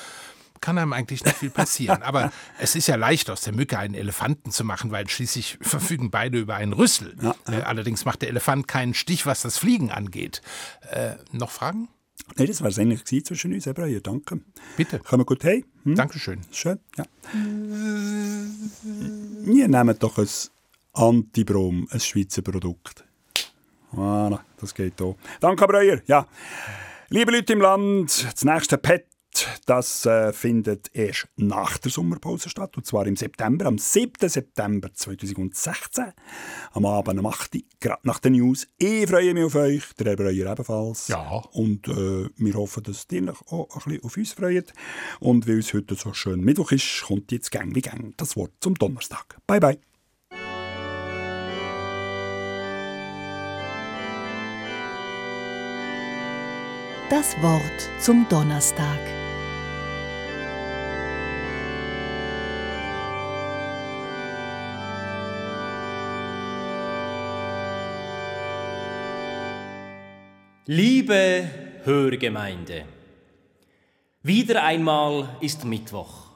kann 0.62 0.78
einem 0.78 0.94
eigentlich 0.94 1.24
nicht 1.24 1.38
viel 1.38 1.50
passieren. 1.50 2.04
Aber 2.04 2.32
es 2.60 2.76
ist 2.76 2.88
ja 2.88 2.96
leicht, 2.96 3.30
aus 3.30 3.42
der 3.42 3.54
Mücke 3.54 3.78
einen 3.80 3.94
Elefanten 3.94 4.52
zu 4.52 4.64
machen, 4.64 4.92
weil 4.92 5.08
schließlich 5.10 5.58
verfügen 5.62 6.12
beide 6.12 6.38
über 6.40 6.56
einen 6.56 6.74
Rüssel. 6.74 7.16
Ja, 7.22 7.36
ja. 7.48 7.60
Äh, 7.60 7.62
allerdings 7.64 8.06
macht 8.06 8.22
der 8.22 8.30
Elefant 8.30 8.68
keinen 8.68 8.94
Stich, 8.94 9.26
was 9.26 9.42
das 9.42 9.58
Fliegen 9.58 9.92
angeht. 9.92 10.42
Äh, 10.92 11.16
noch 11.32 11.52
Fragen? 11.52 11.88
Nein, 12.36 12.48
das 12.48 12.62
war 12.62 12.70
es 12.70 12.78
eigentlich 12.78 13.06
zwischen 13.26 13.54
uns, 13.54 13.66
Herr 13.66 13.74
Breuer. 13.74 14.00
Danke. 14.00 14.42
Bitte. 14.76 15.00
Kommen 15.00 15.22
wir 15.22 15.26
gut 15.26 15.44
hey? 15.44 15.66
Hm? 15.84 15.96
Dankeschön. 15.96 16.42
Schön, 16.52 16.80
ja. 16.98 17.06
Wir 19.44 19.68
nehmen 19.68 19.96
doch 20.00 20.18
ein 20.18 20.28
Antibrom, 20.94 21.88
ein 21.90 22.00
Schweizer 22.00 22.42
Produkt. 22.42 23.06
Voilà, 23.94 24.40
das 24.60 24.74
geht 24.74 25.02
auch. 25.02 25.16
Danke, 25.40 25.66
Breuer. 25.66 26.02
Ja. 26.08 26.28
Liebe 27.10 27.32
Leute 27.32 27.54
im 27.54 27.62
Land, 27.62 28.26
das 28.34 28.44
nächste 28.44 28.78
PET 28.78 29.06
das 29.66 30.06
äh, 30.06 30.34
findet 30.34 30.90
erst 30.94 31.28
nach 31.36 31.78
der 31.78 31.92
Sommerpause 31.92 32.50
statt, 32.50 32.78
und 32.78 32.86
zwar 32.86 33.06
im 33.08 33.16
September, 33.16 33.66
am 33.66 33.78
7. 33.78 34.30
September 34.30 34.94
2016, 34.94 36.14
am 36.72 36.86
Abend 36.86 37.20
um 37.20 37.26
8 37.26 37.56
Uhr, 37.56 37.62
gerade 37.80 38.02
nach 38.04 38.20
den 38.20 38.34
News. 38.34 38.68
Ich 38.78 39.08
freue 39.10 39.34
mich 39.34 39.44
auf 39.44 39.56
euch, 39.56 39.84
der 40.00 40.08
Herr 40.08 40.16
Breuer 40.16 40.52
ebenfalls. 40.52 41.08
Ja. 41.08 41.44
Und 41.52 41.88
äh, 41.88 42.30
wir 42.36 42.54
hoffen, 42.54 42.84
dass 42.84 43.08
ihr 43.12 43.24
euch 43.24 43.52
auch 43.52 43.68
ein 43.76 43.92
bisschen 43.92 44.04
auf 44.04 44.18
uns 44.18 44.34
freut. 44.34 44.74
Und 45.20 45.48
weil 45.48 45.60
es 45.60 45.74
heute 45.74 45.96
so 45.96 46.14
schön 46.14 46.42
Mittwoch 46.42 46.72
ist, 46.72 47.04
kommt 47.06 47.32
jetzt 47.32 47.52
gang 47.52 47.76
wie 47.76 47.82
gang 47.82 48.14
das 48.18 48.36
Wort 48.36 48.52
zum 48.60 48.76
Donnerstag. 48.76 49.38
Bye, 49.48 49.60
bye. 49.60 49.80
Das 57.10 57.42
Wort 57.42 57.90
zum 58.02 58.28
Donnerstag. 58.28 59.17
Liebe 70.70 71.50
Hörgemeinde, 71.86 72.84
wieder 74.22 74.66
einmal 74.66 75.38
ist 75.40 75.64
Mittwoch, 75.64 76.32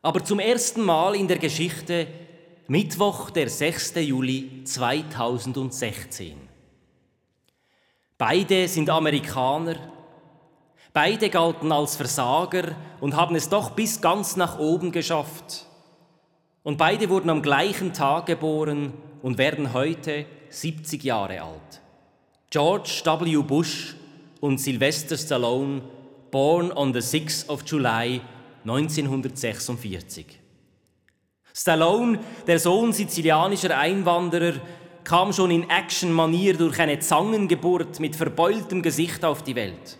aber 0.00 0.24
zum 0.24 0.38
ersten 0.38 0.80
Mal 0.80 1.14
in 1.14 1.28
der 1.28 1.36
Geschichte 1.36 2.06
Mittwoch, 2.68 3.28
der 3.28 3.50
6. 3.50 3.96
Juli 3.96 4.64
2016. 4.64 6.38
Beide 8.16 8.66
sind 8.66 8.88
Amerikaner, 8.88 9.76
beide 10.94 11.28
galten 11.28 11.70
als 11.70 11.96
Versager 11.96 12.74
und 13.02 13.14
haben 13.14 13.36
es 13.36 13.50
doch 13.50 13.72
bis 13.72 14.00
ganz 14.00 14.36
nach 14.36 14.58
oben 14.58 14.90
geschafft. 14.90 15.66
Und 16.62 16.78
beide 16.78 17.10
wurden 17.10 17.28
am 17.28 17.42
gleichen 17.42 17.92
Tag 17.92 18.24
geboren 18.24 18.94
und 19.20 19.36
werden 19.36 19.74
heute 19.74 20.24
70 20.48 21.04
Jahre 21.04 21.42
alt. 21.42 21.82
George 22.50 23.02
W. 23.04 23.42
Bush 23.44 23.94
und 24.40 24.58
Sylvester 24.58 25.16
Stallone, 25.16 25.82
born 26.32 26.72
on 26.72 26.92
the 26.92 26.98
6th 26.98 27.48
of 27.48 27.62
July 27.64 28.20
1946. 28.64 30.26
Stallone, 31.54 32.18
der 32.48 32.58
Sohn 32.58 32.92
sizilianischer 32.92 33.78
Einwanderer, 33.78 34.54
kam 35.04 35.32
schon 35.32 35.52
in 35.52 35.70
Action-Manier 35.70 36.56
durch 36.56 36.80
eine 36.80 36.98
Zangengeburt 36.98 38.00
mit 38.00 38.16
verbeultem 38.16 38.82
Gesicht 38.82 39.24
auf 39.24 39.44
die 39.44 39.54
Welt. 39.54 39.96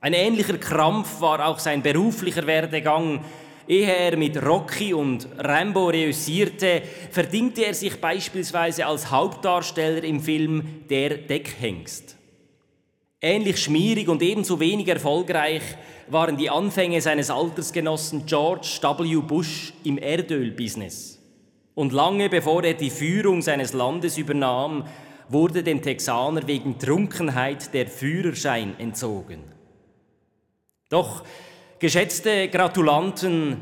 Ein 0.00 0.14
ähnlicher 0.14 0.58
Krampf 0.58 1.20
war 1.20 1.46
auch 1.46 1.60
sein 1.60 1.80
beruflicher 1.80 2.48
Werdegang, 2.48 3.24
Ehe 3.68 3.94
er 3.94 4.16
mit 4.16 4.42
Rocky 4.42 4.94
und 4.94 5.28
Rambo 5.36 5.90
reüssierte, 5.90 6.80
verdingte 7.10 7.66
er 7.66 7.74
sich 7.74 8.00
beispielsweise 8.00 8.86
als 8.86 9.10
Hauptdarsteller 9.10 10.02
im 10.04 10.20
Film 10.20 10.86
Der 10.88 11.18
Deckhengst. 11.18 12.16
Ähnlich 13.20 13.58
schmierig 13.58 14.08
und 14.08 14.22
ebenso 14.22 14.58
wenig 14.58 14.88
erfolgreich 14.88 15.62
waren 16.08 16.38
die 16.38 16.48
Anfänge 16.48 17.02
seines 17.02 17.30
Altersgenossen 17.30 18.24
George 18.24 18.78
W. 18.80 19.16
Bush 19.16 19.74
im 19.84 19.98
Erdölbusiness. 19.98 21.18
Und 21.74 21.92
lange 21.92 22.30
bevor 22.30 22.64
er 22.64 22.74
die 22.74 22.90
Führung 22.90 23.42
seines 23.42 23.74
Landes 23.74 24.16
übernahm, 24.16 24.86
wurde 25.28 25.62
dem 25.62 25.82
Texaner 25.82 26.46
wegen 26.46 26.78
Trunkenheit 26.78 27.74
der 27.74 27.86
Führerschein 27.86 28.78
entzogen. 28.78 29.44
Doch 30.88 31.22
Geschätzte 31.80 32.48
Gratulanten, 32.48 33.58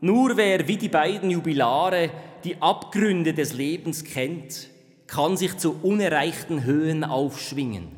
nur 0.00 0.38
wer 0.38 0.66
wie 0.68 0.78
die 0.78 0.88
beiden 0.88 1.28
Jubilare 1.28 2.10
die 2.44 2.62
Abgründe 2.62 3.34
des 3.34 3.52
Lebens 3.52 4.04
kennt, 4.04 4.70
kann 5.06 5.36
sich 5.36 5.58
zu 5.58 5.76
unerreichten 5.82 6.64
Höhen 6.64 7.04
aufschwingen. 7.04 7.88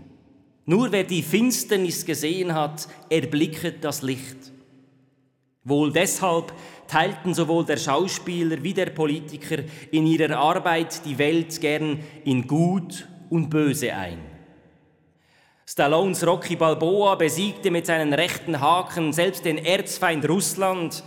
Nur 0.67 0.91
wer 0.91 1.05
die 1.05 1.23
Finsternis 1.23 2.05
gesehen 2.05 2.53
hat, 2.53 2.89
erblicket 3.09 3.85
das 3.85 4.03
Licht. 4.03 4.53
Wohl 5.63 5.93
deshalb 5.93 6.53
teilten 6.89 7.33
sowohl 7.33 7.65
der 7.65 7.77
Schauspieler 7.77 8.61
wie 8.65 8.75
der 8.75 8.87
Politiker 8.87 9.63
in 9.93 10.05
ihrer 10.07 10.37
Arbeit 10.37 11.05
die 11.07 11.17
Welt 11.17 11.61
gern 11.61 12.01
in 12.25 12.49
Gut 12.49 13.07
und 13.31 13.51
Böse 13.51 13.95
ein. 13.95 14.34
Stallones 15.67 16.27
Rocky 16.27 16.57
Balboa 16.57 17.15
besiegte 17.15 17.71
mit 17.71 17.87
seinen 17.87 18.13
rechten 18.13 18.61
Haken 18.61 19.15
selbst 19.15 19.47
den 19.47 19.57
Erzfeind 19.57 20.29
Russland, 20.29 21.03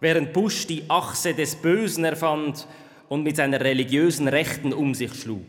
während 0.00 0.32
Bush 0.32 0.66
die 0.66 0.82
Achse 0.88 1.32
des 1.32 1.54
Bösen 1.54 2.04
erfand 2.04 2.66
und 3.08 3.22
mit 3.22 3.36
seiner 3.36 3.60
religiösen 3.60 4.26
Rechten 4.26 4.72
um 4.72 4.94
sich 4.94 5.14
schlug. 5.14 5.46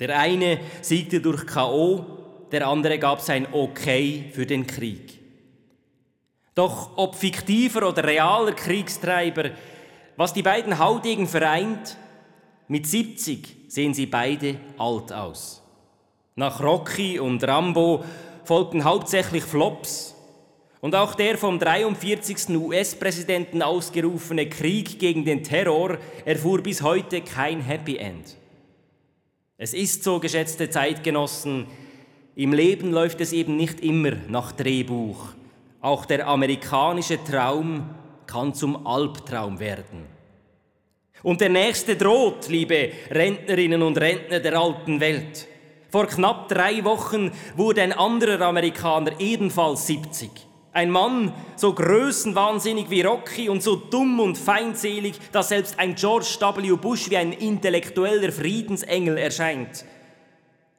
Der 0.00 0.18
eine 0.18 0.58
siegte 0.80 1.20
durch 1.20 1.46
KO, 1.46 2.04
der 2.50 2.66
andere 2.66 2.98
gab 2.98 3.20
sein 3.20 3.46
Okay 3.52 4.24
für 4.32 4.44
den 4.44 4.66
Krieg. 4.66 5.20
Doch 6.56 6.96
ob 6.96 7.14
fiktiver 7.14 7.86
oder 7.86 8.02
realer 8.02 8.52
Kriegstreiber, 8.52 9.50
was 10.16 10.32
die 10.32 10.42
beiden 10.42 10.80
Haudegen 10.80 11.28
vereint, 11.28 11.96
mit 12.66 12.88
70 12.88 13.56
sehen 13.68 13.94
sie 13.94 14.06
beide 14.06 14.56
alt 14.76 15.12
aus. 15.12 15.62
Nach 16.38 16.62
Rocky 16.62 17.18
und 17.18 17.42
Rambo 17.42 18.04
folgten 18.44 18.84
hauptsächlich 18.84 19.42
Flops. 19.42 20.14
Und 20.80 20.94
auch 20.94 21.16
der 21.16 21.36
vom 21.36 21.58
43. 21.58 22.50
US-Präsidenten 22.50 23.60
ausgerufene 23.60 24.48
Krieg 24.48 25.00
gegen 25.00 25.24
den 25.24 25.42
Terror 25.42 25.98
erfuhr 26.24 26.62
bis 26.62 26.80
heute 26.80 27.22
kein 27.22 27.60
Happy 27.60 27.96
End. 27.96 28.36
Es 29.56 29.74
ist 29.74 30.04
so, 30.04 30.20
geschätzte 30.20 30.70
Zeitgenossen, 30.70 31.66
im 32.36 32.52
Leben 32.52 32.92
läuft 32.92 33.20
es 33.20 33.32
eben 33.32 33.56
nicht 33.56 33.80
immer 33.80 34.12
nach 34.28 34.52
Drehbuch. 34.52 35.30
Auch 35.80 36.04
der 36.04 36.28
amerikanische 36.28 37.18
Traum 37.24 37.90
kann 38.28 38.54
zum 38.54 38.86
Albtraum 38.86 39.58
werden. 39.58 40.06
Und 41.24 41.40
der 41.40 41.48
nächste 41.48 41.96
droht, 41.96 42.46
liebe 42.48 42.92
Rentnerinnen 43.10 43.82
und 43.82 43.98
Rentner 43.98 44.38
der 44.38 44.56
alten 44.56 45.00
Welt. 45.00 45.48
Vor 45.90 46.06
knapp 46.06 46.48
drei 46.48 46.84
Wochen 46.84 47.32
wurde 47.56 47.82
ein 47.82 47.92
anderer 47.92 48.40
Amerikaner 48.42 49.18
ebenfalls 49.18 49.86
70. 49.86 50.30
Ein 50.72 50.90
Mann, 50.90 51.32
so 51.56 51.72
größenwahnsinnig 51.72 52.90
wie 52.90 53.00
Rocky 53.00 53.48
und 53.48 53.62
so 53.62 53.76
dumm 53.76 54.20
und 54.20 54.36
feindselig, 54.36 55.18
dass 55.32 55.48
selbst 55.48 55.78
ein 55.78 55.94
George 55.94 56.36
W. 56.40 56.76
Bush 56.76 57.08
wie 57.08 57.16
ein 57.16 57.32
intellektueller 57.32 58.30
Friedensengel 58.30 59.16
erscheint. 59.16 59.86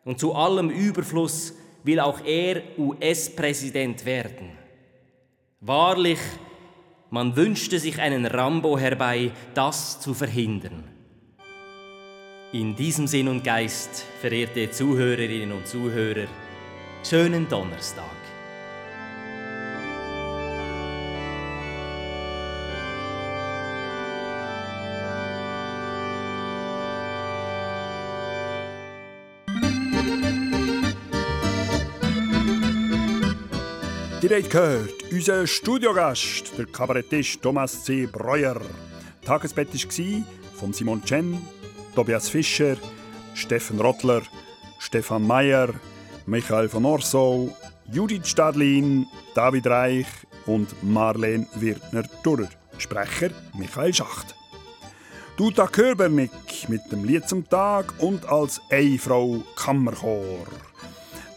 Und 0.05 0.19
zu 0.19 0.35
allem 0.35 0.69
Überfluss 0.69 1.53
will 1.83 1.99
auch 1.99 2.23
er 2.23 2.61
US-Präsident 2.77 4.05
werden. 4.05 4.51
Wahrlich, 5.59 6.19
man 7.09 7.35
wünschte 7.35 7.79
sich 7.79 7.99
einen 7.99 8.27
Rambo 8.27 8.77
herbei, 8.77 9.31
das 9.55 9.99
zu 9.99 10.13
verhindern. 10.13 10.83
In 12.51 12.75
diesem 12.75 13.05
Sinn 13.05 13.27
und 13.27 13.43
Geist, 13.43 14.03
verehrte 14.21 14.71
Zuhörerinnen 14.71 15.51
und 15.51 15.67
Zuhörer, 15.67 16.25
schönen 17.03 17.47
Donnerstag. 17.47 18.05
Habt 34.23 34.49
gehört, 34.49 35.11
unser 35.11 35.45
Studiogast, 35.45 36.57
der 36.57 36.65
Kabarettist 36.65 37.43
Thomas 37.43 37.83
C. 37.83 38.07
Breuer. 38.07 38.59
Tagesbett 39.23 39.71
war 39.71 40.23
von 40.55 40.73
Simon 40.73 41.03
Chen, 41.05 41.39
Tobias 41.99 42.29
Fischer, 42.29 42.77
Steffen 43.33 43.81
Rottler, 43.81 44.21
Stefan 44.77 45.27
Mayer, 45.27 45.73
Michael 46.27 46.69
von 46.69 46.85
Orsau, 46.85 47.49
Judith 47.91 48.25
Stadlin, 48.25 49.05
David 49.35 49.67
Reich, 49.67 50.07
und 50.45 50.81
Marlene 50.81 51.45
Wirtner-Durrer. 51.55 52.47
Sprecher 52.77 53.31
Michael 53.53 53.93
Schacht. 53.93 54.33
Duta 55.35 55.67
Körbernick 55.67 56.69
mit 56.69 56.89
dem 56.89 57.03
Lied 57.03 57.27
zum 57.27 57.49
Tag 57.49 57.93
und 57.97 58.25
als 58.29 58.61
Eifrau 58.71 59.43
Kammerchor. 59.57 60.47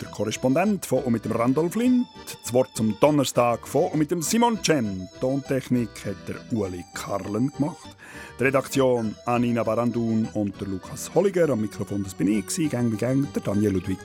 Der 0.02 0.10
Korrespondent 0.10 0.84
von 0.84 1.04
und 1.04 1.12
mit 1.12 1.24
dem 1.24 1.30
Randolph 1.30 1.76
Lind, 1.76 2.08
das 2.42 2.52
Wort 2.52 2.70
zum 2.74 2.98
Donnerstag 2.98 3.68
von 3.68 3.84
und 3.92 4.00
mit 4.00 4.10
dem 4.10 4.20
Simon 4.20 4.60
Chen. 4.60 5.08
Tontechnik 5.20 5.90
hat 6.04 6.16
der 6.26 6.58
Uli 6.58 6.84
Karlen 6.92 7.52
gemacht. 7.52 7.96
Die 8.36 8.42
Redaktion 8.42 9.14
Anina 9.26 9.62
Barandun 9.62 10.28
und 10.34 10.60
der 10.60 10.66
Lukas 10.66 11.14
Holliger. 11.14 11.50
Am 11.50 11.60
Mikrofon 11.60 12.02
das 12.02 12.14
bin 12.14 12.26
ich, 12.26 12.68
gang 12.68 12.90
wie 12.90 12.96
gang, 12.96 13.32
der 13.32 13.42
Daniel 13.42 13.74
Ludwig. 13.74 13.98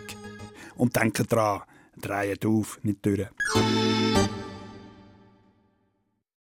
Und 0.76 0.96
denkt 0.96 1.34
dran, 1.34 1.62
dreht 2.00 2.46
auf, 2.46 2.78
nicht 2.84 3.04
durch. 3.04 3.28